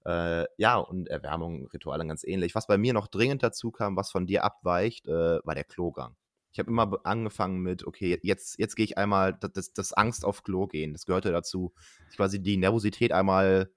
Äh, 0.06 0.46
ja, 0.58 0.78
und 0.78 1.08
Erwärmung, 1.08 1.68
Rituale 1.68 2.06
ganz 2.06 2.24
ähnlich. 2.24 2.56
Was 2.56 2.68
bei 2.68 2.78
mir 2.78 2.94
noch 2.94 3.08
dringend 3.08 3.44
dazu 3.44 3.72
kam, 3.72 3.96
was 3.98 4.12
von 4.12 4.28
dir 4.28 4.44
abweicht, 4.44 5.08
äh, 5.08 5.40
war 5.44 5.56
der 5.56 5.64
Klogang. 5.64 6.16
Ich 6.52 6.60
habe 6.60 6.70
immer 6.70 7.00
angefangen 7.04 7.60
mit, 7.60 7.86
okay, 7.86 8.18
jetzt, 8.22 8.58
jetzt 8.60 8.76
gehe 8.76 8.86
ich 8.86 8.98
einmal, 8.98 9.38
das, 9.54 9.74
das 9.74 9.92
Angst 9.92 10.24
auf 10.24 10.44
Klo 10.44 10.68
gehen, 10.68 10.94
das 10.94 11.06
gehörte 11.06 11.32
dazu. 11.32 11.74
Quasi 12.16 12.42
die 12.42 12.56
Nervosität 12.56 13.12
einmal 13.12 13.72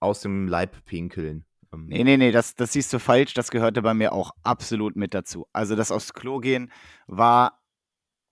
aus 0.00 0.20
dem 0.20 0.48
Leib 0.48 0.84
pinkeln. 0.84 1.46
Ähm. 1.72 1.86
Nee, 1.86 2.04
nee, 2.04 2.16
nee, 2.16 2.32
das, 2.32 2.54
das 2.54 2.72
siehst 2.72 2.92
du 2.92 2.98
falsch. 2.98 3.34
Das 3.34 3.50
gehörte 3.50 3.82
bei 3.82 3.94
mir 3.94 4.12
auch 4.12 4.32
absolut 4.42 4.96
mit 4.96 5.14
dazu. 5.14 5.46
Also 5.52 5.76
das 5.76 5.90
aufs 5.90 6.12
Klo 6.12 6.40
gehen 6.40 6.70
war 7.06 7.63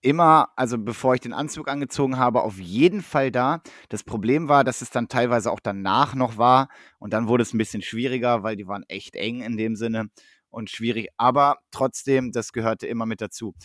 immer, 0.03 0.49
also 0.55 0.77
bevor 0.77 1.15
ich 1.15 1.21
den 1.21 1.33
Anzug 1.33 1.67
angezogen 1.67 2.17
habe, 2.17 2.41
auf 2.41 2.59
jeden 2.59 3.01
Fall 3.01 3.31
da. 3.31 3.61
Das 3.89 4.03
Problem 4.03 4.49
war, 4.49 4.63
dass 4.63 4.81
es 4.81 4.89
dann 4.89 5.07
teilweise 5.07 5.51
auch 5.51 5.59
danach 5.59 6.13
noch 6.13 6.37
war 6.37 6.69
und 6.99 7.13
dann 7.13 7.27
wurde 7.27 7.43
es 7.43 7.53
ein 7.53 7.57
bisschen 7.57 7.81
schwieriger, 7.81 8.43
weil 8.43 8.55
die 8.55 8.67
waren 8.67 8.83
echt 8.87 9.15
eng 9.15 9.41
in 9.41 9.57
dem 9.57 9.75
Sinne 9.75 10.09
und 10.49 10.69
schwierig. 10.69 11.07
Aber 11.17 11.57
trotzdem, 11.71 12.31
das 12.31 12.53
gehörte 12.53 12.87
immer 12.87 13.05
mit 13.05 13.21
dazu. 13.21 13.55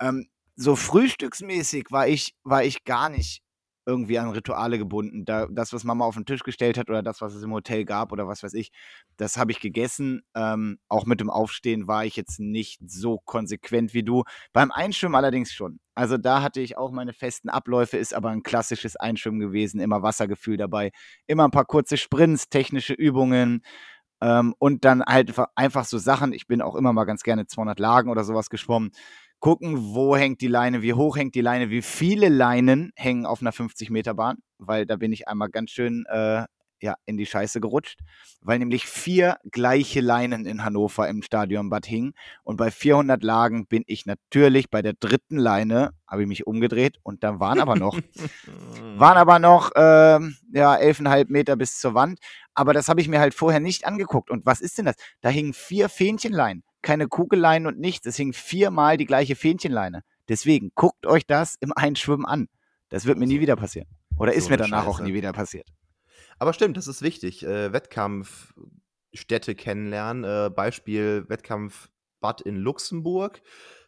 Ähm, 0.00 0.28
so 0.54 0.76
frühstücksmäßig 0.76 1.86
war 1.90 2.08
ich, 2.08 2.34
war 2.44 2.64
ich 2.64 2.84
gar 2.84 3.08
nicht 3.08 3.42
irgendwie 3.86 4.18
an 4.18 4.30
Rituale 4.30 4.78
gebunden. 4.78 5.24
Da, 5.24 5.46
das, 5.50 5.72
was 5.72 5.84
Mama 5.84 6.04
auf 6.04 6.16
den 6.16 6.26
Tisch 6.26 6.42
gestellt 6.42 6.76
hat 6.78 6.90
oder 6.90 7.02
das, 7.02 7.20
was 7.20 7.34
es 7.34 7.42
im 7.42 7.52
Hotel 7.52 7.84
gab 7.84 8.12
oder 8.12 8.28
was 8.28 8.42
weiß 8.42 8.54
ich, 8.54 8.72
das 9.16 9.36
habe 9.36 9.52
ich 9.52 9.60
gegessen. 9.60 10.22
Ähm, 10.34 10.78
auch 10.88 11.06
mit 11.06 11.20
dem 11.20 11.30
Aufstehen 11.30 11.86
war 11.86 12.04
ich 12.04 12.16
jetzt 12.16 12.40
nicht 12.40 12.80
so 12.86 13.18
konsequent 13.24 13.94
wie 13.94 14.02
du. 14.02 14.24
Beim 14.52 14.70
Einschwimmen 14.72 15.14
allerdings 15.14 15.52
schon. 15.52 15.80
Also 15.94 16.18
da 16.18 16.42
hatte 16.42 16.60
ich 16.60 16.76
auch 16.76 16.90
meine 16.90 17.14
festen 17.14 17.48
Abläufe, 17.48 17.96
ist 17.96 18.12
aber 18.14 18.28
ein 18.30 18.42
klassisches 18.42 18.96
Einschwimmen 18.96 19.40
gewesen, 19.40 19.80
immer 19.80 20.02
Wassergefühl 20.02 20.58
dabei, 20.58 20.90
immer 21.26 21.44
ein 21.44 21.50
paar 21.52 21.64
kurze 21.64 21.96
Sprints, 21.96 22.50
technische 22.50 22.92
Übungen, 22.92 23.62
ähm, 24.20 24.54
und 24.58 24.84
dann 24.84 25.02
halt 25.04 25.34
einfach 25.54 25.84
so 25.84 25.98
Sachen, 25.98 26.32
ich 26.32 26.46
bin 26.46 26.62
auch 26.62 26.74
immer 26.74 26.92
mal 26.92 27.04
ganz 27.04 27.22
gerne 27.22 27.46
200 27.46 27.78
Lagen 27.78 28.10
oder 28.10 28.24
sowas 28.24 28.48
geschwommen. 28.50 28.92
Gucken, 29.40 29.94
wo 29.94 30.16
hängt 30.16 30.40
die 30.40 30.48
Leine, 30.48 30.82
wie 30.82 30.94
hoch 30.94 31.16
hängt 31.16 31.34
die 31.34 31.40
Leine, 31.40 31.70
wie 31.70 31.82
viele 31.82 32.28
Leinen 32.28 32.90
hängen 32.96 33.26
auf 33.26 33.40
einer 33.40 33.52
50-Meter-Bahn, 33.52 34.38
weil 34.58 34.86
da 34.86 34.96
bin 34.96 35.12
ich 35.12 35.28
einmal 35.28 35.50
ganz 35.50 35.70
schön 35.70 36.04
äh, 36.08 36.44
ja, 36.80 36.94
in 37.06 37.16
die 37.16 37.26
Scheiße 37.26 37.60
gerutscht, 37.60 38.00
weil 38.40 38.58
nämlich 38.58 38.86
vier 38.86 39.38
gleiche 39.50 40.00
Leinen 40.00 40.46
in 40.46 40.64
Hannover 40.64 41.08
im 41.08 41.22
Stadionbad 41.22 41.86
hingen. 41.86 42.12
Und 42.44 42.56
bei 42.56 42.70
400 42.70 43.22
Lagen 43.22 43.66
bin 43.66 43.82
ich 43.86 44.06
natürlich 44.06 44.70
bei 44.70 44.82
der 44.82 44.92
dritten 44.92 45.36
Leine, 45.36 45.92
habe 46.06 46.22
ich 46.22 46.28
mich 46.28 46.46
umgedreht 46.46 46.98
und 47.02 47.24
da 47.24 47.40
waren 47.40 47.60
aber 47.60 47.76
noch, 47.76 47.98
waren 48.96 49.16
aber 49.16 49.38
noch, 49.38 49.74
äh, 49.74 50.20
ja, 50.52 50.74
11,5 50.74 51.26
Meter 51.28 51.56
bis 51.56 51.78
zur 51.78 51.94
Wand. 51.94 52.18
Aber 52.54 52.72
das 52.72 52.88
habe 52.88 53.00
ich 53.00 53.08
mir 53.08 53.20
halt 53.20 53.34
vorher 53.34 53.60
nicht 53.60 53.86
angeguckt. 53.86 54.30
Und 54.30 54.46
was 54.46 54.60
ist 54.60 54.78
denn 54.78 54.86
das? 54.86 54.96
Da 55.20 55.28
hingen 55.28 55.52
vier 55.54 55.88
Fähnchenleinen, 55.88 56.62
keine 56.82 57.08
Kugelleinen 57.08 57.66
und 57.66 57.78
nichts. 57.78 58.06
Es 58.06 58.16
hing 58.16 58.32
viermal 58.32 58.96
die 58.96 59.06
gleiche 59.06 59.36
Fähnchenleine. 59.36 60.02
Deswegen 60.28 60.70
guckt 60.74 61.06
euch 61.06 61.26
das 61.26 61.56
im 61.60 61.72
Einschwimmen 61.74 62.26
an. 62.26 62.48
Das 62.88 63.06
wird 63.06 63.18
mir 63.18 63.26
nie 63.26 63.40
wieder 63.40 63.56
passieren. 63.56 63.88
Oder 64.18 64.32
ist 64.32 64.44
So 64.44 64.50
mir 64.50 64.56
danach 64.56 64.86
auch 64.86 64.98
Scheiße. 64.98 65.08
nie 65.08 65.14
wieder 65.14 65.32
passiert. 65.32 65.68
Aber 66.38 66.52
stimmt, 66.52 66.76
das 66.76 66.86
ist 66.86 67.02
wichtig. 67.02 67.44
Äh, 67.44 67.72
Wettkampfstädte 67.72 69.54
kennenlernen. 69.54 70.24
Äh, 70.24 70.50
Beispiel 70.50 71.24
Wettkampfbad 71.28 72.40
in 72.42 72.56
Luxemburg. 72.56 73.40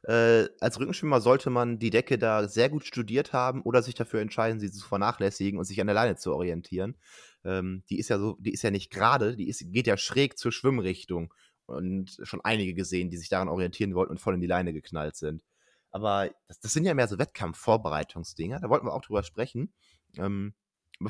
Äh, 0.04 0.46
als 0.60 0.78
Rückenschwimmer 0.78 1.20
sollte 1.20 1.50
man 1.50 1.78
die 1.78 1.90
Decke 1.90 2.18
da 2.18 2.48
sehr 2.48 2.68
gut 2.68 2.84
studiert 2.86 3.32
haben 3.32 3.62
oder 3.62 3.82
sich 3.82 3.94
dafür 3.94 4.20
entscheiden, 4.20 4.60
sie 4.60 4.70
zu 4.70 4.86
vernachlässigen 4.86 5.58
und 5.58 5.64
sich 5.64 5.80
an 5.80 5.86
der 5.86 5.94
Leine 5.94 6.16
zu 6.16 6.32
orientieren. 6.32 6.96
Ähm, 7.44 7.82
die 7.90 7.98
ist 7.98 8.08
ja 8.08 8.18
so, 8.18 8.36
die 8.40 8.52
ist 8.52 8.62
ja 8.62 8.70
nicht 8.70 8.90
gerade, 8.90 9.36
die 9.36 9.48
ist, 9.48 9.62
geht 9.72 9.86
ja 9.86 9.96
schräg 9.96 10.38
zur 10.38 10.52
Schwimmrichtung. 10.52 11.34
Und 11.68 12.18
schon 12.22 12.40
einige 12.44 12.72
gesehen, 12.72 13.10
die 13.10 13.18
sich 13.18 13.28
daran 13.28 13.48
orientieren 13.48 13.94
wollten 13.94 14.12
und 14.12 14.20
voll 14.20 14.34
in 14.34 14.40
die 14.40 14.46
Leine 14.46 14.72
geknallt 14.72 15.16
sind. 15.16 15.44
Aber 15.90 16.30
das, 16.46 16.60
das 16.60 16.72
sind 16.72 16.86
ja 16.86 16.94
mehr 16.94 17.08
so 17.08 17.18
Wettkampfvorbereitungsdinger. 17.18 18.58
Da 18.58 18.70
wollten 18.70 18.86
wir 18.86 18.94
auch 18.94 19.02
drüber 19.02 19.22
sprechen. 19.22 19.74
Ähm, 20.16 20.54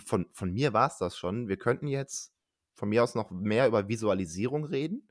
von, 0.04 0.26
von 0.32 0.52
mir 0.52 0.72
war 0.72 0.88
es 0.88 0.98
das 0.98 1.16
schon. 1.16 1.46
Wir 1.46 1.58
könnten 1.58 1.86
jetzt 1.86 2.32
von 2.74 2.88
mir 2.88 3.04
aus 3.04 3.14
noch 3.14 3.30
mehr 3.30 3.68
über 3.68 3.86
Visualisierung 3.86 4.64
reden 4.64 5.08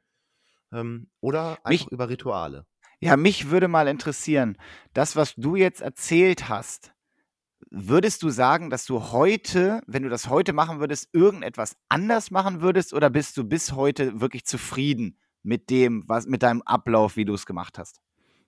ähm, 0.74 1.10
oder 1.22 1.58
Mich- 1.66 1.82
einfach 1.82 1.92
über 1.94 2.10
Rituale. 2.10 2.66
Ja, 3.00 3.16
mich 3.16 3.50
würde 3.50 3.70
mal 3.70 3.88
interessieren, 3.88 4.58
das, 4.94 5.16
was 5.16 5.36
du 5.36 5.56
jetzt 5.56 5.80
erzählt 5.82 6.50
hast, 6.50 6.92
würdest 7.70 8.22
du 8.22 8.30
sagen, 8.30 8.70
dass 8.70 8.86
du 8.86 9.12
heute, 9.12 9.82
wenn 9.88 10.04
du 10.04 10.10
das 10.10 10.28
heute 10.30 10.52
machen 10.52 10.80
würdest, 10.82 11.08
irgendetwas 11.14 11.78
anders 11.88 12.32
machen 12.32 12.60
würdest 12.60 12.94
oder 12.94 13.10
bist 13.10 13.38
du 13.38 13.44
bis 13.46 13.72
heute 13.72 14.20
wirklich 14.20 14.46
zufrieden 14.46 15.20
mit 15.48 15.70
dem, 15.70 16.04
was 16.08 16.28
mit 16.28 16.44
deinem 16.44 16.62
Ablauf, 16.64 17.16
wie 17.16 17.24
du 17.24 17.34
es 17.34 17.46
gemacht 17.46 17.80
hast? 17.80 18.02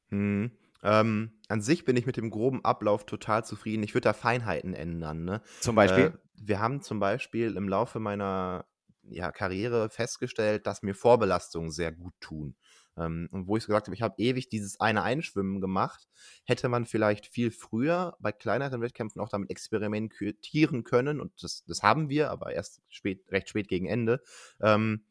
Hm. 0.10 0.52
Ähm, 0.84 1.32
an 1.48 1.62
sich 1.62 1.86
bin 1.86 1.96
ich 1.96 2.06
mit 2.06 2.18
dem 2.18 2.30
groben 2.30 2.64
Ablauf 2.64 3.06
total 3.06 3.46
zufrieden. 3.46 3.84
Ich 3.84 3.94
würde 3.94 4.06
da 4.06 4.14
Feinheiten 4.14 4.74
ändern. 4.74 5.24
Ne? 5.24 5.42
Zum 5.62 5.76
Beispiel? 5.76 6.06
Äh, 6.06 6.12
wir 6.36 6.60
haben 6.60 6.82
zum 6.82 7.00
Beispiel 7.00 7.56
im 7.56 7.70
Laufe 7.70 8.00
meiner 8.00 8.66
ja, 9.04 9.32
Karriere 9.32 9.90
festgestellt, 9.90 10.68
dass 10.68 10.84
mir 10.84 10.94
Vorbelastungen 10.94 11.72
sehr 11.72 11.94
gut 11.94 12.14
tun. 12.20 12.56
Ähm, 12.98 13.30
und 13.32 13.48
wo 13.48 13.56
ich 13.56 13.66
gesagt 13.66 13.88
habe, 13.88 13.96
ich 13.96 14.02
habe 14.02 14.16
ewig 14.18 14.50
dieses 14.50 14.80
eine 14.82 15.02
Einschwimmen 15.02 15.62
gemacht, 15.62 16.08
hätte 16.44 16.68
man 16.68 16.86
vielleicht 16.86 17.28
viel 17.28 17.50
früher 17.50 18.18
bei 18.20 18.34
kleineren 18.34 18.82
Wettkämpfen 18.82 19.22
auch 19.22 19.30
damit 19.30 19.50
experimentieren 19.50 20.84
können. 20.84 21.22
Und 21.22 21.32
das, 21.42 21.64
das 21.66 21.82
haben 21.82 22.10
wir, 22.10 22.30
aber 22.30 22.52
erst 22.52 22.82
spät, 22.90 23.24
recht 23.32 23.48
spät 23.48 23.70
gegen 23.70 23.86
Ende. 23.86 24.22
Ähm, 24.62 25.06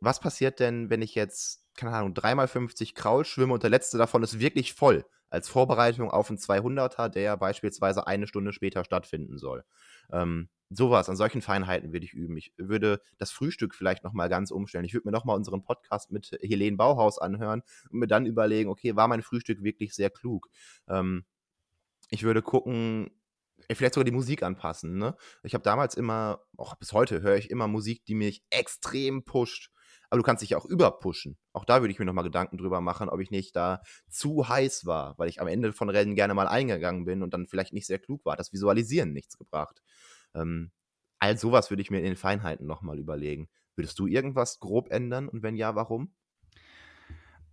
was 0.00 0.20
passiert 0.20 0.60
denn, 0.60 0.90
wenn 0.90 1.02
ich 1.02 1.14
jetzt, 1.14 1.64
keine 1.74 1.92
Ahnung, 1.92 2.14
dreimal 2.14 2.48
50 2.48 2.94
Kraul 2.94 3.24
schwimme 3.24 3.54
und 3.54 3.62
der 3.62 3.70
letzte 3.70 3.98
davon 3.98 4.22
ist 4.22 4.38
wirklich 4.38 4.74
voll, 4.74 5.04
als 5.28 5.48
Vorbereitung 5.48 6.10
auf 6.10 6.30
einen 6.30 6.38
200er, 6.38 7.08
der 7.08 7.36
beispielsweise 7.36 8.06
eine 8.06 8.26
Stunde 8.26 8.52
später 8.52 8.84
stattfinden 8.84 9.38
soll? 9.38 9.64
Ähm, 10.10 10.48
sowas, 10.70 11.08
an 11.08 11.16
solchen 11.16 11.42
Feinheiten 11.42 11.92
würde 11.92 12.04
ich 12.04 12.12
üben. 12.12 12.36
Ich 12.36 12.52
würde 12.56 13.00
das 13.18 13.30
Frühstück 13.30 13.74
vielleicht 13.74 14.04
nochmal 14.04 14.28
ganz 14.28 14.50
umstellen. 14.50 14.84
Ich 14.84 14.94
würde 14.94 15.08
mir 15.08 15.12
nochmal 15.12 15.36
unseren 15.36 15.62
Podcast 15.62 16.10
mit 16.10 16.30
Helene 16.42 16.76
Bauhaus 16.76 17.18
anhören 17.18 17.62
und 17.90 18.00
mir 18.00 18.06
dann 18.06 18.26
überlegen, 18.26 18.70
okay, 18.70 18.96
war 18.96 19.08
mein 19.08 19.22
Frühstück 19.22 19.62
wirklich 19.62 19.94
sehr 19.94 20.10
klug? 20.10 20.48
Ähm, 20.88 21.24
ich 22.10 22.22
würde 22.22 22.42
gucken, 22.42 23.10
ey, 23.68 23.74
vielleicht 23.74 23.94
sogar 23.94 24.04
die 24.04 24.12
Musik 24.12 24.42
anpassen. 24.42 24.98
Ne? 24.98 25.16
Ich 25.42 25.54
habe 25.54 25.62
damals 25.62 25.94
immer, 25.94 26.40
auch 26.56 26.74
bis 26.76 26.92
heute 26.92 27.22
höre 27.22 27.36
ich 27.36 27.50
immer 27.50 27.68
Musik, 27.68 28.04
die 28.04 28.14
mich 28.14 28.44
extrem 28.50 29.24
pusht. 29.24 29.70
Aber 30.16 30.22
du 30.22 30.24
kannst 30.24 30.40
dich 30.42 30.48
ja 30.48 30.56
auch 30.56 30.64
überpushen. 30.64 31.36
Auch 31.52 31.66
da 31.66 31.82
würde 31.82 31.92
ich 31.92 31.98
mir 31.98 32.06
nochmal 32.06 32.24
Gedanken 32.24 32.56
drüber 32.56 32.80
machen, 32.80 33.10
ob 33.10 33.20
ich 33.20 33.30
nicht 33.30 33.54
da 33.54 33.82
zu 34.08 34.48
heiß 34.48 34.86
war, 34.86 35.12
weil 35.18 35.28
ich 35.28 35.42
am 35.42 35.46
Ende 35.46 35.74
von 35.74 35.90
Rennen 35.90 36.14
gerne 36.14 36.32
mal 36.32 36.48
eingegangen 36.48 37.04
bin 37.04 37.22
und 37.22 37.34
dann 37.34 37.46
vielleicht 37.46 37.74
nicht 37.74 37.86
sehr 37.86 37.98
klug 37.98 38.24
war. 38.24 38.34
Das 38.34 38.50
Visualisieren 38.50 39.12
nichts 39.12 39.36
gebracht. 39.36 39.82
Ähm, 40.34 40.72
all 41.18 41.36
sowas 41.36 41.68
würde 41.68 41.82
ich 41.82 41.90
mir 41.90 41.98
in 41.98 42.04
den 42.04 42.16
Feinheiten 42.16 42.66
nochmal 42.66 42.98
überlegen. 42.98 43.50
Würdest 43.74 43.98
du 43.98 44.06
irgendwas 44.06 44.58
grob 44.58 44.90
ändern 44.90 45.28
und 45.28 45.42
wenn 45.42 45.54
ja, 45.54 45.74
warum? 45.74 46.14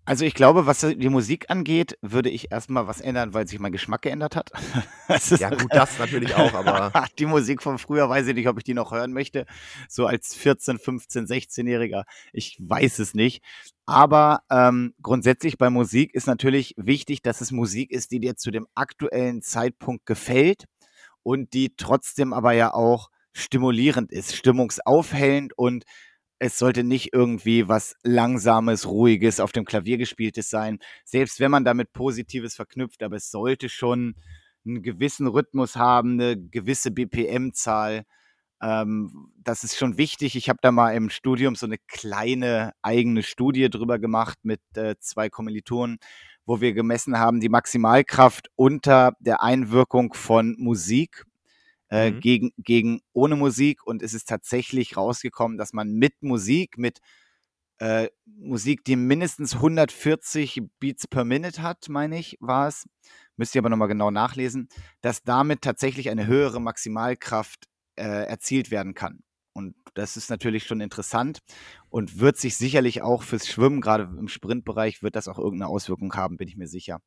Also 0.05 0.25
ich 0.25 0.33
glaube, 0.33 0.65
was 0.65 0.81
die 0.81 1.09
Musik 1.09 1.49
angeht, 1.49 1.97
würde 2.01 2.29
ich 2.29 2.51
erstmal 2.51 2.87
was 2.87 2.99
ändern, 2.99 3.33
weil 3.33 3.47
sich 3.47 3.59
mein 3.59 3.71
Geschmack 3.71 4.01
geändert 4.01 4.35
hat. 4.35 4.51
Das 5.07 5.31
ist 5.31 5.41
Ja, 5.41 5.49
gut, 5.49 5.73
das 5.73 5.99
natürlich 5.99 6.33
auch, 6.35 6.53
aber 6.53 6.91
die 7.19 7.25
Musik 7.25 7.61
von 7.61 7.77
früher 7.77 8.09
weiß 8.09 8.27
ich 8.27 8.35
nicht, 8.35 8.47
ob 8.47 8.57
ich 8.57 8.63
die 8.63 8.73
noch 8.73 8.91
hören 8.91 9.13
möchte. 9.13 9.45
So 9.87 10.07
als 10.07 10.33
14, 10.33 10.79
15, 10.79 11.25
16-Jähriger. 11.25 12.03
Ich 12.31 12.57
weiß 12.59 12.99
es 12.99 13.13
nicht. 13.13 13.43
Aber 13.85 14.41
ähm, 14.49 14.93
grundsätzlich 15.01 15.57
bei 15.57 15.69
Musik 15.69 16.13
ist 16.13 16.27
natürlich 16.27 16.73
wichtig, 16.77 17.21
dass 17.21 17.41
es 17.41 17.51
Musik 17.51 17.91
ist, 17.91 18.11
die 18.11 18.19
dir 18.19 18.35
zu 18.35 18.51
dem 18.51 18.67
aktuellen 18.75 19.41
Zeitpunkt 19.41 20.05
gefällt 20.05 20.65
und 21.21 21.53
die 21.53 21.75
trotzdem 21.75 22.33
aber 22.33 22.53
ja 22.53 22.73
auch 22.73 23.09
stimulierend 23.33 24.11
ist, 24.11 24.35
stimmungsaufhellend 24.35 25.57
und 25.57 25.83
es 26.43 26.57
sollte 26.57 26.83
nicht 26.83 27.13
irgendwie 27.13 27.69
was 27.69 27.95
Langsames, 28.03 28.85
Ruhiges 28.85 29.39
auf 29.39 29.53
dem 29.53 29.63
Klavier 29.63 29.97
gespieltes 29.97 30.49
sein, 30.49 30.79
selbst 31.05 31.39
wenn 31.39 31.51
man 31.51 31.63
damit 31.63 31.93
Positives 31.93 32.53
verknüpft, 32.55 33.01
aber 33.01 33.15
es 33.15 33.31
sollte 33.31 33.69
schon 33.69 34.15
einen 34.65 34.81
gewissen 34.81 35.27
Rhythmus 35.27 35.77
haben, 35.77 36.19
eine 36.19 36.35
gewisse 36.37 36.91
BPM-Zahl. 36.91 38.03
Ähm, 38.61 39.31
das 39.37 39.63
ist 39.63 39.77
schon 39.77 39.97
wichtig. 39.97 40.35
Ich 40.35 40.49
habe 40.49 40.59
da 40.61 40.73
mal 40.73 40.93
im 40.93 41.09
Studium 41.09 41.55
so 41.55 41.65
eine 41.65 41.77
kleine 41.87 42.73
eigene 42.81 43.23
Studie 43.23 43.69
drüber 43.69 43.97
gemacht 43.97 44.37
mit 44.43 44.59
äh, 44.75 44.95
zwei 44.99 45.29
Kommilitonen, 45.29 45.97
wo 46.45 46.59
wir 46.59 46.73
gemessen 46.73 47.19
haben, 47.19 47.39
die 47.39 47.47
Maximalkraft 47.47 48.49
unter 48.57 49.13
der 49.21 49.41
Einwirkung 49.41 50.13
von 50.13 50.57
Musik 50.59 51.23
äh, 51.93 52.11
Mhm. 52.11 52.19
gegen, 52.21 52.51
gegen 52.57 53.01
ohne 53.13 53.35
Musik 53.35 53.85
und 53.85 54.01
es 54.01 54.15
ist 54.15 54.27
tatsächlich 54.27 54.97
rausgekommen, 54.97 55.59
dass 55.59 55.73
man 55.73 55.93
mit 55.93 56.23
Musik, 56.23 56.77
mit 56.79 56.99
äh, 57.77 58.09
Musik, 58.25 58.83
die 58.83 58.95
mindestens 58.95 59.55
140 59.55 60.61
Beats 60.79 61.07
per 61.07 61.23
Minute 61.23 61.61
hat, 61.61 61.89
meine 61.89 62.17
ich, 62.17 62.37
war 62.39 62.67
es, 62.67 62.87
müsst 63.37 63.53
ihr 63.53 63.59
aber 63.61 63.69
nochmal 63.69 63.87
genau 63.89 64.09
nachlesen, 64.09 64.69
dass 65.01 65.21
damit 65.23 65.61
tatsächlich 65.61 66.09
eine 66.09 66.25
höhere 66.25 66.59
Maximalkraft 66.59 67.65
äh, 67.95 68.03
erzielt 68.25 68.71
werden 68.71 68.95
kann. 68.95 69.19
Und 69.53 69.75
das 69.93 70.17
ist 70.17 70.31
natürlich 70.31 70.65
schon 70.65 70.81
interessant 70.81 71.39
und 71.89 72.19
wird 72.19 72.37
sich 72.37 72.57
sicherlich 72.57 73.03
auch 73.03 73.21
fürs 73.21 73.47
Schwimmen, 73.47 73.81
gerade 73.81 74.05
im 74.17 74.27
Sprintbereich, 74.27 75.03
wird 75.03 75.15
das 75.15 75.27
auch 75.27 75.37
irgendeine 75.37 75.69
Auswirkung 75.69 76.11
haben, 76.15 76.37
bin 76.37 76.47
ich 76.47 76.57
mir 76.57 76.67
sicher. 76.67 77.01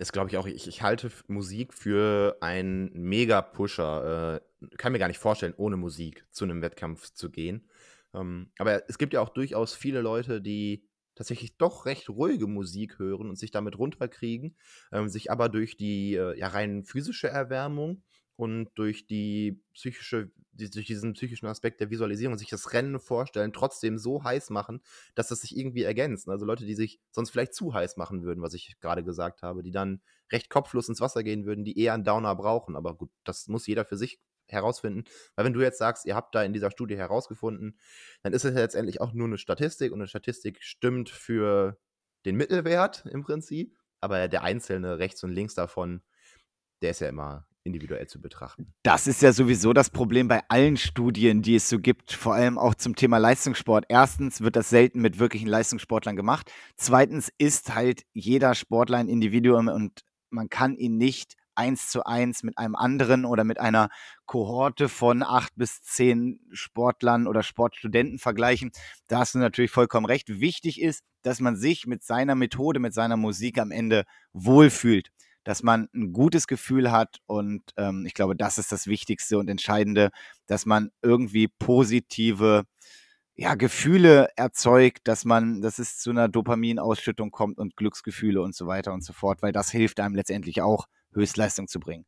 Das 0.00 0.12
glaube 0.12 0.30
ich 0.30 0.38
auch. 0.38 0.46
Ich, 0.46 0.66
ich 0.66 0.80
halte 0.80 1.10
Musik 1.28 1.74
für 1.74 2.38
einen 2.40 2.90
Mega-Pusher. 2.94 4.40
Äh, 4.62 4.66
kann 4.78 4.92
mir 4.92 4.98
gar 4.98 5.08
nicht 5.08 5.18
vorstellen, 5.18 5.52
ohne 5.58 5.76
Musik 5.76 6.26
zu 6.30 6.44
einem 6.44 6.62
Wettkampf 6.62 7.12
zu 7.12 7.30
gehen. 7.30 7.68
Ähm, 8.14 8.50
aber 8.56 8.88
es 8.88 8.96
gibt 8.96 9.12
ja 9.12 9.20
auch 9.20 9.28
durchaus 9.28 9.74
viele 9.74 10.00
Leute, 10.00 10.40
die 10.40 10.88
tatsächlich 11.16 11.58
doch 11.58 11.84
recht 11.84 12.08
ruhige 12.08 12.46
Musik 12.46 12.98
hören 12.98 13.28
und 13.28 13.36
sich 13.36 13.50
damit 13.50 13.78
runterkriegen, 13.78 14.56
ähm, 14.90 15.10
sich 15.10 15.30
aber 15.30 15.50
durch 15.50 15.76
die 15.76 16.14
äh, 16.14 16.38
ja, 16.38 16.48
rein 16.48 16.82
physische 16.82 17.28
Erwärmung 17.28 18.02
und 18.40 18.70
durch 18.74 19.06
die 19.06 19.62
psychische, 19.74 20.30
durch 20.54 20.86
diesen 20.86 21.12
psychischen 21.12 21.44
Aspekt 21.44 21.78
der 21.78 21.90
Visualisierung 21.90 22.38
sich 22.38 22.48
das 22.48 22.72
Rennen 22.72 22.98
vorstellen, 22.98 23.52
trotzdem 23.52 23.98
so 23.98 24.24
heiß 24.24 24.48
machen, 24.48 24.80
dass 25.14 25.28
das 25.28 25.42
sich 25.42 25.54
irgendwie 25.58 25.82
ergänzt. 25.82 26.26
Also 26.26 26.46
Leute, 26.46 26.64
die 26.64 26.74
sich 26.74 27.00
sonst 27.10 27.28
vielleicht 27.28 27.52
zu 27.52 27.74
heiß 27.74 27.98
machen 27.98 28.22
würden, 28.22 28.40
was 28.40 28.54
ich 28.54 28.80
gerade 28.80 29.04
gesagt 29.04 29.42
habe, 29.42 29.62
die 29.62 29.72
dann 29.72 30.00
recht 30.32 30.48
kopflos 30.48 30.88
ins 30.88 31.02
Wasser 31.02 31.22
gehen 31.22 31.44
würden, 31.44 31.66
die 31.66 31.78
eher 31.78 31.92
einen 31.92 32.04
Downer 32.04 32.34
brauchen. 32.34 32.76
Aber 32.76 32.94
gut, 32.94 33.10
das 33.24 33.46
muss 33.48 33.66
jeder 33.66 33.84
für 33.84 33.98
sich 33.98 34.22
herausfinden. 34.48 35.04
Weil 35.36 35.44
wenn 35.44 35.52
du 35.52 35.60
jetzt 35.60 35.76
sagst, 35.76 36.06
ihr 36.06 36.16
habt 36.16 36.34
da 36.34 36.42
in 36.42 36.54
dieser 36.54 36.70
Studie 36.70 36.96
herausgefunden, 36.96 37.78
dann 38.22 38.32
ist 38.32 38.46
es 38.46 38.54
ja 38.54 38.60
letztendlich 38.60 39.02
auch 39.02 39.12
nur 39.12 39.26
eine 39.26 39.36
Statistik 39.36 39.92
und 39.92 40.00
eine 40.00 40.08
Statistik 40.08 40.62
stimmt 40.62 41.10
für 41.10 41.78
den 42.24 42.36
Mittelwert 42.36 43.04
im 43.04 43.22
Prinzip. 43.22 43.76
Aber 44.00 44.28
der 44.28 44.44
einzelne 44.44 44.98
rechts 44.98 45.22
und 45.24 45.30
links 45.30 45.54
davon, 45.54 46.00
der 46.80 46.92
ist 46.92 47.00
ja 47.00 47.08
immer 47.10 47.46
individuell 47.64 48.06
zu 48.06 48.20
betrachten. 48.20 48.72
Das 48.82 49.06
ist 49.06 49.22
ja 49.22 49.32
sowieso 49.32 49.72
das 49.72 49.90
Problem 49.90 50.28
bei 50.28 50.42
allen 50.48 50.76
Studien, 50.76 51.42
die 51.42 51.56
es 51.56 51.68
so 51.68 51.78
gibt, 51.78 52.12
vor 52.12 52.34
allem 52.34 52.58
auch 52.58 52.74
zum 52.74 52.96
Thema 52.96 53.18
Leistungssport. 53.18 53.84
Erstens 53.88 54.40
wird 54.40 54.56
das 54.56 54.70
selten 54.70 55.00
mit 55.00 55.18
wirklichen 55.18 55.48
Leistungssportlern 55.48 56.16
gemacht. 56.16 56.50
Zweitens 56.76 57.30
ist 57.38 57.74
halt 57.74 58.02
jeder 58.12 58.54
Sportler 58.54 58.98
ein 58.98 59.08
Individuum 59.08 59.68
und 59.68 60.02
man 60.30 60.48
kann 60.48 60.76
ihn 60.76 60.96
nicht 60.96 61.36
eins 61.54 61.90
zu 61.90 62.04
eins 62.04 62.42
mit 62.42 62.56
einem 62.56 62.74
anderen 62.74 63.26
oder 63.26 63.44
mit 63.44 63.60
einer 63.60 63.90
Kohorte 64.24 64.88
von 64.88 65.22
acht 65.22 65.52
bis 65.56 65.82
zehn 65.82 66.40
Sportlern 66.52 67.26
oder 67.26 67.42
Sportstudenten 67.42 68.18
vergleichen. 68.18 68.70
Da 69.08 69.18
hast 69.18 69.34
du 69.34 69.38
natürlich 69.38 69.70
vollkommen 69.70 70.06
recht. 70.06 70.40
Wichtig 70.40 70.80
ist, 70.80 71.04
dass 71.22 71.40
man 71.40 71.56
sich 71.56 71.86
mit 71.86 72.02
seiner 72.02 72.34
Methode, 72.34 72.80
mit 72.80 72.94
seiner 72.94 73.18
Musik 73.18 73.58
am 73.58 73.72
Ende 73.72 74.04
wohlfühlt 74.32 75.10
dass 75.44 75.62
man 75.62 75.88
ein 75.94 76.12
gutes 76.12 76.46
Gefühl 76.46 76.92
hat 76.92 77.18
und 77.26 77.62
ähm, 77.76 78.04
ich 78.06 78.14
glaube, 78.14 78.36
das 78.36 78.58
ist 78.58 78.72
das 78.72 78.86
Wichtigste 78.86 79.38
und 79.38 79.48
Entscheidende, 79.48 80.10
dass 80.46 80.66
man 80.66 80.90
irgendwie 81.02 81.48
positive 81.48 82.64
ja, 83.34 83.54
Gefühle 83.54 84.28
erzeugt, 84.36 85.08
dass 85.08 85.24
man, 85.24 85.62
dass 85.62 85.78
es 85.78 85.98
zu 85.98 86.10
einer 86.10 86.28
Dopaminausschüttung 86.28 87.30
kommt 87.30 87.58
und 87.58 87.74
Glücksgefühle 87.76 88.42
und 88.42 88.54
so 88.54 88.66
weiter 88.66 88.92
und 88.92 89.02
so 89.02 89.14
fort, 89.14 89.40
weil 89.40 89.52
das 89.52 89.70
hilft 89.70 89.98
einem 90.00 90.14
letztendlich 90.14 90.60
auch, 90.60 90.86
Höchstleistung 91.12 91.66
zu 91.66 91.80
bringen. 91.80 92.04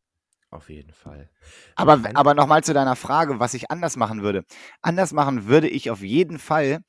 Auf 0.50 0.68
jeden 0.68 0.92
Fall. 0.92 1.30
Aber, 1.74 1.98
aber 2.12 2.34
nochmal 2.34 2.62
zu 2.62 2.74
deiner 2.74 2.94
Frage, 2.96 3.40
was 3.40 3.54
ich 3.54 3.70
anders 3.70 3.96
machen 3.96 4.22
würde. 4.22 4.44
Anders 4.82 5.14
machen 5.14 5.46
würde 5.46 5.68
ich 5.68 5.90
auf 5.90 6.02
jeden 6.02 6.38
Fall. 6.38 6.80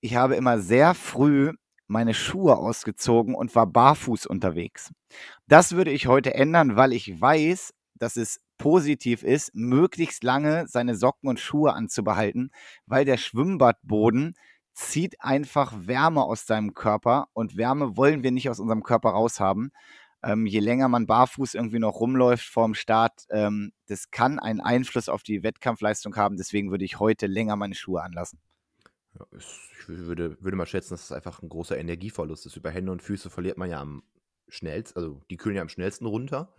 Ich 0.00 0.16
habe 0.16 0.34
immer 0.34 0.58
sehr 0.58 0.94
früh 0.94 1.52
meine 1.86 2.14
Schuhe 2.14 2.56
ausgezogen 2.56 3.34
und 3.34 3.54
war 3.54 3.66
barfuß 3.66 4.26
unterwegs. 4.26 4.92
Das 5.46 5.72
würde 5.72 5.90
ich 5.90 6.06
heute 6.06 6.34
ändern, 6.34 6.76
weil 6.76 6.92
ich 6.92 7.20
weiß, 7.20 7.74
dass 7.94 8.16
es 8.16 8.40
positiv 8.58 9.22
ist, 9.22 9.54
möglichst 9.54 10.24
lange 10.24 10.66
seine 10.66 10.94
Socken 10.94 11.28
und 11.28 11.40
Schuhe 11.40 11.72
anzubehalten, 11.72 12.50
weil 12.86 13.04
der 13.04 13.16
Schwimmbadboden 13.16 14.34
zieht 14.72 15.20
einfach 15.20 15.72
Wärme 15.76 16.22
aus 16.22 16.46
deinem 16.46 16.74
Körper 16.74 17.28
und 17.32 17.56
Wärme 17.56 17.96
wollen 17.96 18.22
wir 18.22 18.32
nicht 18.32 18.50
aus 18.50 18.60
unserem 18.60 18.82
Körper 18.82 19.10
raushaben. 19.10 19.70
Ähm, 20.22 20.46
je 20.46 20.60
länger 20.60 20.88
man 20.88 21.06
barfuß 21.06 21.54
irgendwie 21.54 21.78
noch 21.78 22.00
rumläuft 22.00 22.46
vorm 22.46 22.74
Start, 22.74 23.26
ähm, 23.30 23.72
das 23.86 24.10
kann 24.10 24.38
einen 24.38 24.60
Einfluss 24.60 25.08
auf 25.08 25.22
die 25.22 25.42
Wettkampfleistung 25.42 26.16
haben. 26.16 26.36
Deswegen 26.36 26.70
würde 26.70 26.84
ich 26.84 26.98
heute 26.98 27.26
länger 27.26 27.56
meine 27.56 27.74
Schuhe 27.74 28.02
anlassen. 28.02 28.40
Ja, 29.18 29.26
ich 29.32 29.88
würde, 29.88 30.36
würde 30.42 30.56
mal 30.56 30.66
schätzen, 30.66 30.94
dass 30.94 31.04
es 31.04 31.12
einfach 31.12 31.42
ein 31.42 31.48
großer 31.48 31.78
Energieverlust 31.78 32.46
ist. 32.46 32.56
Über 32.56 32.70
Hände 32.70 32.92
und 32.92 33.02
Füße 33.02 33.30
verliert 33.30 33.58
man 33.58 33.70
ja 33.70 33.80
am 33.80 34.02
schnellsten, 34.48 34.98
also 34.98 35.20
die 35.30 35.36
kühlen 35.36 35.56
ja 35.56 35.62
am 35.62 35.68
schnellsten 35.68 36.06
runter. 36.06 36.52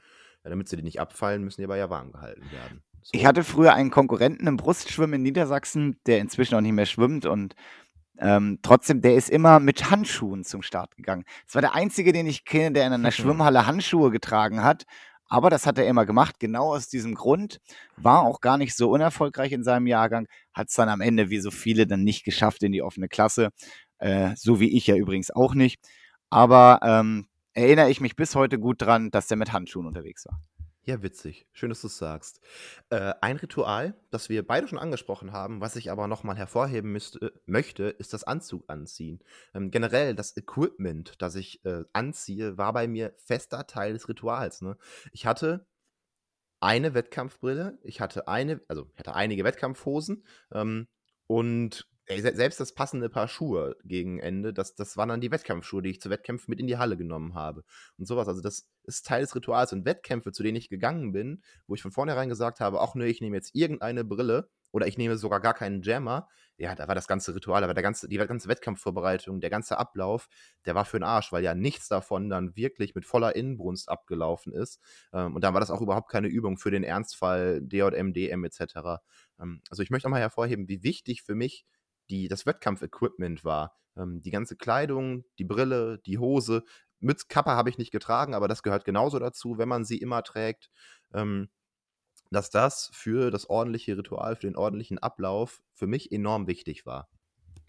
Ja, 0.44 0.50
damit 0.50 0.70
sie 0.70 0.78
nicht 0.78 1.00
abfallen, 1.00 1.44
müssen 1.44 1.62
die 1.62 1.66
aber 1.66 1.78
ja 1.78 1.90
warm 1.90 2.12
gehalten 2.12 2.50
werden. 2.52 2.84
So. 3.02 3.12
Ich 3.14 3.26
hatte 3.26 3.44
früher 3.44 3.74
einen 3.74 3.92
Konkurrenten 3.92 4.48
im 4.48 4.58
Brustschwimmen 4.58 5.16
in 5.16 5.24
Niedersachsen, 5.24 6.00
der 6.06 6.20
inzwischen 6.20 6.56
auch 6.56 6.62
nicht 6.62 6.74
mehr 6.74 6.86
schwimmt 6.86 7.26
und 7.26 7.56
ähm, 8.18 8.60
trotzdem, 8.62 9.02
der 9.02 9.16
ist 9.16 9.30
immer 9.30 9.60
mit 9.60 9.92
Handschuhen 9.92 10.44
zum 10.44 10.62
Start 10.62 10.96
gegangen. 10.96 11.26
Das 11.46 11.56
war 11.56 11.62
der 11.62 11.76
einzige, 11.76 12.14
den 12.14 12.28
ich 12.28 12.46
kenne, 12.46 12.74
der 12.74 12.88
in 12.88 12.94
einer 12.94 13.12
Schwimmhalle 13.12 13.66
Handschuhe 13.66 14.12
getragen 14.12 14.64
hat. 14.64 14.86
Aber 15.36 15.50
das 15.50 15.68
hat 15.68 15.78
er 15.78 15.86
immer 15.86 16.06
gemacht, 16.06 16.40
genau 16.40 16.74
aus 16.74 16.88
diesem 16.88 17.14
Grund. 17.14 17.60
War 17.98 18.22
auch 18.22 18.40
gar 18.40 18.58
nicht 18.58 18.74
so 18.74 18.90
unerfolgreich 18.90 19.52
in 19.52 19.66
seinem 19.66 19.86
Jahrgang. 19.86 20.30
Hat 20.54 20.70
es 20.70 20.76
dann 20.76 20.88
am 20.88 21.02
Ende, 21.02 21.30
wie 21.30 21.40
so 21.40 21.52
viele, 21.52 21.86
dann 21.86 22.06
nicht 22.06 22.24
geschafft 22.24 22.64
in 22.64 22.72
die 22.72 22.82
offene 22.82 23.10
Klasse. 23.10 23.50
Äh, 23.98 24.32
so 24.38 24.62
wie 24.62 24.78
ich 24.78 24.88
ja 24.88 24.96
übrigens 24.96 25.32
auch 25.32 25.54
nicht. 25.54 25.82
Aber 26.30 26.80
ähm, 26.84 27.28
erinnere 27.52 27.90
ich 27.90 28.00
mich 28.00 28.16
bis 28.16 28.34
heute 28.34 28.60
gut 28.60 28.82
dran, 28.82 29.12
dass 29.12 29.28
der 29.28 29.36
mit 29.36 29.52
Handschuhen 29.52 29.88
unterwegs 29.88 30.26
war. 30.26 30.40
Ja, 30.88 31.02
witzig. 31.02 31.48
Schön, 31.52 31.70
dass 31.70 31.82
du 31.82 31.88
es 31.88 31.98
sagst. 31.98 32.42
Äh, 32.92 33.16
ein 33.20 33.38
Ritual, 33.38 33.96
das 34.12 34.30
wir 34.30 34.46
beide 34.46 34.68
schon 34.68 34.78
angesprochen 34.78 35.32
haben, 35.32 35.60
was 35.60 35.76
ich 35.76 35.90
aber 35.90 36.08
nochmal 36.08 36.38
hervorheben 36.38 36.92
müsste, 36.92 37.34
möchte, 37.48 37.86
ist 37.86 38.14
das 38.14 38.24
Anzug 38.24 38.66
anziehen. 38.70 39.20
Ähm, 39.56 39.72
generell 39.72 40.14
das 40.14 40.38
Equipment, 40.38 41.20
das 41.20 41.34
ich 41.36 41.66
äh, 41.66 41.86
anziehe, 41.92 42.60
war 42.60 42.72
bei 42.72 42.88
mir 42.88 43.16
fester 43.18 43.66
Teil 43.66 43.94
des 43.94 44.08
Rituals. 44.08 44.62
Ne? 44.62 44.78
Ich 45.12 45.26
hatte 45.26 45.66
eine 46.60 46.94
Wettkampfbrille, 46.94 47.80
ich 47.84 48.00
hatte 48.00 48.28
eine, 48.28 48.62
also 48.68 48.88
ich 48.94 49.00
hatte 49.00 49.16
einige 49.16 49.44
Wettkampfhosen 49.44 50.24
ähm, 50.54 50.88
und 51.28 51.88
Ey, 52.08 52.22
selbst 52.22 52.60
das 52.60 52.76
passende 52.76 53.10
Paar 53.10 53.28
Schuhe 53.28 53.78
gegen 53.84 54.20
Ende, 54.20 54.54
das, 54.54 54.76
das 54.76 54.96
waren 54.96 55.10
dann 55.10 55.22
die 55.22 55.32
Wettkampfschuhe, 55.32 55.82
die 55.82 55.90
ich 55.90 56.02
zu 56.02 56.12
Wettkämpfen 56.12 56.52
mit 56.52 56.60
in 56.60 56.68
die 56.68 56.78
Halle 56.78 56.98
genommen 56.98 57.34
habe. 57.34 57.64
Und 57.98 58.06
sowas. 58.06 58.28
Also, 58.28 58.42
das 58.42 58.68
ist 58.86 59.06
Teil 59.06 59.22
des 59.22 59.36
Rituals. 59.36 59.74
Und 59.74 59.86
Wettkämpfe, 59.86 60.32
zu 60.32 60.44
denen 60.44 60.58
ich 60.58 60.70
gegangen 60.70 61.12
bin, 61.12 61.42
wo 61.68 61.76
ich 61.76 61.82
von 61.82 61.92
vornherein 61.92 62.30
gesagt 62.30 62.60
habe, 62.60 62.82
ach 62.82 62.96
nee, 62.96 63.08
ich 63.08 63.22
nehme 63.22 63.36
jetzt 63.36 63.56
irgendeine 63.56 64.04
Brille 64.04 64.50
oder 64.72 64.88
ich 64.88 64.98
nehme 64.98 65.18
sogar 65.18 65.40
gar 65.40 65.54
keinen 65.54 65.82
Jammer. 65.82 66.28
Ja, 66.58 66.76
da 66.76 66.88
war 66.88 66.96
das 66.96 67.08
ganze 67.08 67.34
Ritual, 67.34 67.62
war 67.62 67.74
der 67.74 67.84
ganze, 67.84 68.10
die 68.10 68.18
ganze 68.18 68.48
Wettkampfvorbereitung, 68.48 69.40
der 69.40 69.50
ganze 69.50 69.78
Ablauf, 69.78 70.28
der 70.66 70.76
war 70.76 70.86
für 70.86 71.00
den 71.00 71.04
Arsch, 71.04 71.32
weil 71.32 71.44
ja 71.44 71.56
nichts 71.56 71.88
davon 71.88 72.30
dann 72.30 72.56
wirklich 72.56 72.96
mit 72.96 73.06
voller 73.06 73.36
Inbrunst 73.36 73.90
abgelaufen 73.90 74.54
ist. 74.54 74.82
Ähm, 75.14 75.36
und 75.36 75.44
dann 75.44 75.54
war 75.54 75.62
das 75.62 75.72
auch 75.72 75.82
überhaupt 75.82 76.10
keine 76.10 76.28
Übung 76.28 76.58
für 76.58 76.72
den 76.72 76.84
Ernstfall 76.84 77.62
DJM, 77.62 78.14
DM 78.14 78.44
etc. 78.44 79.02
Ähm, 79.40 79.62
also 79.70 79.82
ich 79.82 79.92
möchte 79.92 80.08
auch 80.08 80.12
mal 80.12 80.20
hervorheben, 80.20 80.68
wie 80.68 80.84
wichtig 80.84 81.24
für 81.24 81.36
mich 81.36 81.66
die, 82.10 82.28
das 82.28 82.46
Wettkampfequipment 82.46 83.44
war. 83.44 83.76
Ähm, 83.98 84.22
die 84.22 84.32
ganze 84.32 84.56
Kleidung, 84.58 85.24
die 85.40 85.46
Brille, 85.46 86.00
die 86.06 86.18
Hose. 86.18 86.64
Mütze, 87.06 87.26
Kappe 87.30 87.52
habe 87.52 87.70
ich 87.70 87.78
nicht 87.78 87.92
getragen, 87.92 88.34
aber 88.34 88.48
das 88.48 88.64
gehört 88.64 88.86
genauso 88.86 89.20
dazu, 89.20 89.58
wenn 89.58 89.70
man 89.70 89.86
sie 89.86 89.98
immer 89.98 90.24
trägt. 90.24 90.70
Ähm, 91.14 91.50
dass 92.32 92.50
das 92.50 92.90
für 92.94 93.32
das 93.32 93.50
ordentliche 93.50 93.98
Ritual, 93.98 94.36
für 94.36 94.48
den 94.48 94.58
ordentlichen 94.58 94.98
Ablauf 95.00 95.62
für 95.74 95.88
mich 95.88 96.12
enorm 96.12 96.48
wichtig 96.48 96.86
war. 96.86 97.08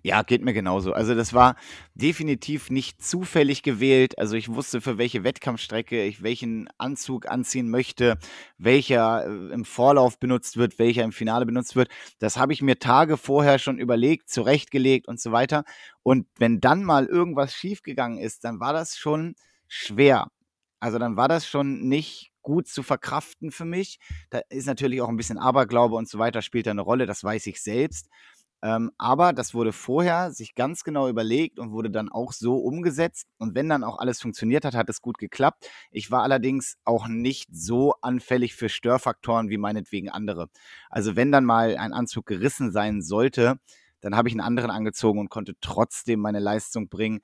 Ja, 0.03 0.23
geht 0.23 0.43
mir 0.43 0.53
genauso. 0.53 0.93
Also 0.93 1.17
das 1.17 1.35
war 1.35 1.57
definitiv 1.95 2.71
nicht 2.71 3.03
zufällig 3.03 3.63
gewählt. 3.65 4.19
Also 4.19 4.37
ich 4.37 4.49
wusste, 4.49 4.81
für 4.81 4.99
welche 4.99 5.25
Wettkampfstrecke 5.25 6.05
ich 6.05 6.23
welchen 6.23 6.69
Anzug 6.79 7.29
anziehen 7.29 7.69
möchte, 7.69 8.17
welcher 8.57 9.27
äh, 9.27 9.53
im 9.53 9.65
Vorlauf 9.65 10.21
benutzt 10.21 10.57
wird, 10.59 10.79
welcher 10.79 11.03
im 11.03 11.11
Finale 11.11 11.45
benutzt 11.45 11.75
wird. 11.75 11.89
Das 12.21 12.37
habe 12.37 12.53
ich 12.53 12.63
mir 12.63 12.79
Tage 12.79 13.17
vorher 13.17 13.59
schon 13.59 13.79
überlegt, 13.79 14.29
zurechtgelegt 14.31 15.09
und 15.09 15.21
so 15.21 15.33
weiter. 15.33 15.65
Und 16.05 16.29
wenn 16.39 16.61
dann 16.61 16.85
mal 16.85 17.07
irgendwas 17.07 17.53
schiefgegangen 17.55 18.19
ist, 18.19 18.45
dann 18.45 18.61
war 18.61 18.73
das 18.73 18.97
schon 18.97 19.35
schwer. 19.67 20.29
Also 20.79 20.99
dann 21.01 21.17
war 21.17 21.27
das 21.27 21.49
schon 21.49 21.89
nicht 21.89 22.31
gut 22.43 22.69
zu 22.69 22.85
verkraften 22.85 23.51
für 23.51 23.65
mich. 23.65 23.99
Da 24.31 24.41
ist 24.51 24.67
natürlich 24.67 25.01
auch 25.01 25.09
ein 25.09 25.17
bisschen 25.17 25.39
Aberglaube 25.39 25.97
und 25.97 26.09
so 26.09 26.21
weiter, 26.21 26.43
spielt 26.43 26.67
da 26.69 26.71
eine 26.71 26.83
Rolle, 26.83 27.07
das 27.07 27.25
weiß 27.25 27.45
ich 27.49 27.61
selbst. 27.61 28.09
Ähm, 28.67 28.91
aber 28.99 29.33
das 29.33 29.55
wurde 29.55 29.73
vorher 29.73 30.33
sich 30.33 30.57
ganz 30.57 30.83
genau 30.83 31.09
überlegt 31.09 31.61
und 31.61 31.71
wurde 31.71 31.89
dann 31.89 32.09
auch 32.09 32.33
so 32.33 32.57
umgesetzt. 32.57 33.29
Und 33.39 33.55
wenn 33.55 33.69
dann 33.69 33.85
auch 33.85 33.99
alles 33.99 34.21
funktioniert 34.21 34.65
hat, 34.65 34.75
hat 34.75 34.91
es 34.91 35.01
gut 35.01 35.19
geklappt. 35.19 35.71
Ich 35.93 36.11
war 36.11 36.25
allerdings 36.25 36.77
auch 36.85 37.07
nicht 37.07 37.49
so 37.53 37.95
anfällig 38.03 38.57
für 38.57 38.69
Störfaktoren 38.69 39.51
wie 39.51 39.57
meinetwegen 39.57 40.09
andere. 40.09 40.49
Also 40.91 41.15
wenn 41.15 41.31
dann 41.31 41.45
mal 41.45 41.77
ein 41.77 41.93
Anzug 41.93 42.27
gerissen 42.27 42.73
sein 42.73 43.03
sollte, 43.03 43.61
dann 44.01 44.17
habe 44.17 44.29
ich 44.29 44.35
einen 44.35 44.41
anderen 44.41 44.73
angezogen 44.73 45.21
und 45.21 45.31
konnte 45.31 45.55
trotzdem 45.61 46.19
meine 46.19 46.41
Leistung 46.41 46.89
bringen. 46.89 47.21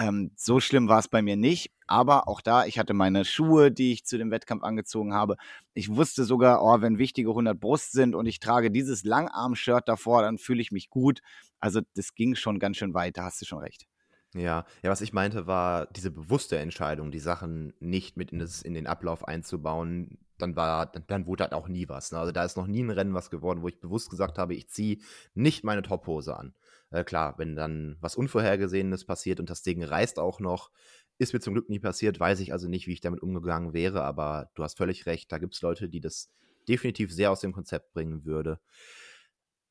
Ähm, 0.00 0.30
so 0.34 0.60
schlimm 0.60 0.88
war 0.88 0.98
es 0.98 1.08
bei 1.08 1.20
mir 1.20 1.36
nicht, 1.36 1.72
aber 1.86 2.26
auch 2.26 2.40
da, 2.40 2.64
ich 2.64 2.78
hatte 2.78 2.94
meine 2.94 3.26
Schuhe, 3.26 3.70
die 3.70 3.92
ich 3.92 4.06
zu 4.06 4.16
dem 4.16 4.30
Wettkampf 4.30 4.62
angezogen 4.62 5.12
habe. 5.12 5.36
Ich 5.74 5.94
wusste 5.94 6.24
sogar, 6.24 6.62
oh, 6.62 6.80
wenn 6.80 6.96
wichtige 6.96 7.28
100 7.28 7.60
Brust 7.60 7.92
sind 7.92 8.14
und 8.14 8.24
ich 8.24 8.40
trage 8.40 8.70
dieses 8.70 9.04
Langarm-Shirt 9.04 9.86
davor, 9.86 10.22
dann 10.22 10.38
fühle 10.38 10.62
ich 10.62 10.72
mich 10.72 10.88
gut. 10.88 11.20
Also 11.58 11.82
das 11.96 12.14
ging 12.14 12.34
schon 12.34 12.58
ganz 12.58 12.78
schön 12.78 12.94
weit, 12.94 13.18
da 13.18 13.24
hast 13.24 13.42
du 13.42 13.44
schon 13.44 13.58
recht. 13.58 13.86
Ja, 14.34 14.64
ja, 14.82 14.90
was 14.90 15.02
ich 15.02 15.12
meinte, 15.12 15.46
war 15.46 15.86
diese 15.88 16.10
bewusste 16.10 16.56
Entscheidung, 16.56 17.10
die 17.10 17.18
Sachen 17.18 17.74
nicht 17.78 18.16
mit 18.16 18.30
in, 18.30 18.38
das, 18.38 18.62
in 18.62 18.72
den 18.72 18.86
Ablauf 18.86 19.28
einzubauen. 19.28 20.18
Dann 20.38 20.56
war, 20.56 20.86
dann, 20.86 21.04
dann 21.08 21.26
wurde 21.26 21.44
halt 21.44 21.52
auch 21.52 21.68
nie 21.68 21.90
was. 21.90 22.12
Ne? 22.12 22.18
Also 22.18 22.32
da 22.32 22.44
ist 22.44 22.56
noch 22.56 22.68
nie 22.68 22.82
ein 22.82 22.90
Rennen 22.90 23.12
was 23.12 23.28
geworden, 23.28 23.60
wo 23.60 23.68
ich 23.68 23.80
bewusst 23.80 24.08
gesagt 24.08 24.38
habe, 24.38 24.54
ich 24.54 24.68
ziehe 24.70 24.98
nicht 25.34 25.62
meine 25.64 25.82
Tophose 25.82 26.38
an. 26.38 26.54
Äh, 26.90 27.04
klar, 27.04 27.38
wenn 27.38 27.54
dann 27.56 27.96
was 28.00 28.16
Unvorhergesehenes 28.16 29.04
passiert 29.04 29.40
und 29.40 29.48
das 29.48 29.62
Ding 29.62 29.82
reißt 29.82 30.18
auch 30.18 30.40
noch, 30.40 30.70
ist 31.18 31.32
mir 31.32 31.40
zum 31.40 31.54
Glück 31.54 31.68
nie 31.68 31.78
passiert, 31.78 32.18
weiß 32.18 32.40
ich 32.40 32.52
also 32.52 32.68
nicht, 32.68 32.86
wie 32.86 32.92
ich 32.92 33.00
damit 33.00 33.22
umgegangen 33.22 33.72
wäre, 33.72 34.02
aber 34.02 34.50
du 34.54 34.64
hast 34.64 34.78
völlig 34.78 35.06
recht, 35.06 35.30
da 35.30 35.38
gibt 35.38 35.54
es 35.54 35.62
Leute, 35.62 35.88
die 35.88 36.00
das 36.00 36.32
definitiv 36.68 37.12
sehr 37.12 37.30
aus 37.30 37.40
dem 37.40 37.52
Konzept 37.52 37.92
bringen 37.92 38.24
würde. 38.24 38.60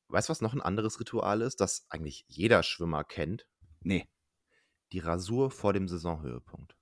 Weißt 0.08 0.28
du, 0.28 0.30
was 0.30 0.40
noch 0.40 0.54
ein 0.54 0.60
anderes 0.60 0.98
Ritual 0.98 1.40
ist, 1.42 1.60
das 1.60 1.86
eigentlich 1.88 2.24
jeder 2.28 2.62
Schwimmer 2.62 3.04
kennt? 3.04 3.46
Nee. 3.80 4.08
Die 4.92 4.98
Rasur 4.98 5.50
vor 5.50 5.72
dem 5.72 5.88
Saisonhöhepunkt. 5.88 6.76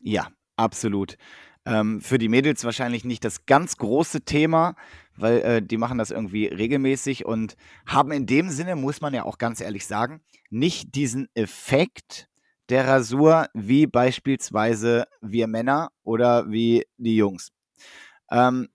Ja, 0.00 0.32
absolut. 0.56 1.16
Ähm, 1.64 2.00
für 2.00 2.18
die 2.18 2.28
Mädels 2.28 2.64
wahrscheinlich 2.64 3.04
nicht 3.04 3.24
das 3.24 3.46
ganz 3.46 3.76
große 3.76 4.22
Thema, 4.22 4.74
weil 5.16 5.38
äh, 5.42 5.62
die 5.62 5.76
machen 5.76 5.98
das 5.98 6.10
irgendwie 6.10 6.46
regelmäßig 6.46 7.24
und 7.24 7.56
haben 7.86 8.10
in 8.10 8.26
dem 8.26 8.50
Sinne, 8.50 8.74
muss 8.74 9.00
man 9.00 9.14
ja 9.14 9.24
auch 9.24 9.38
ganz 9.38 9.60
ehrlich 9.60 9.86
sagen, 9.86 10.22
nicht 10.50 10.94
diesen 10.94 11.28
Effekt 11.34 12.28
der 12.68 12.88
Rasur 12.88 13.46
wie 13.54 13.86
beispielsweise 13.86 15.06
wir 15.20 15.46
Männer 15.46 15.90
oder 16.02 16.50
wie 16.50 16.84
die 16.96 17.16
Jungs. 17.16 17.50
Ähm, 18.30 18.68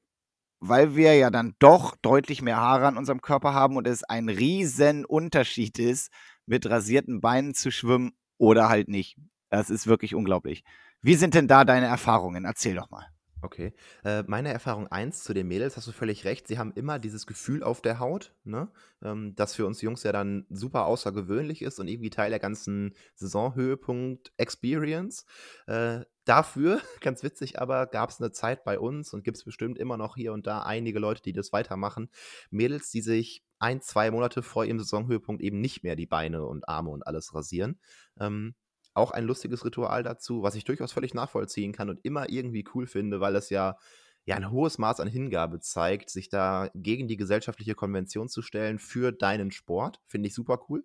weil 0.59 0.95
wir 0.95 1.15
ja 1.15 1.29
dann 1.29 1.55
doch 1.59 1.95
deutlich 2.01 2.41
mehr 2.41 2.57
Haare 2.57 2.87
an 2.87 2.97
unserem 2.97 3.21
Körper 3.21 3.53
haben 3.53 3.77
und 3.77 3.87
es 3.87 4.03
ein 4.03 4.29
riesen 4.29 5.05
Unterschied 5.05 5.77
ist, 5.79 6.11
mit 6.45 6.69
rasierten 6.69 7.21
Beinen 7.21 7.53
zu 7.53 7.71
schwimmen 7.71 8.13
oder 8.37 8.69
halt 8.69 8.87
nicht. 8.87 9.17
Das 9.49 9.69
ist 9.69 9.87
wirklich 9.87 10.15
unglaublich. 10.15 10.63
Wie 11.01 11.15
sind 11.15 11.33
denn 11.33 11.47
da 11.47 11.63
deine 11.63 11.87
Erfahrungen? 11.87 12.45
Erzähl 12.45 12.75
doch 12.75 12.89
mal. 12.89 13.05
Okay. 13.41 13.73
Äh, 14.03 14.23
meine 14.27 14.51
Erfahrung 14.51 14.87
1 14.87 15.23
zu 15.23 15.33
den 15.33 15.47
Mädels, 15.47 15.77
hast 15.77 15.87
du 15.87 15.91
völlig 15.91 16.25
recht, 16.25 16.47
sie 16.47 16.57
haben 16.57 16.71
immer 16.73 16.97
dieses 16.97 17.27
Gefühl 17.27 17.61
auf 17.61 17.81
der 17.81 17.99
Haut, 17.99 18.33
ne? 18.43 18.71
ähm, 19.03 19.35
das 19.35 19.53
für 19.53 19.67
uns 19.67 19.81
Jungs 19.81 20.01
ja 20.01 20.11
dann 20.11 20.47
super 20.49 20.85
außergewöhnlich 20.85 21.61
ist 21.61 21.79
und 21.79 21.87
irgendwie 21.87 22.09
Teil 22.09 22.31
der 22.31 22.39
ganzen 22.39 22.95
Saisonhöhepunkt-Experience. 23.13 25.25
Äh, 25.67 25.99
dafür, 26.25 26.81
ganz 27.01 27.21
witzig 27.21 27.61
aber, 27.61 27.85
gab 27.85 28.09
es 28.09 28.19
eine 28.19 28.31
Zeit 28.31 28.63
bei 28.63 28.79
uns 28.79 29.13
und 29.13 29.23
gibt 29.23 29.37
es 29.37 29.45
bestimmt 29.45 29.77
immer 29.77 29.97
noch 29.97 30.15
hier 30.15 30.33
und 30.33 30.47
da 30.47 30.63
einige 30.63 30.97
Leute, 30.97 31.21
die 31.21 31.33
das 31.33 31.53
weitermachen. 31.53 32.09
Mädels, 32.49 32.89
die 32.89 33.01
sich 33.01 33.43
ein, 33.59 33.81
zwei 33.81 34.09
Monate 34.09 34.41
vor 34.41 34.65
ihrem 34.65 34.79
Saisonhöhepunkt 34.79 35.43
eben 35.43 35.61
nicht 35.61 35.83
mehr 35.83 35.95
die 35.95 36.07
Beine 36.07 36.43
und 36.45 36.67
Arme 36.67 36.89
und 36.89 37.05
alles 37.05 37.35
rasieren. 37.35 37.79
Ähm, 38.19 38.55
auch 38.97 39.11
ein 39.11 39.23
lustiges 39.23 39.63
Ritual 39.63 40.03
dazu, 40.03 40.43
was 40.43 40.55
ich 40.55 40.63
durchaus 40.63 40.91
völlig 40.91 41.13
nachvollziehen 41.13 41.71
kann 41.71 41.89
und 41.89 42.03
immer 42.03 42.29
irgendwie 42.29 42.65
cool 42.73 42.87
finde, 42.87 43.19
weil 43.19 43.35
es 43.35 43.49
ja, 43.49 43.77
ja 44.25 44.35
ein 44.35 44.51
hohes 44.51 44.77
Maß 44.77 44.99
an 44.99 45.07
Hingabe 45.07 45.59
zeigt, 45.59 46.09
sich 46.09 46.29
da 46.29 46.69
gegen 46.73 47.07
die 47.07 47.17
gesellschaftliche 47.17 47.75
Konvention 47.75 48.27
zu 48.27 48.41
stellen 48.41 48.79
für 48.79 49.11
deinen 49.11 49.51
Sport. 49.51 50.01
Finde 50.07 50.27
ich 50.27 50.33
super 50.33 50.59
cool. 50.69 50.83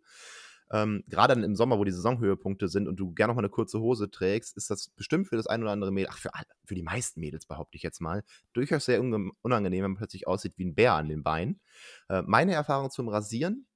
Ähm, 0.72 1.04
Gerade 1.06 1.34
im 1.34 1.54
Sommer, 1.54 1.78
wo 1.78 1.84
die 1.84 1.92
Saisonhöhepunkte 1.92 2.66
sind 2.66 2.88
und 2.88 2.96
du 2.96 3.12
gerne 3.12 3.32
noch 3.32 3.36
mal 3.36 3.42
eine 3.42 3.50
kurze 3.50 3.78
Hose 3.80 4.10
trägst, 4.10 4.56
ist 4.56 4.70
das 4.70 4.88
bestimmt 4.88 5.28
für 5.28 5.36
das 5.36 5.46
ein 5.46 5.62
oder 5.62 5.72
andere 5.72 5.92
Mädel, 5.92 6.08
ach, 6.10 6.18
für, 6.18 6.34
alle, 6.34 6.46
für 6.64 6.74
die 6.74 6.82
meisten 6.82 7.20
Mädels 7.20 7.46
behaupte 7.46 7.76
ich 7.76 7.82
jetzt 7.82 8.00
mal, 8.00 8.24
durchaus 8.54 8.86
sehr 8.86 9.00
unangenehm, 9.00 9.84
wenn 9.84 9.90
man 9.90 9.98
plötzlich 9.98 10.26
aussieht 10.26 10.54
wie 10.56 10.64
ein 10.64 10.74
Bär 10.74 10.94
an 10.94 11.08
den 11.08 11.22
Beinen. 11.22 11.60
Äh, 12.08 12.22
meine 12.22 12.54
Erfahrung 12.54 12.90
zum 12.90 13.08
Rasieren 13.08 13.66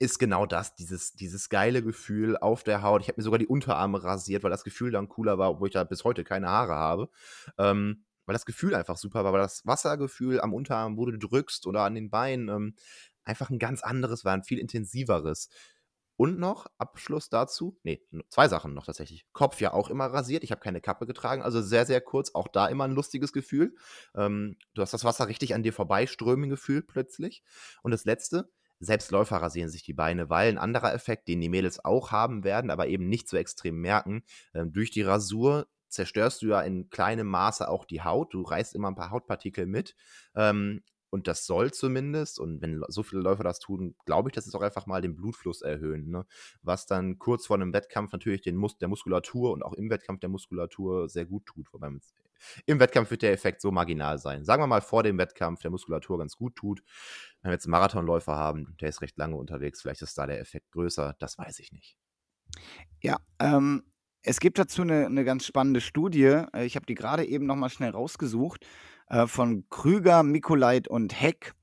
ist 0.00 0.18
genau 0.18 0.46
das, 0.46 0.74
dieses, 0.74 1.12
dieses 1.12 1.50
geile 1.50 1.82
Gefühl 1.82 2.38
auf 2.38 2.64
der 2.64 2.82
Haut. 2.82 3.02
Ich 3.02 3.08
habe 3.08 3.20
mir 3.20 3.22
sogar 3.22 3.38
die 3.38 3.46
Unterarme 3.46 4.02
rasiert, 4.02 4.42
weil 4.42 4.50
das 4.50 4.64
Gefühl 4.64 4.90
dann 4.90 5.08
cooler 5.08 5.36
war, 5.36 5.50
obwohl 5.50 5.68
ich 5.68 5.74
da 5.74 5.84
bis 5.84 6.04
heute 6.04 6.24
keine 6.24 6.48
Haare 6.48 6.74
habe. 6.74 7.10
Ähm, 7.58 8.04
weil 8.24 8.32
das 8.32 8.46
Gefühl 8.46 8.74
einfach 8.74 8.96
super 8.96 9.24
war, 9.24 9.32
weil 9.32 9.40
das 9.40 9.66
Wassergefühl 9.66 10.40
am 10.40 10.54
Unterarm, 10.54 10.96
wo 10.96 11.04
du 11.04 11.18
drückst 11.18 11.66
oder 11.66 11.82
an 11.82 11.94
den 11.94 12.10
Beinen, 12.10 12.48
ähm, 12.48 12.74
einfach 13.24 13.50
ein 13.50 13.58
ganz 13.58 13.82
anderes 13.82 14.24
war, 14.24 14.32
ein 14.32 14.42
viel 14.42 14.58
intensiveres. 14.58 15.50
Und 16.16 16.38
noch, 16.38 16.66
Abschluss 16.78 17.28
dazu, 17.28 17.78
nee, 17.82 18.02
zwei 18.30 18.48
Sachen 18.48 18.72
noch 18.72 18.86
tatsächlich. 18.86 19.26
Kopf 19.32 19.60
ja 19.60 19.72
auch 19.74 19.90
immer 19.90 20.06
rasiert, 20.06 20.44
ich 20.44 20.50
habe 20.50 20.60
keine 20.62 20.80
Kappe 20.80 21.06
getragen, 21.06 21.42
also 21.42 21.60
sehr, 21.60 21.84
sehr 21.86 22.00
kurz, 22.00 22.34
auch 22.34 22.48
da 22.48 22.68
immer 22.68 22.84
ein 22.84 22.92
lustiges 22.92 23.32
Gefühl. 23.32 23.74
Ähm, 24.14 24.56
du 24.74 24.82
hast 24.82 24.94
das 24.94 25.04
Wasser 25.04 25.28
richtig 25.28 25.54
an 25.54 25.62
dir 25.62 25.72
vorbeiströmen 25.72 26.48
gefühlt 26.48 26.88
plötzlich. 26.88 27.42
Und 27.82 27.90
das 27.90 28.04
Letzte, 28.04 28.50
selbst 28.80 29.10
Läufer 29.10 29.36
rasieren 29.36 29.68
sich 29.70 29.82
die 29.82 29.92
Beine, 29.92 30.30
weil 30.30 30.48
ein 30.48 30.58
anderer 30.58 30.94
Effekt, 30.94 31.28
den 31.28 31.40
die 31.40 31.48
Mädels 31.48 31.84
auch 31.84 32.10
haben 32.10 32.44
werden, 32.44 32.70
aber 32.70 32.88
eben 32.88 33.08
nicht 33.08 33.28
so 33.28 33.36
extrem 33.36 33.80
merken, 33.80 34.24
ähm, 34.54 34.72
durch 34.72 34.90
die 34.90 35.02
Rasur 35.02 35.68
zerstörst 35.88 36.42
du 36.42 36.46
ja 36.48 36.60
in 36.62 36.88
kleinem 36.88 37.26
Maße 37.26 37.68
auch 37.68 37.84
die 37.84 38.02
Haut. 38.02 38.32
Du 38.32 38.42
reißt 38.42 38.74
immer 38.74 38.88
ein 38.88 38.94
paar 38.94 39.10
Hautpartikel 39.10 39.66
mit. 39.66 39.96
Ähm, 40.34 40.82
und 41.10 41.26
das 41.26 41.44
soll 41.44 41.72
zumindest, 41.72 42.38
und 42.38 42.62
wenn 42.62 42.82
so 42.86 43.02
viele 43.02 43.20
Läufer 43.20 43.42
das 43.42 43.58
tun, 43.58 43.96
glaube 44.06 44.28
ich, 44.28 44.34
dass 44.34 44.46
es 44.46 44.54
auch 44.54 44.62
einfach 44.62 44.86
mal 44.86 45.02
den 45.02 45.16
Blutfluss 45.16 45.60
erhöhen. 45.60 46.08
Ne? 46.08 46.24
Was 46.62 46.86
dann 46.86 47.18
kurz 47.18 47.46
vor 47.46 47.56
einem 47.56 47.72
Wettkampf 47.72 48.12
natürlich 48.12 48.42
den 48.42 48.56
Mus 48.56 48.78
der 48.78 48.88
Muskulatur 48.88 49.50
und 49.50 49.64
auch 49.64 49.72
im 49.72 49.90
Wettkampf 49.90 50.20
der 50.20 50.28
Muskulatur 50.28 51.08
sehr 51.08 51.26
gut 51.26 51.46
tut. 51.46 51.72
Wobei 51.72 51.90
im 52.66 52.80
Wettkampf 52.80 53.10
wird 53.10 53.22
der 53.22 53.32
Effekt 53.32 53.60
so 53.60 53.70
marginal 53.70 54.18
sein. 54.18 54.44
Sagen 54.44 54.62
wir 54.62 54.66
mal 54.66 54.80
vor 54.80 55.02
dem 55.02 55.18
Wettkampf 55.18 55.60
der 55.62 55.70
Muskulatur 55.70 56.18
ganz 56.18 56.36
gut 56.36 56.56
tut. 56.56 56.82
Wenn 57.42 57.50
wir 57.50 57.54
jetzt 57.54 57.66
einen 57.66 57.72
Marathonläufer 57.72 58.36
haben, 58.36 58.76
der 58.80 58.88
ist 58.88 59.02
recht 59.02 59.16
lange 59.16 59.36
unterwegs, 59.36 59.82
vielleicht 59.82 60.02
ist 60.02 60.16
da 60.18 60.26
der 60.26 60.40
Effekt 60.40 60.70
größer, 60.72 61.16
das 61.18 61.38
weiß 61.38 61.58
ich 61.60 61.72
nicht. 61.72 61.96
Ja, 63.02 63.18
ähm, 63.38 63.84
es 64.22 64.40
gibt 64.40 64.58
dazu 64.58 64.82
eine, 64.82 65.06
eine 65.06 65.24
ganz 65.24 65.46
spannende 65.46 65.80
Studie. 65.80 66.42
Äh, 66.54 66.64
ich 66.64 66.76
habe 66.76 66.86
die 66.86 66.94
gerade 66.94 67.24
eben 67.24 67.46
nochmal 67.46 67.70
schnell 67.70 67.90
rausgesucht. 67.90 68.66
Äh, 69.06 69.26
von 69.26 69.64
Krüger, 69.70 70.22
Mikolait 70.22 70.88
und 70.88 71.20
Heck. 71.20 71.54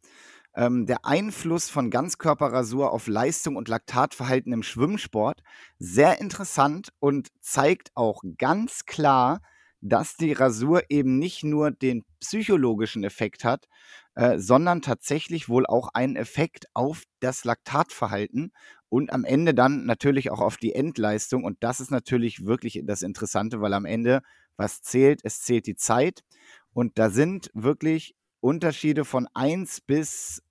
Ähm, 0.55 0.87
der 0.87 1.05
Einfluss 1.05 1.69
von 1.69 1.91
Ganzkörperrasur 1.91 2.91
auf 2.91 3.07
Leistung 3.07 3.55
und 3.55 3.67
Laktatverhalten 3.67 4.51
im 4.51 4.63
Schwimmsport. 4.63 5.43
Sehr 5.77 6.19
interessant 6.19 6.89
und 6.99 7.29
zeigt 7.41 7.91
auch 7.93 8.23
ganz 8.37 8.85
klar, 8.85 9.41
dass 9.81 10.15
die 10.15 10.33
Rasur 10.33 10.83
eben 10.89 11.19
nicht 11.19 11.43
nur 11.43 11.71
den 11.71 12.03
psychologischen 12.19 13.03
Effekt 13.03 13.43
hat, 13.43 13.67
äh, 14.15 14.39
sondern 14.39 14.81
tatsächlich 14.81 15.49
wohl 15.49 15.65
auch 15.65 15.89
einen 15.93 16.15
Effekt 16.15 16.65
auf 16.73 17.03
das 17.19 17.43
Laktatverhalten 17.43 18.51
und 18.89 19.11
am 19.11 19.23
Ende 19.23 19.53
dann 19.53 19.85
natürlich 19.85 20.31
auch 20.31 20.39
auf 20.39 20.57
die 20.57 20.73
Endleistung. 20.73 21.43
Und 21.43 21.57
das 21.61 21.79
ist 21.79 21.91
natürlich 21.91 22.45
wirklich 22.45 22.81
das 22.85 23.01
Interessante, 23.01 23.61
weil 23.61 23.73
am 23.73 23.85
Ende, 23.85 24.21
was 24.55 24.81
zählt, 24.81 25.21
es 25.23 25.41
zählt 25.41 25.67
die 25.67 25.75
Zeit. 25.75 26.21
Und 26.73 26.97
da 26.97 27.09
sind 27.09 27.51
wirklich 27.53 28.15
Unterschiede 28.39 29.05
von 29.05 29.27
1 29.33 29.81
bis 29.81 30.41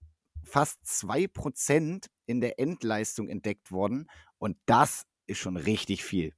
fast 0.44 0.78
2 0.86 1.26
Prozent 1.28 2.06
in 2.26 2.40
der 2.40 2.58
Endleistung 2.58 3.28
entdeckt 3.28 3.72
worden. 3.72 4.08
Und 4.38 4.56
das 4.66 5.06
ist 5.26 5.38
schon 5.38 5.56
richtig 5.56 6.04
viel. 6.04 6.34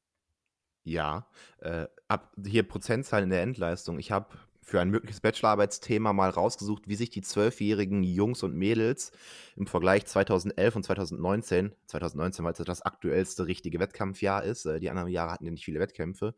Ja, 0.89 1.27
äh, 1.61 1.87
ab 2.09 2.33
hier 2.43 2.63
Prozentzahlen 2.63 3.25
in 3.25 3.31
der 3.31 3.43
Endleistung. 3.43 3.99
Ich 3.99 4.11
habe 4.11 4.29
für 4.63 4.81
ein 4.81 4.89
mögliches 4.91 5.21
Bachelorarbeitsthema 5.21 6.15
mal 6.15 6.31
rausgesucht, 6.31 6.89
wie 6.89 6.95
sich 6.95 7.11
die 7.11 7.21
zwölfjährigen 7.21 8.03
Jungs 8.03 8.43
und 8.43 8.55
Mädels 8.55 9.13
im 9.57 9.67
Vergleich 9.67 10.07
2011 10.07 10.77
und 10.77 10.83
2019, 10.85 11.73
2019, 11.87 12.45
weil 12.45 12.53
es 12.53 12.59
das 12.59 12.83
aktuellste 12.83 13.47
richtige 13.47 13.81
Wettkampfjahr 13.81 14.45
ist, 14.45 14.65
äh, 14.65 14.81
die 14.81 14.89
anderen 14.89 15.11
Jahre 15.11 15.33
hatten 15.33 15.45
ja 15.45 15.51
nicht 15.51 15.65
viele 15.65 15.81
Wettkämpfe, 15.81 16.35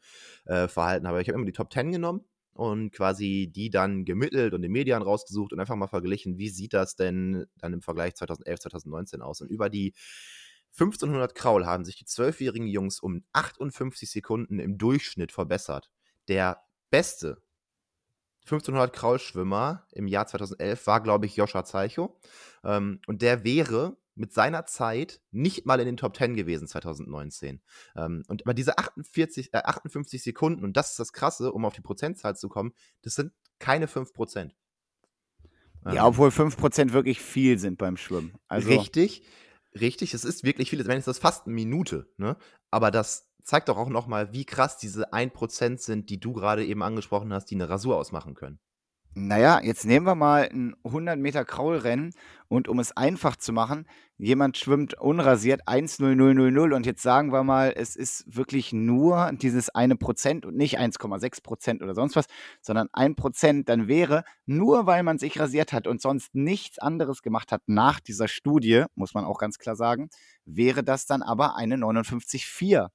äh, 0.46 0.66
verhalten. 0.66 1.06
Aber 1.06 1.20
ich 1.20 1.28
habe 1.28 1.36
immer 1.36 1.46
die 1.46 1.52
Top 1.52 1.72
10 1.72 1.92
genommen 1.92 2.24
und 2.52 2.90
quasi 2.90 3.52
die 3.54 3.70
dann 3.70 4.04
gemittelt 4.04 4.52
und 4.52 4.62
den 4.62 4.72
Medien 4.72 5.02
rausgesucht 5.02 5.52
und 5.52 5.60
einfach 5.60 5.76
mal 5.76 5.86
verglichen, 5.86 6.38
wie 6.38 6.48
sieht 6.48 6.72
das 6.72 6.96
denn 6.96 7.46
dann 7.58 7.72
im 7.72 7.82
Vergleich 7.82 8.16
2011, 8.16 8.60
2019 8.60 9.22
aus. 9.22 9.40
Und 9.42 9.48
über 9.48 9.70
die 9.70 9.94
1500 10.72 11.34
Kraul 11.34 11.66
haben 11.66 11.84
sich 11.84 11.96
die 11.96 12.04
zwölfjährigen 12.04 12.66
Jungs 12.66 13.00
um 13.00 13.24
58 13.32 14.10
Sekunden 14.10 14.58
im 14.58 14.78
Durchschnitt 14.78 15.32
verbessert. 15.32 15.90
Der 16.28 16.62
beste 16.90 17.42
1500 18.44 18.92
Kraul-Schwimmer 18.92 19.86
im 19.92 20.06
Jahr 20.06 20.26
2011 20.26 20.86
war, 20.86 21.02
glaube 21.02 21.26
ich, 21.26 21.36
Joscha 21.36 21.64
Zeicho. 21.64 22.18
Ähm, 22.64 23.00
und 23.06 23.22
der 23.22 23.44
wäre 23.44 23.96
mit 24.14 24.32
seiner 24.32 24.66
Zeit 24.66 25.20
nicht 25.30 25.66
mal 25.66 25.80
in 25.80 25.86
den 25.86 25.96
Top 25.96 26.16
10 26.16 26.34
gewesen 26.34 26.66
2019. 26.66 27.60
Ähm, 27.96 28.22
und 28.28 28.44
aber 28.44 28.54
diese 28.54 28.78
48, 28.78 29.54
äh, 29.54 29.58
58 29.58 30.22
Sekunden, 30.22 30.64
und 30.64 30.76
das 30.76 30.90
ist 30.90 30.98
das 30.98 31.12
Krasse, 31.12 31.52
um 31.52 31.64
auf 31.64 31.74
die 31.74 31.80
Prozentzahl 31.80 32.36
zu 32.36 32.48
kommen, 32.48 32.72
das 33.02 33.14
sind 33.14 33.32
keine 33.58 33.88
5 33.88 34.12
Prozent. 34.12 34.54
Ähm, 35.86 35.94
ja, 35.94 36.06
obwohl 36.06 36.30
5 36.30 36.56
Prozent 36.56 36.92
wirklich 36.92 37.20
viel 37.20 37.58
sind 37.58 37.78
beim 37.78 37.96
Schwimmen. 37.96 38.34
Also 38.48 38.68
richtig, 38.68 39.22
richtig, 39.78 40.14
es 40.14 40.24
ist 40.24 40.44
wirklich 40.44 40.70
viel. 40.70 40.86
Wenn 40.86 40.98
es 40.98 41.04
das 41.04 41.18
fast 41.18 41.46
eine 41.46 41.54
Minute, 41.54 42.12
ne? 42.16 42.36
Aber 42.70 42.90
das 42.90 43.30
zeigt 43.42 43.68
doch 43.68 43.76
auch 43.76 43.88
nochmal, 43.88 44.32
wie 44.32 44.44
krass 44.44 44.78
diese 44.78 45.12
1% 45.12 45.78
sind, 45.78 46.10
die 46.10 46.20
du 46.20 46.32
gerade 46.32 46.64
eben 46.64 46.82
angesprochen 46.82 47.32
hast, 47.32 47.46
die 47.46 47.54
eine 47.54 47.68
Rasur 47.68 47.96
ausmachen 47.96 48.34
können. 48.34 48.60
Naja, 49.14 49.60
jetzt 49.60 49.84
nehmen 49.84 50.06
wir 50.06 50.14
mal 50.14 50.48
ein 50.52 50.76
100 50.84 51.18
Meter 51.18 51.44
Kraulrennen 51.44 52.12
und 52.46 52.68
um 52.68 52.78
es 52.78 52.96
einfach 52.96 53.34
zu 53.34 53.52
machen, 53.52 53.86
jemand 54.18 54.56
schwimmt 54.56 54.94
unrasiert 55.00 55.62
1,0000 55.66 56.72
und 56.74 56.86
jetzt 56.86 57.02
sagen 57.02 57.32
wir 57.32 57.42
mal, 57.42 57.72
es 57.74 57.96
ist 57.96 58.24
wirklich 58.36 58.72
nur 58.72 59.32
dieses 59.32 59.68
eine 59.70 59.96
Prozent 59.96 60.46
und 60.46 60.56
nicht 60.56 60.78
1,6 60.78 61.42
Prozent 61.42 61.82
oder 61.82 61.94
sonst 61.96 62.14
was, 62.14 62.26
sondern 62.60 62.88
ein 62.92 63.16
Prozent, 63.16 63.68
dann 63.68 63.88
wäre, 63.88 64.22
nur 64.46 64.86
weil 64.86 65.02
man 65.02 65.18
sich 65.18 65.40
rasiert 65.40 65.72
hat 65.72 65.88
und 65.88 66.00
sonst 66.00 66.32
nichts 66.36 66.78
anderes 66.78 67.20
gemacht 67.20 67.50
hat 67.50 67.62
nach 67.66 67.98
dieser 67.98 68.28
Studie, 68.28 68.84
muss 68.94 69.12
man 69.14 69.24
auch 69.24 69.38
ganz 69.38 69.58
klar 69.58 69.74
sagen, 69.74 70.08
wäre 70.44 70.84
das 70.84 71.06
dann 71.06 71.22
aber 71.22 71.56
eine 71.56 71.76
59,4. 71.76 72.90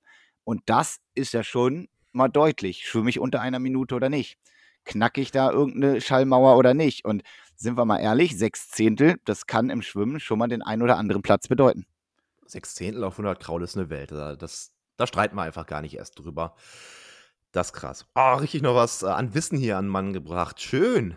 Und 0.46 0.62
das 0.68 1.00
ist 1.14 1.34
ja 1.34 1.44
schon 1.44 1.90
mal 2.14 2.30
deutlich. 2.30 2.88
Schwimme 2.88 3.10
ich 3.10 3.20
unter 3.20 3.42
einer 3.42 3.60
Minute 3.60 3.96
oder 3.96 4.10
nicht? 4.10 4.38
Knacke 4.86 5.22
ich 5.22 5.32
da 5.32 5.52
irgendeine 5.52 6.02
Schallmauer 6.02 6.58
oder 6.58 6.74
nicht? 6.74 7.06
Und 7.06 7.24
sind 7.56 7.78
wir 7.78 7.86
mal 7.86 8.00
ehrlich, 8.00 8.38
sechs 8.38 8.70
Zehntel, 8.70 9.16
das 9.26 9.48
kann 9.48 9.70
im 9.70 9.82
Schwimmen 9.82 10.20
schon 10.20 10.40
mal 10.40 10.48
den 10.48 10.62
einen 10.62 10.82
oder 10.82 10.98
anderen 10.98 11.22
Platz 11.22 11.48
bedeuten. 11.48 11.86
Sechs 12.46 12.76
Zehntel 12.76 13.04
auf 13.04 13.14
100 13.14 13.40
Kraul 13.40 13.64
ist 13.64 13.76
eine 13.76 13.90
Welt. 13.90 14.12
Das, 14.12 14.72
da 14.98 15.08
streiten 15.08 15.36
wir 15.36 15.42
einfach 15.42 15.66
gar 15.66 15.82
nicht 15.82 15.96
erst 15.96 16.20
drüber. 16.20 16.56
Das 17.52 17.68
ist 17.68 17.74
krass. 17.74 18.06
Oh, 18.16 18.34
richtig 18.36 18.62
noch 18.62 18.76
was 18.76 19.02
äh, 19.02 19.08
an 19.08 19.34
Wissen 19.34 19.58
hier 19.58 19.78
an 19.78 19.88
Mann 19.88 20.14
gebracht. 20.14 20.62
Schön. 20.62 21.16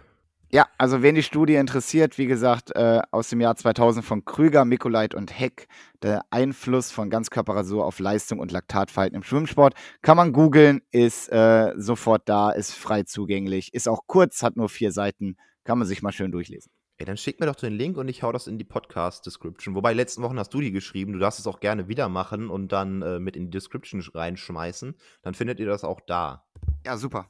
Ja, 0.50 0.66
also 0.78 1.02
wen 1.02 1.14
die 1.14 1.22
Studie 1.22 1.56
interessiert, 1.56 2.16
wie 2.16 2.24
gesagt, 2.24 2.74
äh, 2.74 3.02
aus 3.10 3.28
dem 3.28 3.42
Jahr 3.42 3.54
2000 3.54 4.02
von 4.02 4.24
Krüger, 4.24 4.64
Mikolait 4.64 5.14
und 5.14 5.38
Heck, 5.38 5.68
der 6.02 6.22
Einfluss 6.30 6.90
von 6.90 7.10
Ganzkörperrasur 7.10 7.84
auf 7.84 7.98
Leistung 7.98 8.38
und 8.38 8.50
Laktatverhalten 8.50 9.14
im 9.14 9.22
Schwimmsport, 9.22 9.74
kann 10.00 10.16
man 10.16 10.32
googeln, 10.32 10.80
ist 10.90 11.30
äh, 11.30 11.74
sofort 11.76 12.30
da, 12.30 12.50
ist 12.50 12.72
frei 12.72 13.02
zugänglich, 13.02 13.74
ist 13.74 13.88
auch 13.88 14.06
kurz, 14.06 14.42
hat 14.42 14.56
nur 14.56 14.70
vier 14.70 14.90
Seiten, 14.90 15.36
kann 15.64 15.78
man 15.78 15.86
sich 15.86 16.00
mal 16.00 16.12
schön 16.12 16.32
durchlesen. 16.32 16.72
Ey, 16.96 17.04
dann 17.04 17.18
schick 17.18 17.40
mir 17.40 17.46
doch 17.46 17.54
den 17.54 17.74
Link 17.74 17.98
und 17.98 18.08
ich 18.08 18.22
hau 18.22 18.32
das 18.32 18.46
in 18.46 18.56
die 18.56 18.64
Podcast-Description. 18.64 19.74
Wobei, 19.74 19.92
letzten 19.92 20.22
Wochen 20.22 20.38
hast 20.38 20.54
du 20.54 20.62
die 20.62 20.72
geschrieben, 20.72 21.12
du 21.12 21.18
darfst 21.18 21.38
es 21.38 21.46
auch 21.46 21.60
gerne 21.60 21.88
wieder 21.88 22.08
machen 22.08 22.48
und 22.48 22.72
dann 22.72 23.02
äh, 23.02 23.20
mit 23.20 23.36
in 23.36 23.44
die 23.44 23.50
Description 23.50 24.02
reinschmeißen. 24.14 24.96
Dann 25.20 25.34
findet 25.34 25.60
ihr 25.60 25.66
das 25.66 25.84
auch 25.84 26.00
da. 26.00 26.46
Ja, 26.86 26.96
super. 26.96 27.28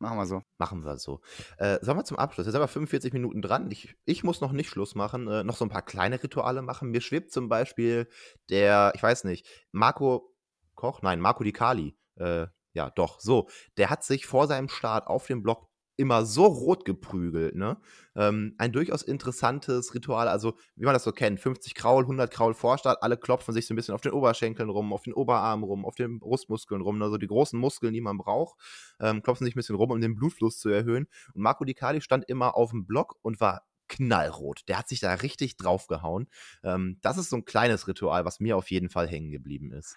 Machen 0.00 0.16
wir 0.16 0.26
so. 0.26 0.42
Machen 0.56 0.82
wir 0.82 0.96
so. 0.96 1.20
Äh, 1.58 1.78
sollen 1.82 1.98
wir 1.98 2.04
zum 2.04 2.16
Abschluss? 2.16 2.46
Jetzt 2.46 2.54
sind 2.54 2.62
wir 2.62 2.68
45 2.68 3.12
Minuten 3.12 3.42
dran. 3.42 3.70
Ich, 3.70 3.94
ich 4.06 4.24
muss 4.24 4.40
noch 4.40 4.52
nicht 4.52 4.70
Schluss 4.70 4.94
machen, 4.94 5.28
äh, 5.28 5.44
noch 5.44 5.56
so 5.56 5.64
ein 5.66 5.68
paar 5.68 5.82
kleine 5.82 6.22
Rituale 6.22 6.62
machen. 6.62 6.90
Mir 6.90 7.02
schwebt 7.02 7.32
zum 7.32 7.50
Beispiel 7.50 8.08
der, 8.48 8.92
ich 8.94 9.02
weiß 9.02 9.24
nicht, 9.24 9.46
Marco 9.72 10.34
Koch, 10.74 11.02
nein, 11.02 11.20
Marco 11.20 11.44
Di 11.44 11.52
Cali. 11.52 11.98
Äh, 12.16 12.46
ja, 12.72 12.88
doch, 12.88 13.20
so. 13.20 13.50
Der 13.76 13.90
hat 13.90 14.02
sich 14.02 14.24
vor 14.24 14.46
seinem 14.46 14.70
Start 14.70 15.06
auf 15.06 15.26
dem 15.26 15.42
Block 15.42 15.68
immer 16.00 16.24
so 16.24 16.46
rot 16.46 16.84
geprügelt, 16.84 17.54
ne? 17.54 17.76
Ähm, 18.16 18.54
ein 18.58 18.72
durchaus 18.72 19.02
interessantes 19.02 19.94
Ritual, 19.94 20.26
also 20.26 20.54
wie 20.74 20.84
man 20.84 20.94
das 20.94 21.04
so 21.04 21.12
kennt, 21.12 21.38
50 21.38 21.74
Kraul, 21.74 22.02
100 22.02 22.30
Kraul 22.30 22.54
Vorstart, 22.54 23.02
alle 23.02 23.16
klopfen 23.16 23.54
sich 23.54 23.66
so 23.66 23.74
ein 23.74 23.76
bisschen 23.76 23.94
auf 23.94 24.00
den 24.00 24.12
Oberschenkeln 24.12 24.70
rum, 24.70 24.92
auf 24.92 25.02
den 25.02 25.12
Oberarm 25.12 25.62
rum, 25.62 25.84
auf 25.84 25.94
den 25.94 26.18
Brustmuskeln 26.18 26.80
rum, 26.80 27.00
also 27.02 27.18
die 27.18 27.28
großen 27.28 27.58
Muskeln, 27.58 27.92
die 27.92 28.00
man 28.00 28.18
braucht, 28.18 28.58
ähm, 28.98 29.22
klopfen 29.22 29.44
sich 29.44 29.54
ein 29.54 29.58
bisschen 29.58 29.76
rum, 29.76 29.90
um 29.90 30.00
den 30.00 30.16
Blutfluss 30.16 30.58
zu 30.58 30.70
erhöhen. 30.70 31.06
Und 31.34 31.42
Marco 31.42 31.64
Di 31.64 31.74
Cali 31.74 32.00
stand 32.00 32.24
immer 32.28 32.56
auf 32.56 32.70
dem 32.70 32.86
Block 32.86 33.16
und 33.22 33.40
war 33.40 33.62
knallrot. 33.88 34.62
Der 34.68 34.78
hat 34.78 34.88
sich 34.88 35.00
da 35.00 35.12
richtig 35.14 35.56
draufgehauen. 35.56 36.28
Ähm, 36.62 36.98
das 37.02 37.18
ist 37.18 37.30
so 37.30 37.36
ein 37.36 37.44
kleines 37.44 37.86
Ritual, 37.86 38.24
was 38.24 38.40
mir 38.40 38.56
auf 38.56 38.70
jeden 38.70 38.88
Fall 38.88 39.08
hängen 39.08 39.30
geblieben 39.30 39.72
ist. 39.72 39.96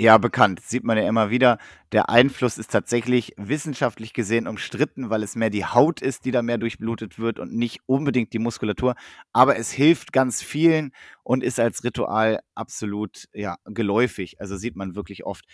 Ja, 0.00 0.16
bekannt. 0.16 0.60
sieht 0.60 0.82
man 0.82 0.96
ja 0.96 1.06
immer 1.06 1.28
wieder. 1.28 1.58
Der 1.92 2.08
Einfluss 2.08 2.56
ist 2.56 2.70
tatsächlich 2.70 3.34
wissenschaftlich 3.36 4.14
gesehen 4.14 4.48
umstritten, 4.48 5.10
weil 5.10 5.22
es 5.22 5.36
mehr 5.36 5.50
die 5.50 5.66
Haut 5.66 6.00
ist, 6.00 6.24
die 6.24 6.30
da 6.30 6.40
mehr 6.40 6.56
durchblutet 6.56 7.18
wird 7.18 7.38
und 7.38 7.52
nicht 7.52 7.80
unbedingt 7.84 8.32
die 8.32 8.38
Muskulatur. 8.38 8.94
Aber 9.34 9.58
es 9.58 9.70
hilft 9.70 10.14
ganz 10.14 10.40
vielen 10.40 10.92
und 11.22 11.44
ist 11.44 11.60
als 11.60 11.84
Ritual 11.84 12.40
absolut 12.54 13.28
ja, 13.34 13.58
geläufig. 13.66 14.40
Also 14.40 14.56
sieht 14.56 14.74
man 14.74 14.94
wirklich 14.94 15.26
oft. 15.26 15.44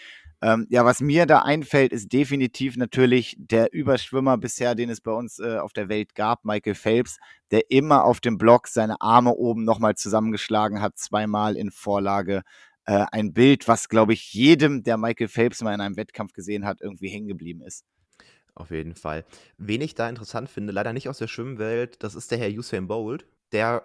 Ähm, 0.41 0.69
ja, 0.71 0.85
was 0.85 1.01
mir 1.01 1.27
da 1.27 1.41
einfällt, 1.41 1.93
ist 1.93 2.13
definitiv 2.13 2.77
natürlich 2.77 3.35
der 3.41 3.73
Überschwimmer 3.73 4.39
bisher, 4.39 4.77
den 4.77 4.91
es 4.91 5.01
bei 5.01 5.11
uns 5.11 5.41
äh, 5.41 5.59
auf 5.59 5.73
der 5.73 5.89
Welt 5.89 6.15
gab, 6.15 6.45
Michael 6.45 6.77
Phelps, 6.77 7.19
der 7.51 7.69
immer 7.73 8.05
auf 8.05 8.21
dem 8.21 8.39
Block 8.39 8.69
seine 8.69 9.01
Arme 9.01 9.35
oben 9.35 9.65
nochmal 9.65 9.97
zusammengeschlagen 9.97 10.81
hat, 10.81 10.99
zweimal 10.99 11.57
in 11.57 11.73
Vorlage 11.73 12.45
äh, 12.87 13.05
ein 13.13 13.33
Bild, 13.33 13.69
was, 13.69 13.89
glaube 13.89 14.13
ich, 14.13 14.33
jedem, 14.33 14.83
der 14.83 14.97
Michael 14.97 15.29
Phelps 15.29 15.63
mal 15.63 15.75
in 15.75 15.81
einem 15.81 15.97
Wettkampf 15.97 16.33
gesehen 16.33 16.65
hat, 16.65 16.81
irgendwie 16.81 17.09
hängen 17.09 17.29
geblieben 17.29 17.63
ist. 17.63 17.85
Auf 18.55 18.71
jeden 18.71 18.95
Fall. 18.95 19.25
Wen 19.59 19.83
ich 19.83 19.95
da 19.95 20.09
interessant 20.09 20.49
finde, 20.49 20.73
leider 20.73 20.93
nicht 20.93 21.09
aus 21.09 21.19
der 21.19 21.29
Schwimmwelt, 21.29 22.03
das 22.03 22.15
ist 22.15 22.31
der 22.31 22.39
Herr 22.39 22.49
Usain 22.49 22.87
Bolt. 22.87 23.27
Der 23.53 23.83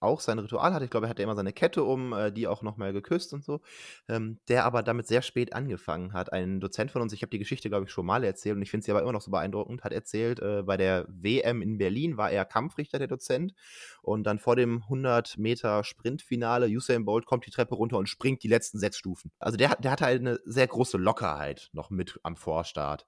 auch 0.00 0.20
sein 0.20 0.38
Ritual 0.38 0.72
hatte. 0.72 0.84
Ich 0.84 0.90
glaube, 0.90 1.06
er 1.06 1.10
hatte 1.10 1.22
immer 1.22 1.34
seine 1.34 1.52
Kette 1.52 1.84
um, 1.84 2.12
äh, 2.12 2.32
die 2.32 2.46
auch 2.46 2.62
nochmal 2.62 2.92
geküsst 2.92 3.32
und 3.32 3.44
so. 3.44 3.60
Ähm, 4.08 4.38
der 4.48 4.64
aber 4.64 4.82
damit 4.82 5.06
sehr 5.06 5.22
spät 5.22 5.52
angefangen 5.52 6.12
hat. 6.12 6.32
Ein 6.32 6.60
Dozent 6.60 6.90
von 6.90 7.02
uns, 7.02 7.12
ich 7.12 7.22
habe 7.22 7.30
die 7.30 7.38
Geschichte, 7.38 7.68
glaube 7.68 7.86
ich, 7.86 7.90
schon 7.90 8.06
mal 8.06 8.24
erzählt 8.24 8.56
und 8.56 8.62
ich 8.62 8.70
finde 8.70 8.84
sie 8.84 8.90
aber 8.90 9.02
immer 9.02 9.12
noch 9.12 9.20
so 9.20 9.30
beeindruckend, 9.30 9.84
hat 9.84 9.92
erzählt, 9.92 10.40
äh, 10.40 10.62
bei 10.62 10.76
der 10.76 11.06
WM 11.08 11.62
in 11.62 11.78
Berlin 11.78 12.16
war 12.16 12.30
er 12.30 12.44
Kampfrichter, 12.44 12.98
der 12.98 13.08
Dozent. 13.08 13.54
Und 14.02 14.24
dann 14.24 14.38
vor 14.38 14.56
dem 14.56 14.82
100 14.82 15.38
Meter 15.38 15.84
Sprintfinale, 15.84 16.66
Usain 16.66 17.04
Bolt 17.04 17.26
kommt 17.26 17.46
die 17.46 17.50
Treppe 17.50 17.74
runter 17.74 17.98
und 17.98 18.08
springt 18.08 18.42
die 18.42 18.48
letzten 18.48 18.78
sechs 18.78 18.96
Stufen. 18.98 19.32
Also 19.38 19.56
der, 19.56 19.76
der 19.76 19.90
hatte 19.90 20.04
halt 20.04 20.20
eine 20.20 20.38
sehr 20.44 20.66
große 20.66 20.98
Lockerheit 20.98 21.68
noch 21.72 21.90
mit 21.90 22.18
am 22.22 22.36
Vorstart. 22.36 23.06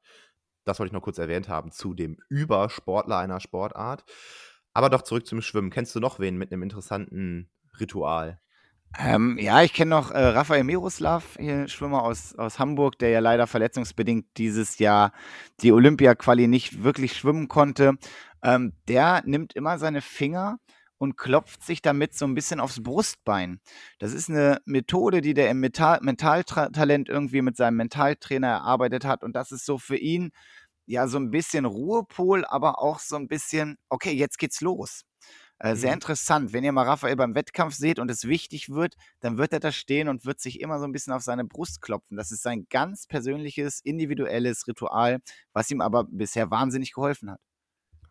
Das 0.65 0.79
wollte 0.79 0.91
ich 0.91 0.93
noch 0.93 1.03
kurz 1.03 1.19
erwähnt 1.19 1.49
haben 1.49 1.73
zu 1.73 1.95
dem 1.95 2.19
Übersportler 2.29 3.19
einer 3.19 3.41
Sportart. 3.41 4.05
Aber 4.73 4.91
doch 4.91 5.03
zurück 5.03 5.27
zum 5.27 5.43
Schwimmen. 5.43 5.71
Kennst 5.71 5.95
du 5.95 6.01
noch 6.01 6.19
wen 6.19 6.37
mit 6.37 6.53
einem 6.53 6.63
interessanten 6.63 7.51
Ritual? 7.79 8.41
Ähm, 8.99 9.39
ja, 9.39 9.63
ich 9.63 9.73
kenne 9.73 9.91
noch 9.91 10.11
äh, 10.11 10.19
Rafael 10.19 10.65
Miroslav, 10.65 11.37
hier 11.39 11.69
Schwimmer 11.69 12.03
aus, 12.03 12.35
aus 12.35 12.59
Hamburg, 12.59 12.99
der 12.99 13.11
ja 13.11 13.21
leider 13.21 13.47
verletzungsbedingt 13.47 14.27
dieses 14.37 14.79
Jahr 14.79 15.13
die 15.61 15.71
Olympia-Quali 15.71 16.49
nicht 16.49 16.83
wirklich 16.83 17.17
schwimmen 17.17 17.47
konnte. 17.47 17.95
Ähm, 18.43 18.73
der 18.89 19.23
nimmt 19.25 19.55
immer 19.55 19.79
seine 19.79 20.01
Finger 20.01 20.59
und 20.99 21.17
klopft 21.17 21.63
sich 21.65 21.83
damit 21.83 22.15
so 22.15 22.27
ein 22.27 22.35
bisschen 22.35 22.59
aufs 22.61 22.83
Brustbein. 22.83 23.61
Das 24.01 24.13
ist 24.13 24.29
eine 24.29 24.61
Methode, 24.67 25.21
die 25.21 25.35
der 25.35 25.51
im 25.51 25.61
Mentaltalent 25.61 27.09
irgendwie 27.09 27.43
mit 27.43 27.57
seinem 27.57 27.77
Mentaltrainer 27.77 28.49
erarbeitet 28.49 29.05
hat. 29.05 29.23
Und 29.23 29.35
das 29.37 29.53
ist 29.53 29.65
so 29.65 29.79
für 29.79 29.97
ihn 29.97 30.31
ja 30.91 31.07
so 31.09 31.19
ein 31.19 31.31
bisschen 31.31 31.65
Ruhepol, 31.65 32.45
aber 32.45 32.81
auch 32.81 32.99
so 32.99 33.17
ein 33.17 33.29
bisschen, 33.29 33.79
okay, 33.89 34.13
jetzt 34.13 34.39
geht's 34.39 34.61
los. 34.61 35.03
Äh, 35.59 35.77
sehr 35.77 35.91
mhm. 35.91 35.95
interessant. 35.95 36.53
Wenn 36.53 36.65
ihr 36.65 36.73
mal 36.73 36.87
Raphael 36.87 37.17
beim 37.17 37.35
Wettkampf 37.35 37.75
seht 37.75 37.99
und 37.99 38.11
es 38.11 38.25
wichtig 38.25 38.71
wird, 38.71 38.97
dann 39.21 39.39
wird 39.39 39.53
er 39.53 39.61
da 39.61 39.73
stehen 39.73 40.09
und 40.09 40.25
wird 40.25 40.41
sich 40.41 40.61
immer 40.61 40.79
so 40.79 40.87
ein 40.87 40.93
bisschen 40.93 41.13
auf 41.13 41.23
seine 41.23 41.45
Brust 41.45 41.83
klopfen. 41.83 42.17
Das 42.17 42.33
ist 42.33 42.43
sein 42.43 42.67
ganz 42.71 43.07
persönliches, 43.07 43.81
individuelles 43.81 44.67
Ritual, 44.67 45.21
was 45.53 45.71
ihm 45.71 45.81
aber 45.81 46.05
bisher 46.11 46.51
wahnsinnig 46.51 46.93
geholfen 46.93 47.31
hat. 47.31 47.41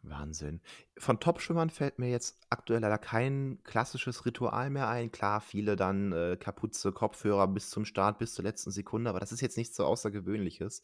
Wahnsinn. 0.01 0.61
Von 0.97 1.19
Top-Schwimmern 1.19 1.69
fällt 1.69 1.99
mir 1.99 2.09
jetzt 2.09 2.39
aktuell 2.49 2.81
leider 2.81 2.97
kein 2.97 3.59
klassisches 3.63 4.25
Ritual 4.25 4.69
mehr 4.69 4.87
ein. 4.87 5.11
Klar, 5.11 5.41
viele 5.41 5.75
dann 5.75 6.11
äh, 6.11 6.37
Kapuze, 6.39 6.91
Kopfhörer 6.91 7.47
bis 7.47 7.69
zum 7.69 7.85
Start, 7.85 8.17
bis 8.17 8.33
zur 8.33 8.43
letzten 8.43 8.71
Sekunde, 8.71 9.09
aber 9.09 9.19
das 9.19 9.31
ist 9.31 9.41
jetzt 9.41 9.57
nichts 9.57 9.75
so 9.75 9.85
Außergewöhnliches. 9.85 10.81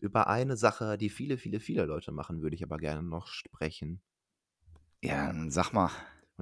Über 0.00 0.28
eine 0.28 0.56
Sache, 0.56 0.96
die 0.96 1.10
viele, 1.10 1.38
viele, 1.38 1.60
viele 1.60 1.84
Leute 1.84 2.12
machen, 2.12 2.42
würde 2.42 2.54
ich 2.54 2.62
aber 2.62 2.78
gerne 2.78 3.02
noch 3.02 3.26
sprechen. 3.26 4.00
Ja, 5.02 5.34
sag 5.48 5.72
mal. 5.72 5.90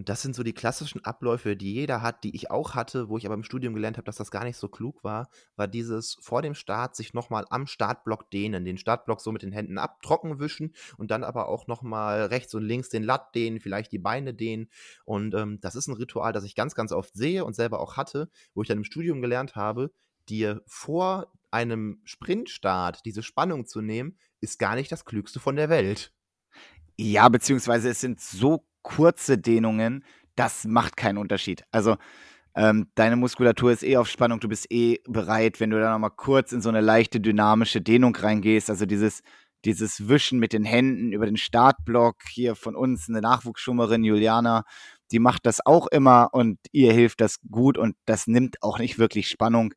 Und 0.01 0.09
das 0.09 0.23
sind 0.23 0.35
so 0.35 0.43
die 0.43 0.55
klassischen 0.55 1.05
Abläufe, 1.05 1.57
die 1.57 1.75
jeder 1.75 2.01
hat, 2.01 2.25
die 2.25 2.35
ich 2.35 2.51
auch 2.51 2.75
hatte, 2.75 3.11
wo 3.11 3.19
ich 3.19 3.27
aber 3.27 3.35
im 3.35 3.45
Studium 3.45 3.75
gelernt 3.75 3.99
habe, 3.99 4.07
dass 4.07 4.17
das 4.17 4.31
gar 4.31 4.45
nicht 4.45 4.57
so 4.57 4.67
klug 4.67 5.05
war, 5.05 5.29
war 5.57 5.69
dieses 5.69 6.17
vor 6.23 6.41
dem 6.41 6.55
Start 6.55 6.97
sich 6.97 7.13
nochmal 7.13 7.45
am 7.51 7.67
Startblock 7.67 8.31
dehnen, 8.31 8.65
den 8.65 8.79
Startblock 8.79 9.21
so 9.21 9.31
mit 9.31 9.43
den 9.43 9.53
Händen 9.53 9.77
ab, 9.77 10.01
trocken 10.01 10.39
wischen 10.41 10.75
und 10.97 11.11
dann 11.11 11.23
aber 11.23 11.49
auch 11.49 11.67
nochmal 11.67 12.23
rechts 12.23 12.55
und 12.55 12.63
links 12.63 12.89
den 12.89 13.03
Latt 13.03 13.35
dehnen, 13.35 13.61
vielleicht 13.61 13.93
die 13.93 13.99
Beine 13.99 14.33
dehnen. 14.33 14.71
Und 15.05 15.35
ähm, 15.35 15.61
das 15.61 15.75
ist 15.75 15.87
ein 15.87 15.93
Ritual, 15.93 16.33
das 16.33 16.45
ich 16.45 16.55
ganz, 16.55 16.75
ganz 16.75 16.93
oft 16.93 17.13
sehe 17.13 17.45
und 17.45 17.55
selber 17.55 17.79
auch 17.79 17.99
hatte, 17.99 18.31
wo 18.55 18.63
ich 18.63 18.69
dann 18.69 18.79
im 18.79 18.85
Studium 18.85 19.21
gelernt 19.21 19.55
habe, 19.55 19.93
dir 20.31 20.63
vor 20.67 21.31
einem 21.51 22.01
Sprintstart 22.05 23.05
diese 23.05 23.23
Spannung 23.23 23.67
zu 23.67 23.83
nehmen, 23.83 24.17
ist 24.41 24.59
gar 24.59 24.77
nicht 24.77 24.91
das 24.91 25.05
Klügste 25.05 25.41
von 25.41 25.57
der 25.57 25.69
Welt. 25.69 26.15
Ja, 26.97 27.29
beziehungsweise 27.29 27.91
es 27.91 28.01
sind 28.01 28.19
so 28.21 28.67
kurze 28.83 29.39
Dehnungen, 29.39 30.05
das 30.37 30.65
macht 30.65 30.97
keinen 30.97 31.19
Unterschied. 31.19 31.65
Also 31.71 31.97
ähm, 32.55 32.89
deine 32.95 33.17
Muskulatur 33.17 33.71
ist 33.73 33.85
eh 33.85 33.97
auf 33.97 34.09
Spannung, 34.09 34.41
du 34.41 34.49
bist 34.49 34.71
eh 34.73 34.99
bereit, 35.07 35.61
wenn 35.61 35.71
du 35.71 35.81
da 35.81 35.93
nochmal 35.93 36.11
kurz 36.11 36.53
in 36.53 36.61
so 36.61 36.69
eine 36.69 36.81
leichte 36.81 37.21
dynamische 37.21 37.81
Dehnung 37.81 38.15
reingehst, 38.17 38.71
also 38.71 38.87
dieses, 38.87 39.23
dieses 39.65 40.09
Wischen 40.09 40.39
mit 40.39 40.53
den 40.53 40.65
Händen 40.65 41.13
über 41.13 41.27
den 41.27 41.37
Startblock, 41.37 42.17
hier 42.29 42.57
von 42.57 42.75
uns 42.75 43.09
eine 43.09 43.21
Nachwuchsschwimmerin, 43.21 44.03
Juliana, 44.03 44.65
die 45.13 45.19
macht 45.19 45.47
das 45.47 45.65
auch 45.65 45.87
immer 45.89 46.31
und 46.33 46.59
ihr 46.73 46.93
hilft 46.93 47.21
das 47.21 47.37
gut 47.51 47.79
und 47.79 47.97
das 48.07 48.27
nimmt 48.27 48.63
auch 48.63 48.79
nicht 48.79 48.99
wirklich 48.99 49.29
Spannung. 49.29 49.75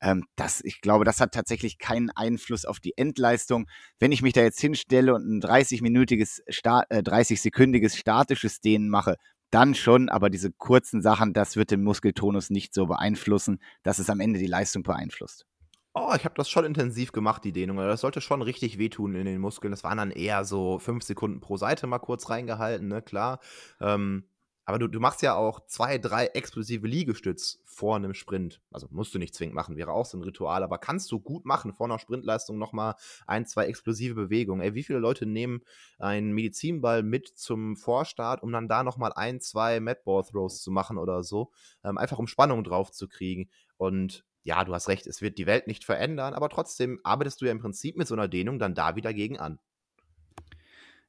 Ähm, 0.00 0.24
das, 0.36 0.62
ich 0.62 0.80
glaube, 0.80 1.04
das 1.04 1.20
hat 1.20 1.32
tatsächlich 1.32 1.78
keinen 1.78 2.10
Einfluss 2.10 2.64
auf 2.64 2.80
die 2.80 2.96
Endleistung. 2.96 3.66
Wenn 3.98 4.12
ich 4.12 4.22
mich 4.22 4.32
da 4.32 4.42
jetzt 4.42 4.60
hinstelle 4.60 5.14
und 5.14 5.26
ein 5.26 5.40
30-minütiges, 5.40 6.40
äh, 6.46 7.02
30-sekündiges 7.02 7.96
statisches 7.96 8.60
Dehnen 8.60 8.88
mache, 8.88 9.16
dann 9.50 9.74
schon, 9.74 10.08
aber 10.08 10.28
diese 10.28 10.52
kurzen 10.52 11.02
Sachen, 11.02 11.32
das 11.32 11.56
wird 11.56 11.70
den 11.70 11.82
Muskeltonus 11.82 12.50
nicht 12.50 12.74
so 12.74 12.86
beeinflussen, 12.86 13.58
dass 13.82 13.98
es 13.98 14.10
am 14.10 14.20
Ende 14.20 14.38
die 14.38 14.46
Leistung 14.46 14.82
beeinflusst. 14.82 15.46
Oh, 15.94 16.12
ich 16.14 16.26
habe 16.26 16.34
das 16.34 16.50
schon 16.50 16.66
intensiv 16.66 17.12
gemacht, 17.12 17.42
die 17.42 17.52
Dehnung. 17.52 17.78
Das 17.78 18.02
sollte 18.02 18.20
schon 18.20 18.42
richtig 18.42 18.76
wehtun 18.76 19.14
in 19.14 19.24
den 19.24 19.40
Muskeln. 19.40 19.70
Das 19.70 19.82
waren 19.82 19.96
dann 19.96 20.10
eher 20.10 20.44
so 20.44 20.78
fünf 20.78 21.04
Sekunden 21.04 21.40
pro 21.40 21.56
Seite 21.56 21.86
mal 21.86 22.00
kurz 22.00 22.28
reingehalten, 22.28 22.88
ne, 22.88 23.00
klar. 23.00 23.40
Ähm, 23.80 24.28
aber 24.66 24.80
du, 24.80 24.88
du 24.88 24.98
machst 24.98 25.22
ja 25.22 25.36
auch 25.36 25.64
zwei, 25.66 25.96
drei 25.96 26.26
explosive 26.26 26.88
Liegestütz 26.88 27.60
vor 27.64 27.94
einem 27.94 28.14
Sprint. 28.14 28.60
Also 28.72 28.88
musst 28.90 29.14
du 29.14 29.20
nicht 29.20 29.32
zwingend 29.32 29.54
machen, 29.54 29.76
wäre 29.76 29.92
auch 29.92 30.04
so 30.04 30.18
ein 30.18 30.24
Ritual, 30.24 30.64
aber 30.64 30.78
kannst 30.78 31.10
du 31.12 31.20
gut 31.20 31.46
machen 31.46 31.72
vor 31.72 31.86
einer 31.86 32.00
Sprintleistung 32.00 32.58
nochmal 32.58 32.96
ein, 33.28 33.46
zwei 33.46 33.66
explosive 33.66 34.16
Bewegungen. 34.16 34.60
Ey, 34.60 34.74
wie 34.74 34.82
viele 34.82 34.98
Leute 34.98 35.24
nehmen 35.24 35.60
einen 36.00 36.32
Medizinball 36.32 37.04
mit 37.04 37.28
zum 37.28 37.76
Vorstart, 37.76 38.42
um 38.42 38.50
dann 38.50 38.66
da 38.66 38.82
nochmal 38.82 39.12
ein, 39.14 39.40
zwei 39.40 39.78
Madball 39.78 40.24
Throws 40.24 40.60
zu 40.60 40.72
machen 40.72 40.98
oder 40.98 41.22
so, 41.22 41.52
ähm, 41.84 41.96
einfach 41.96 42.18
um 42.18 42.26
Spannung 42.26 42.64
drauf 42.64 42.90
zu 42.90 43.06
kriegen. 43.06 43.48
Und 43.76 44.24
ja, 44.42 44.64
du 44.64 44.74
hast 44.74 44.88
recht, 44.88 45.06
es 45.06 45.22
wird 45.22 45.38
die 45.38 45.46
Welt 45.46 45.68
nicht 45.68 45.84
verändern, 45.84 46.34
aber 46.34 46.48
trotzdem 46.48 46.98
arbeitest 47.04 47.40
du 47.40 47.44
ja 47.44 47.52
im 47.52 47.60
Prinzip 47.60 47.96
mit 47.96 48.08
so 48.08 48.14
einer 48.14 48.26
Dehnung 48.26 48.58
dann 48.58 48.74
da 48.74 48.96
wieder 48.96 49.14
gegen 49.14 49.38
an. 49.38 49.60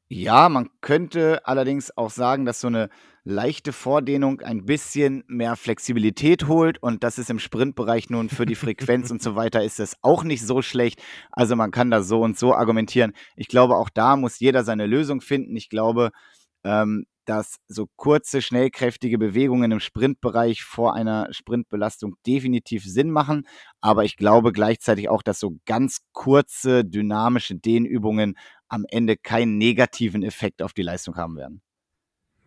Ja, 0.10 0.47
man 0.47 0.70
könnte 0.80 1.45
allerdings 1.45 1.95
auch 1.97 2.10
sagen, 2.10 2.45
dass 2.45 2.62
so 2.62 2.68
eine 2.68 2.89
leichte 3.26 3.74
Vordehnung 3.74 4.39
ein 4.39 4.66
bisschen 4.66 5.26
mehr 5.28 5.58
Flexibilität 5.58 6.47
holt 6.47 6.82
und 6.82 7.03
das 7.03 7.18
ist 7.20 7.30
im 7.30 7.39
Sprintbereich 7.39 8.10
nun 8.10 8.30
für 8.30 8.45
die 8.45 8.55
Frequenz 8.55 9.12
und 9.12 9.22
so 9.22 9.36
weiter 9.36 9.64
ist 9.66 9.80
das 9.80 9.97
auch 10.01 10.24
nicht 10.24 10.45
so 10.45 10.62
schlecht. 10.62 11.01
Also 11.32 11.58
man 11.58 11.72
kann 11.72 11.91
da 11.91 12.01
so 12.03 12.22
und 12.22 12.39
so 12.39 12.55
argumentieren. 12.55 13.12
Ich 13.36 13.49
glaube, 13.49 13.76
auch 13.76 13.89
da 13.89 14.16
muss 14.16 14.39
jeder 14.39 14.64
seine 14.64 14.86
Lösung 14.86 15.20
finden. 15.20 15.58
Ich 15.58 15.68
glaube, 15.68 16.12
ähm, 16.64 17.05
dass 17.26 17.58
so 17.68 17.88
kurze, 17.97 18.41
schnellkräftige 18.41 19.18
Bewegungen 19.18 19.72
im 19.74 19.82
Sprintbereich 19.82 20.64
vor 20.64 20.95
einer 20.95 21.28
Sprintbelastung 21.32 22.16
definitiv 22.26 22.86
Sinn 22.86 23.12
machen. 23.12 23.45
Aber 23.82 24.05
ich 24.05 24.16
glaube 24.16 24.53
gleichzeitig 24.53 25.10
auch, 25.10 25.22
dass 25.22 25.39
so 25.41 25.58
ganz 25.66 25.99
kurze, 26.14 26.86
dynamische 26.86 27.55
Dehnübungen 27.55 28.38
am 28.70 28.86
Ende 28.89 29.18
keinen 29.18 29.57
negativen 29.57 30.24
Effekt 30.24 30.61
auf 30.61 30.74
die 30.74 30.82
Leistung 30.84 31.15
haben 31.15 31.38
werden. 31.38 31.61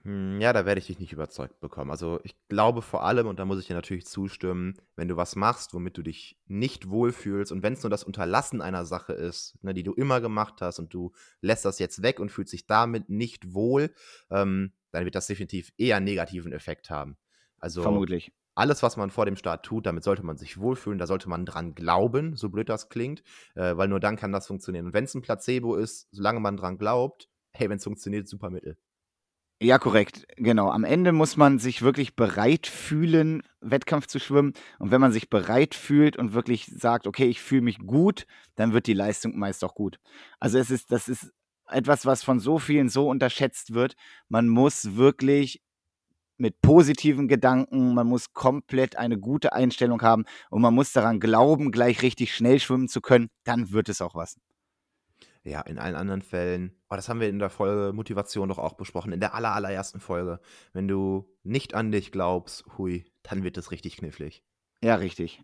Hm, 0.04 0.40
ja, 0.40 0.54
da 0.54 0.64
werde 0.64 0.78
ich 0.78 0.86
dich 0.86 0.98
nicht 0.98 1.12
überzeugt 1.12 1.60
bekommen. 1.60 1.90
Also, 1.90 2.20
ich 2.24 2.34
glaube 2.48 2.80
vor 2.80 3.04
allem, 3.04 3.26
und 3.26 3.38
da 3.38 3.44
muss 3.44 3.60
ich 3.60 3.66
dir 3.66 3.74
natürlich 3.74 4.06
zustimmen, 4.06 4.78
wenn 4.96 5.08
du 5.08 5.16
was 5.18 5.36
machst, 5.36 5.74
womit 5.74 5.98
du 5.98 6.02
dich 6.02 6.38
nicht 6.46 6.88
wohlfühlst 6.88 7.52
und 7.52 7.62
wenn 7.62 7.74
es 7.74 7.82
nur 7.82 7.90
das 7.90 8.04
Unterlassen 8.04 8.62
einer 8.62 8.86
Sache 8.86 9.12
ist, 9.12 9.62
ne, 9.62 9.74
die 9.74 9.82
du 9.82 9.92
immer 9.92 10.22
gemacht 10.22 10.62
hast 10.62 10.78
und 10.78 10.94
du 10.94 11.12
lässt 11.42 11.66
das 11.66 11.78
jetzt 11.78 12.00
weg 12.02 12.18
und 12.18 12.30
fühlst 12.30 12.52
dich 12.54 12.66
damit 12.66 13.10
nicht 13.10 13.52
wohl, 13.52 13.92
ähm, 14.30 14.72
dann 14.90 15.04
wird 15.04 15.14
das 15.14 15.26
definitiv 15.26 15.70
eher 15.76 15.98
'n 15.98 16.04
negativen 16.04 16.52
Effekt 16.52 16.88
haben. 16.88 17.18
Also, 17.58 18.02
Vermutlich. 18.02 18.32
Alles, 18.54 18.82
was 18.82 18.96
man 18.96 19.10
vor 19.10 19.26
dem 19.26 19.36
Start 19.36 19.64
tut, 19.64 19.86
damit 19.86 20.04
sollte 20.04 20.22
man 20.24 20.36
sich 20.36 20.58
wohlfühlen, 20.60 20.98
da 20.98 21.06
sollte 21.06 21.28
man 21.28 21.46
dran 21.46 21.74
glauben, 21.74 22.36
so 22.36 22.48
blöd 22.50 22.68
das 22.68 22.88
klingt, 22.88 23.22
äh, 23.54 23.76
weil 23.76 23.88
nur 23.88 24.00
dann 24.00 24.16
kann 24.16 24.32
das 24.32 24.46
funktionieren. 24.46 24.86
Und 24.86 24.94
wenn 24.94 25.04
es 25.04 25.14
'n 25.14 25.22
Placebo 25.22 25.76
ist, 25.76 26.08
solange 26.12 26.40
man 26.40 26.56
dran 26.56 26.78
glaubt, 26.78 27.28
hey, 27.52 27.68
wenn 27.70 27.78
es 27.78 27.84
funktioniert, 27.84 28.28
super 28.28 28.50
Mittel. 28.50 28.76
Ja, 29.62 29.78
korrekt, 29.78 30.26
genau. 30.36 30.70
Am 30.70 30.84
Ende 30.84 31.12
muss 31.12 31.36
man 31.36 31.58
sich 31.58 31.82
wirklich 31.82 32.16
bereit 32.16 32.66
fühlen, 32.66 33.42
Wettkampf 33.60 34.06
zu 34.06 34.18
schwimmen. 34.18 34.54
Und 34.78 34.90
wenn 34.90 35.02
man 35.02 35.12
sich 35.12 35.28
bereit 35.28 35.74
fühlt 35.74 36.16
und 36.16 36.32
wirklich 36.32 36.64
sagt: 36.74 37.06
„Okay, 37.06 37.26
ich 37.26 37.42
fühle 37.42 37.60
mich 37.60 37.78
gut“, 37.78 38.26
dann 38.56 38.72
wird 38.72 38.86
die 38.86 38.94
Leistung 38.94 39.38
meist 39.38 39.62
auch 39.62 39.74
gut. 39.74 39.98
Also, 40.38 40.56
es 40.58 40.70
ist 40.70 40.90
das 40.90 41.08
ist 41.08 41.30
etwas, 41.68 42.06
was 42.06 42.22
von 42.24 42.40
so 42.40 42.58
vielen 42.58 42.88
so 42.88 43.06
unterschätzt 43.10 43.74
wird. 43.74 43.96
Man 44.30 44.48
muss 44.48 44.96
wirklich 44.96 45.60
mit 46.40 46.60
positiven 46.60 47.28
Gedanken 47.28 47.94
man 47.94 48.06
muss 48.06 48.32
komplett 48.32 48.96
eine 48.96 49.18
gute 49.18 49.52
Einstellung 49.52 50.02
haben 50.02 50.24
und 50.50 50.62
man 50.62 50.74
muss 50.74 50.92
daran 50.92 51.20
glauben, 51.20 51.70
gleich 51.70 52.02
richtig 52.02 52.34
schnell 52.34 52.58
schwimmen 52.58 52.88
zu 52.88 53.00
können, 53.00 53.28
dann 53.44 53.72
wird 53.72 53.88
es 53.88 54.00
auch 54.00 54.14
was. 54.14 54.38
Ja, 55.42 55.60
in 55.62 55.78
allen 55.78 55.94
anderen 55.94 56.22
Fällen 56.22 56.80
oh, 56.90 56.96
das 56.96 57.08
haben 57.08 57.20
wir 57.20 57.28
in 57.28 57.38
der 57.38 57.50
Folge 57.50 57.92
Motivation 57.92 58.48
doch 58.48 58.58
auch 58.58 58.74
besprochen, 58.74 59.12
in 59.12 59.20
der 59.20 59.34
aller 59.34 59.54
allerersten 59.54 60.00
Folge. 60.00 60.40
Wenn 60.72 60.88
du 60.88 61.32
nicht 61.44 61.74
an 61.74 61.92
dich 61.92 62.12
glaubst, 62.12 62.64
hui, 62.76 63.04
dann 63.22 63.44
wird 63.44 63.56
es 63.56 63.70
richtig 63.70 63.96
knifflig. 63.96 64.42
Ja, 64.82 64.96
richtig. 64.96 65.42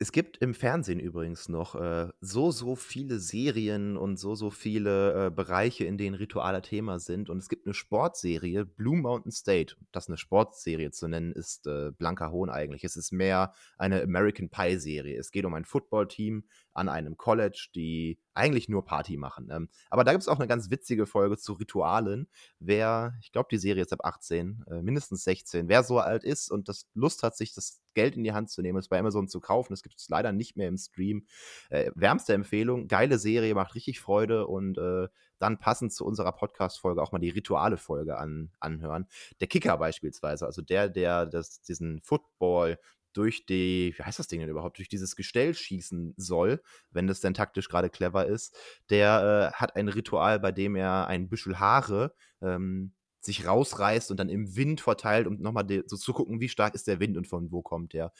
Es 0.00 0.10
gibt 0.10 0.38
im 0.38 0.54
Fernsehen 0.54 0.98
übrigens 0.98 1.48
noch, 1.48 1.76
äh, 1.76 2.08
so, 2.20 2.50
so 2.50 2.74
viele 2.74 3.20
Serien 3.20 3.96
und 3.96 4.18
so, 4.18 4.34
so 4.34 4.50
viele, 4.50 5.26
äh, 5.26 5.30
Bereiche, 5.30 5.84
in 5.84 5.96
denen 5.98 6.16
Rituale 6.16 6.62
Thema 6.62 6.98
sind. 6.98 7.30
Und 7.30 7.38
es 7.38 7.48
gibt 7.48 7.64
'ne 7.66 7.74
Sportserie, 7.74 8.64
Blue 8.64 8.96
Mountain 8.96 9.30
State. 9.30 9.76
Das 9.92 10.08
'ne 10.08 10.16
Sportserie 10.16 10.90
zu 10.90 11.06
nennen, 11.06 11.30
ist, 11.32 11.68
äh, 11.68 11.92
blanker 11.92 12.32
Hohn 12.32 12.50
eigentlich. 12.50 12.82
Es 12.82 12.96
ist 12.96 13.12
mehr 13.12 13.52
eine 13.78 14.02
American 14.02 14.48
Pie 14.50 14.78
Serie. 14.78 15.16
Es 15.16 15.30
geht 15.30 15.44
um 15.44 15.54
ein 15.54 15.64
Footballteam 15.64 16.44
an 16.74 16.88
einem 16.88 17.16
College, 17.16 17.68
die 17.74 18.18
eigentlich 18.34 18.68
nur 18.68 18.84
Party 18.84 19.16
machen. 19.16 19.48
Ähm, 19.50 19.68
aber 19.90 20.04
da 20.04 20.12
gibt's 20.12 20.28
auch 20.28 20.38
'ne 20.38 20.46
ganz 20.48 20.70
witzige 20.70 21.06
Folge 21.06 21.36
zu 21.38 21.54
Ritualen. 21.54 22.28
Wer 22.58 23.14
ich 23.20 23.32
glaube, 23.32 23.48
die 23.50 23.58
Serie 23.58 23.82
ist 23.82 23.92
ab 23.92 24.00
18, 24.04 24.64
äh, 24.70 24.82
mindestens 24.82 25.24
16. 25.24 25.68
Wer 25.68 25.82
so 25.84 25.98
alt 26.00 26.24
ist 26.24 26.50
und 26.50 26.68
das 26.68 26.86
Lust 26.94 27.22
hat, 27.22 27.36
sich 27.36 27.54
das 27.54 27.80
Geld 27.94 28.16
in 28.16 28.24
die 28.24 28.32
Hand 28.32 28.50
zu 28.50 28.60
nehmen, 28.62 28.78
es 28.78 28.88
bei 28.88 28.98
Amazon 28.98 29.28
zu 29.28 29.40
kaufen, 29.40 29.72
das 29.72 29.82
gibt's 29.82 30.08
leider 30.08 30.32
nicht 30.32 30.56
mehr 30.56 30.68
im 30.68 30.76
Stream. 30.76 31.26
Äh, 31.70 31.90
wärmste 31.94 32.34
Empfehlung, 32.34 32.88
geile 32.88 33.18
Serie, 33.18 33.54
macht 33.54 33.74
richtig 33.74 34.00
Freude 34.00 34.46
und, 34.46 34.78
äh, 34.78 35.08
dann 35.38 35.58
passend 35.58 35.92
zu 35.92 36.04
unserer 36.06 36.32
Podcast-Folge 36.32 37.02
auch 37.02 37.12
mal 37.12 37.18
die 37.18 37.30
Rituale-Folge 37.30 38.16
an 38.16 38.52
anhören. 38.60 39.06
Der 39.40 39.48
Kicker 39.48 39.76
beispielsweise, 39.78 40.46
also 40.46 40.62
der, 40.62 40.88
der 40.88 41.26
das 41.26 41.60
diesen 41.62 42.00
Football 42.02 42.78
durch 43.16 43.46
die 43.46 43.94
wie 43.96 44.02
heißt 44.02 44.18
das 44.18 44.28
Ding 44.28 44.40
denn 44.40 44.48
überhaupt, 44.48 44.78
durch 44.78 44.88
dieses 44.88 45.16
Gestell 45.16 45.54
schießen 45.54 46.14
soll, 46.16 46.62
wenn 46.90 47.06
das 47.06 47.20
denn 47.20 47.34
taktisch 47.34 47.68
grade 47.68 47.90
clever 47.90 48.26
ist, 48.26 48.56
der, 48.90 49.52
äh, 49.54 49.56
hat 49.56 49.76
ein 49.76 49.88
Ritual, 49.88 50.40
bei 50.40 50.52
dem 50.52 50.76
er 50.76 51.06
ein 51.08 51.28
Büschel 51.28 51.58
Haare, 51.58 52.14
ähm, 52.42 52.92
sich 53.20 53.46
rausreißt 53.46 54.10
und 54.10 54.18
dann 54.20 54.28
im 54.28 54.54
Wind 54.56 54.80
verteilt, 54.82 55.26
um 55.26 55.36
noch 55.40 55.52
mal 55.52 55.62
de 55.62 55.82
so 55.86 55.96
zu 55.96 56.12
gucken, 56.12 56.40
wie 56.40 56.48
stark 56.48 56.74
ist 56.74 56.86
der 56.86 57.00
Wind 57.00 57.16
und 57.16 57.26
von 57.26 57.50
wo 57.50 57.62
kommt 57.62 57.94
der. 57.94 58.12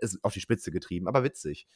Ist 0.00 0.18
auf 0.22 0.32
die 0.34 0.40
Spitze 0.40 0.70
getrieben, 0.70 1.08
aber 1.08 1.24
witzig. 1.24 1.66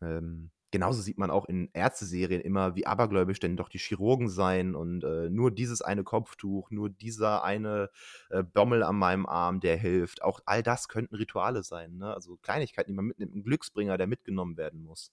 Ähm, 0.00 0.50
genauso 0.72 1.02
sieht 1.02 1.18
man 1.18 1.30
auch 1.30 1.46
in 1.46 1.70
Ärzteserien 1.74 2.40
immer, 2.42 2.74
wie 2.76 2.86
abergläubisch 2.86 3.40
denn 3.40 3.56
doch 3.56 3.68
die 3.70 3.78
Chirurgen 3.78 4.28
seien 4.28 4.74
und, 4.74 5.04
äh, 5.04 5.30
nur 5.30 5.52
dieses 5.52 5.82
eine 5.82 6.04
Kopftuch, 6.04 6.70
nur 6.72 6.90
dieser 6.90 7.44
eine, 7.44 7.90
äh, 8.30 8.42
Bommel 8.42 8.82
an 8.82 8.96
meinem 8.96 9.26
Arm, 9.26 9.60
der 9.60 9.76
hilft. 9.76 10.22
Auch 10.22 10.40
all 10.46 10.62
das 10.64 10.88
könnten 10.88 11.14
Rituale 11.16 11.62
sein, 11.62 11.96
ne? 11.98 12.14
Also, 12.14 12.36
Kleinigkeiten, 12.42 12.90
die 12.90 12.96
man 12.96 13.06
mitnimmt, 13.06 13.34
'n 13.36 13.44
Glücksbringer, 13.44 13.98
der 13.98 14.08
mitgenommen 14.08 14.56
werden 14.56 14.82
muss. 14.82 15.10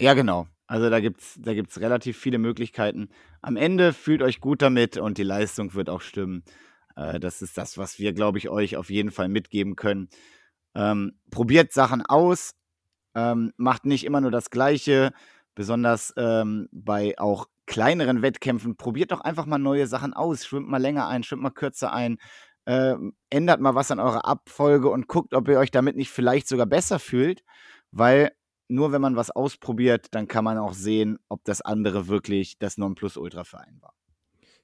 Ja, 0.00 0.14
genau. 0.14 0.46
Also, 0.66 0.88
da 0.88 1.00
gibt's 1.00 1.36
da 1.40 1.52
gibt's 1.54 1.80
relativ 1.80 2.16
viele 2.18 2.38
Möglichkeiten. 2.38 3.10
Am 3.42 3.56
Ende 3.56 3.92
fühlt 3.92 4.22
euch 4.22 4.40
gut 4.40 4.62
damit 4.62 4.96
und 4.96 5.18
die 5.18 5.22
Leistung 5.24 5.74
wird 5.74 5.90
auch 5.90 6.00
stimmen. 6.00 6.44
Äh, 6.96 7.20
das 7.20 7.42
ist 7.42 7.58
das, 7.58 7.76
was 7.76 7.98
wir, 7.98 8.12
glaube 8.12 8.38
ich, 8.38 8.48
euch 8.48 8.76
auf 8.76 8.88
jeden 8.90 9.10
Fall 9.10 9.28
mitgeben 9.28 9.76
können. 9.76 10.08
Ähm, 10.74 11.18
probiert 11.30 11.72
Sachen 11.72 12.04
aus, 12.06 12.52
ähm, 13.14 13.52
macht 13.56 13.84
nicht 13.84 14.04
immer 14.04 14.20
nur 14.20 14.30
das 14.30 14.50
Gleiche, 14.50 15.12
besonders, 15.54 16.12
ähm, 16.16 16.68
bei 16.72 17.18
auch 17.18 17.46
kleineren 17.66 18.22
Wettkämpfen. 18.22 18.76
Probiert 18.76 19.12
doch 19.12 19.20
einfach 19.20 19.46
mal 19.46 19.58
neue 19.58 19.86
Sachen 19.86 20.12
aus. 20.14 20.44
Schwimmt 20.44 20.68
mal 20.68 20.80
länger 20.80 21.08
ein, 21.08 21.22
schwimmt 21.22 21.42
mal 21.42 21.50
kürzer 21.50 21.92
ein, 21.92 22.18
ähm, 22.66 23.14
ändert 23.30 23.60
mal 23.60 23.74
was 23.74 23.90
an 23.90 24.00
eurer 24.00 24.24
Abfolge 24.24 24.90
und 24.90 25.08
guckt, 25.08 25.34
ob 25.34 25.48
ihr 25.48 25.58
euch 25.58 25.70
damit 25.70 25.96
nicht 25.96 26.10
vielleicht 26.10 26.48
sogar 26.48 26.66
besser 26.66 26.98
fühlt, 26.98 27.42
weil 27.90 28.32
nur 28.68 28.92
wenn 28.92 29.00
man 29.00 29.16
was 29.16 29.30
ausprobiert, 29.30 30.08
dann 30.12 30.28
kann 30.28 30.44
man 30.44 30.58
auch 30.58 30.74
sehen, 30.74 31.18
ob 31.28 31.44
das 31.44 31.60
andere 31.60 32.06
wirklich 32.06 32.58
das 32.58 32.78
Nonplusultra 32.78 33.44
für 33.44 33.60
einen 33.60 33.82
war. 33.82 33.94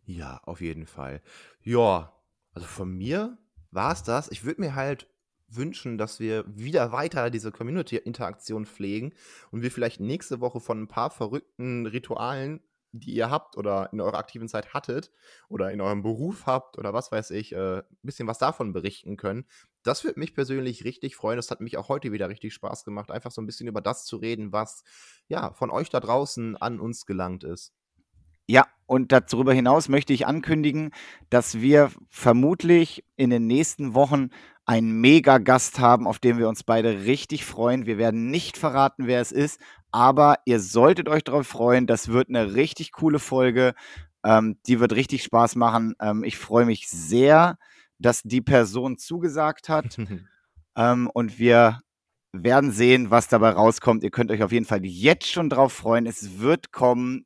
Ja, 0.05 0.41
auf 0.45 0.61
jeden 0.61 0.87
Fall. 0.87 1.21
Ja, 1.63 2.13
also 2.53 2.67
von 2.67 2.97
mir 2.97 3.39
war's 3.73 4.05
das. 4.05 4.31
Ich 4.31 4.45
würde 4.45 4.61
mir 4.61 4.75
halt 4.77 5.09
wünschen, 5.49 5.99
dass 5.99 6.21
wir 6.21 6.45
wieder 6.49 6.93
weiter 6.93 7.31
diese 7.31 7.53
Community-Interaktion 7.53 8.67
pflegen 8.67 9.15
und 9.51 9.63
wir 9.63 9.71
vielleicht 9.71 10.01
nächste 10.01 10.41
Woche 10.41 10.61
von 10.61 10.83
'n 10.85 10.89
paar 10.89 11.11
verrückten 11.11 11.87
Ritualen, 11.87 12.61
die 12.93 13.15
ihr 13.15 13.31
habt 13.31 13.57
oder 13.59 13.93
in 13.93 14.01
eurer 14.01 14.19
aktiven 14.19 14.49
Zeit 14.49 14.73
hattet 14.75 15.13
oder 15.49 15.71
in 15.71 15.81
eurem 15.83 16.03
Beruf 16.03 16.47
habt 16.47 16.79
oder 16.79 16.95
was 16.95 17.13
weiß 17.13 17.31
ich, 17.33 17.53
äh, 17.53 17.83
bisschen 18.03 18.27
was 18.29 18.39
davon 18.39 18.73
berichten 18.73 19.17
können. 19.17 19.45
Das 19.83 20.03
würde 20.05 20.19
mich 20.19 20.35
persönlich 20.35 20.85
richtig 20.85 21.15
freuen. 21.17 21.37
Das 21.37 21.51
hat 21.51 21.61
mich 21.61 21.77
auch 21.77 21.89
heute 21.91 22.11
wieder 22.13 22.29
richtig 22.31 22.55
Spaß 22.55 22.85
gemacht, 22.85 23.11
einfach 23.11 23.31
so 23.31 23.41
'n 23.43 23.47
bisschen 23.47 23.69
über 23.69 23.81
das 23.83 24.05
zu 24.07 24.17
reden, 24.17 24.53
was, 24.53 24.83
ja, 25.29 25.53
von 25.53 25.71
euch 25.71 25.91
da 25.91 26.01
draußen 26.01 26.57
an 26.57 26.81
uns 26.81 27.07
gelangt 27.07 27.45
ist. 27.45 27.69
Ja, 28.49 28.67
und 28.87 29.11
darüber 29.11 29.53
hinaus 29.53 29.89
möchte 29.89 30.13
ich 30.13 30.27
ankündigen, 30.27 30.91
dass 31.31 31.61
wir 31.61 31.91
vermutlich 32.09 33.05
in 33.17 33.31
den 33.31 33.47
nächsten 33.49 33.95
Wochen 33.95 34.31
einen 34.67 35.01
Megagast 35.01 35.79
haben, 35.79 36.07
auf 36.07 36.19
den 36.19 36.39
wir 36.39 36.49
uns 36.49 36.65
beide 36.65 37.05
richtig 37.05 37.45
freuen. 37.45 37.87
Wir 37.87 37.99
werden 37.99 38.31
nicht 38.31 38.59
verraten, 38.59 39.07
wer 39.07 39.21
es 39.21 39.33
ist, 39.33 39.61
aber 39.93 40.39
ihr 40.45 40.61
solltet 40.61 41.09
euch 41.09 41.25
drauf 41.25 41.47
freuen. 41.47 41.87
Das 41.87 42.09
wird 42.09 42.29
'ne 42.31 42.55
richtig 42.55 42.93
coole 42.93 43.19
Folge. 43.21 43.75
Ähm, 44.25 44.59
die 44.67 44.81
wird 44.81 44.93
richtig 44.95 45.23
Spaß 45.23 45.55
machen. 45.57 45.95
Ähm, 46.01 46.25
ich 46.25 46.37
freue 46.39 46.67
mich 46.67 46.89
sehr, 46.89 47.59
dass 47.99 48.23
die 48.23 48.41
Person 48.43 48.99
zugesagt 48.99 49.69
hat. 49.69 49.97
Ähm, 50.79 51.11
und 51.15 51.39
wir 51.39 51.81
werden 52.33 52.71
sehen, 52.71 53.11
was 53.11 53.29
dabei 53.29 53.51
rauskommt. 53.51 54.05
Ihr 54.05 54.11
könnt 54.11 54.31
euch 54.31 54.43
auf 54.43 54.53
jeden 54.53 54.67
Fall 54.67 54.85
jetzt 54.85 55.27
schon 55.27 55.49
drauf 55.49 55.73
freuen. 55.73 56.07
Es 56.07 56.39
wird 56.39 56.71
kommen, 56.71 57.25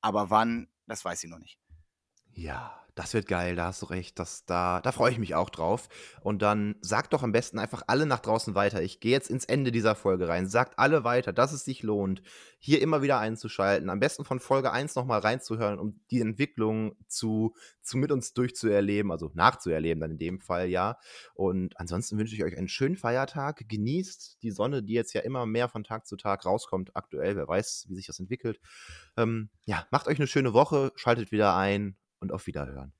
aber 0.00 0.30
wann, 0.30 0.68
das 0.86 1.04
weiß 1.04 1.24
ich 1.24 1.30
noch 1.30 1.38
nicht. 1.38 1.58
Ja, 2.32 2.79
das 3.00 3.14
wird 3.14 3.26
geil, 3.26 3.56
da 3.56 3.66
hast 3.66 3.80
du 3.80 3.86
recht. 3.86 4.18
Das 4.18 4.44
da 4.44 4.82
da 4.82 4.92
freue 4.92 5.10
ich 5.10 5.18
mich 5.18 5.34
auch 5.34 5.48
drauf. 5.48 5.88
Und 6.20 6.42
dann 6.42 6.76
sagt 6.82 7.14
doch 7.14 7.22
am 7.22 7.32
besten 7.32 7.58
einfach 7.58 7.82
alle 7.86 8.04
nach 8.04 8.20
draußen 8.20 8.54
weiter. 8.54 8.82
Ich 8.82 9.00
gehe 9.00 9.12
jetzt 9.12 9.30
ins 9.30 9.46
Ende 9.46 9.72
dieser 9.72 9.94
Folge 9.94 10.28
rein. 10.28 10.46
Sagt 10.48 10.78
alle 10.78 11.02
weiter, 11.02 11.32
dass 11.32 11.52
es 11.52 11.64
sich 11.64 11.82
lohnt, 11.82 12.20
hier 12.58 12.82
immer 12.82 13.00
wieder 13.00 13.18
einzuschalten. 13.18 13.88
Am 13.88 14.00
besten 14.00 14.26
von 14.26 14.38
Folge 14.38 14.70
1 14.70 14.96
noch 14.96 15.06
mal 15.06 15.18
reinzuhören, 15.18 15.78
um 15.78 15.98
die 16.10 16.20
Entwicklung 16.20 16.94
zu 17.08 17.54
zu 17.80 17.96
mit 17.96 18.12
uns 18.12 18.34
durchzuerleben, 18.34 19.10
also 19.10 19.30
nachzuerleben 19.32 20.02
dann 20.02 20.10
in 20.10 20.18
dem 20.18 20.38
Fall, 20.38 20.68
ja. 20.68 20.98
Und 21.32 21.80
ansonsten 21.80 22.18
wünsche 22.18 22.34
ich 22.34 22.44
euch 22.44 22.58
einen 22.58 22.68
schönen 22.68 22.96
Feiertag. 22.98 23.64
Genießt 23.66 24.42
die 24.42 24.50
Sonne, 24.50 24.82
die 24.82 24.92
jetzt 24.92 25.14
ja 25.14 25.22
immer 25.22 25.46
mehr 25.46 25.70
von 25.70 25.84
Tag 25.84 26.06
zu 26.06 26.16
Tag 26.18 26.44
rauskommt 26.44 26.94
aktuell. 26.96 27.34
Wer 27.36 27.48
weiß, 27.48 27.86
wie 27.88 27.94
sich 27.96 28.06
das 28.06 28.20
entwickelt. 28.20 28.60
Ähm, 29.16 29.48
ja, 29.64 29.86
macht 29.90 30.06
euch 30.06 30.18
'ne 30.18 30.26
schöne 30.26 30.52
Woche, 30.52 30.92
schaltet 30.96 31.32
wieder 31.32 31.56
ein 31.56 31.96
und 32.20 32.32
auf 32.32 32.46
Wiederhören. 32.46 32.92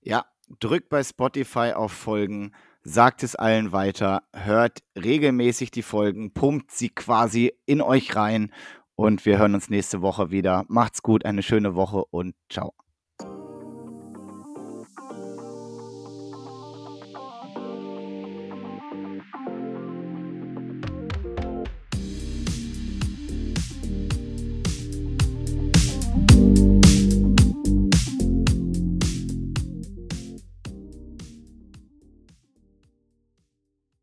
Ja, 0.00 0.26
drückt 0.60 0.88
bei 0.88 1.02
Spotify 1.02 1.72
auf 1.74 1.92
Folgen, 1.92 2.52
sagt 2.82 3.22
es 3.22 3.36
allen 3.36 3.72
weiter, 3.72 4.22
hört 4.32 4.82
regelmäßig 4.96 5.70
die 5.70 5.82
Folgen, 5.82 6.32
pumpt 6.32 6.70
sie 6.70 6.90
quasi 6.90 7.52
in 7.66 7.80
euch 7.80 8.14
rein 8.16 8.52
und 8.94 9.24
wir 9.26 9.38
hören 9.38 9.54
uns 9.54 9.70
nächste 9.70 10.02
Woche 10.02 10.30
wieder. 10.30 10.64
Macht's 10.68 11.02
gut, 11.02 11.24
eine 11.24 11.42
schöne 11.42 11.74
Woche 11.74 12.04
und 12.04 12.34
ciao. 12.48 12.74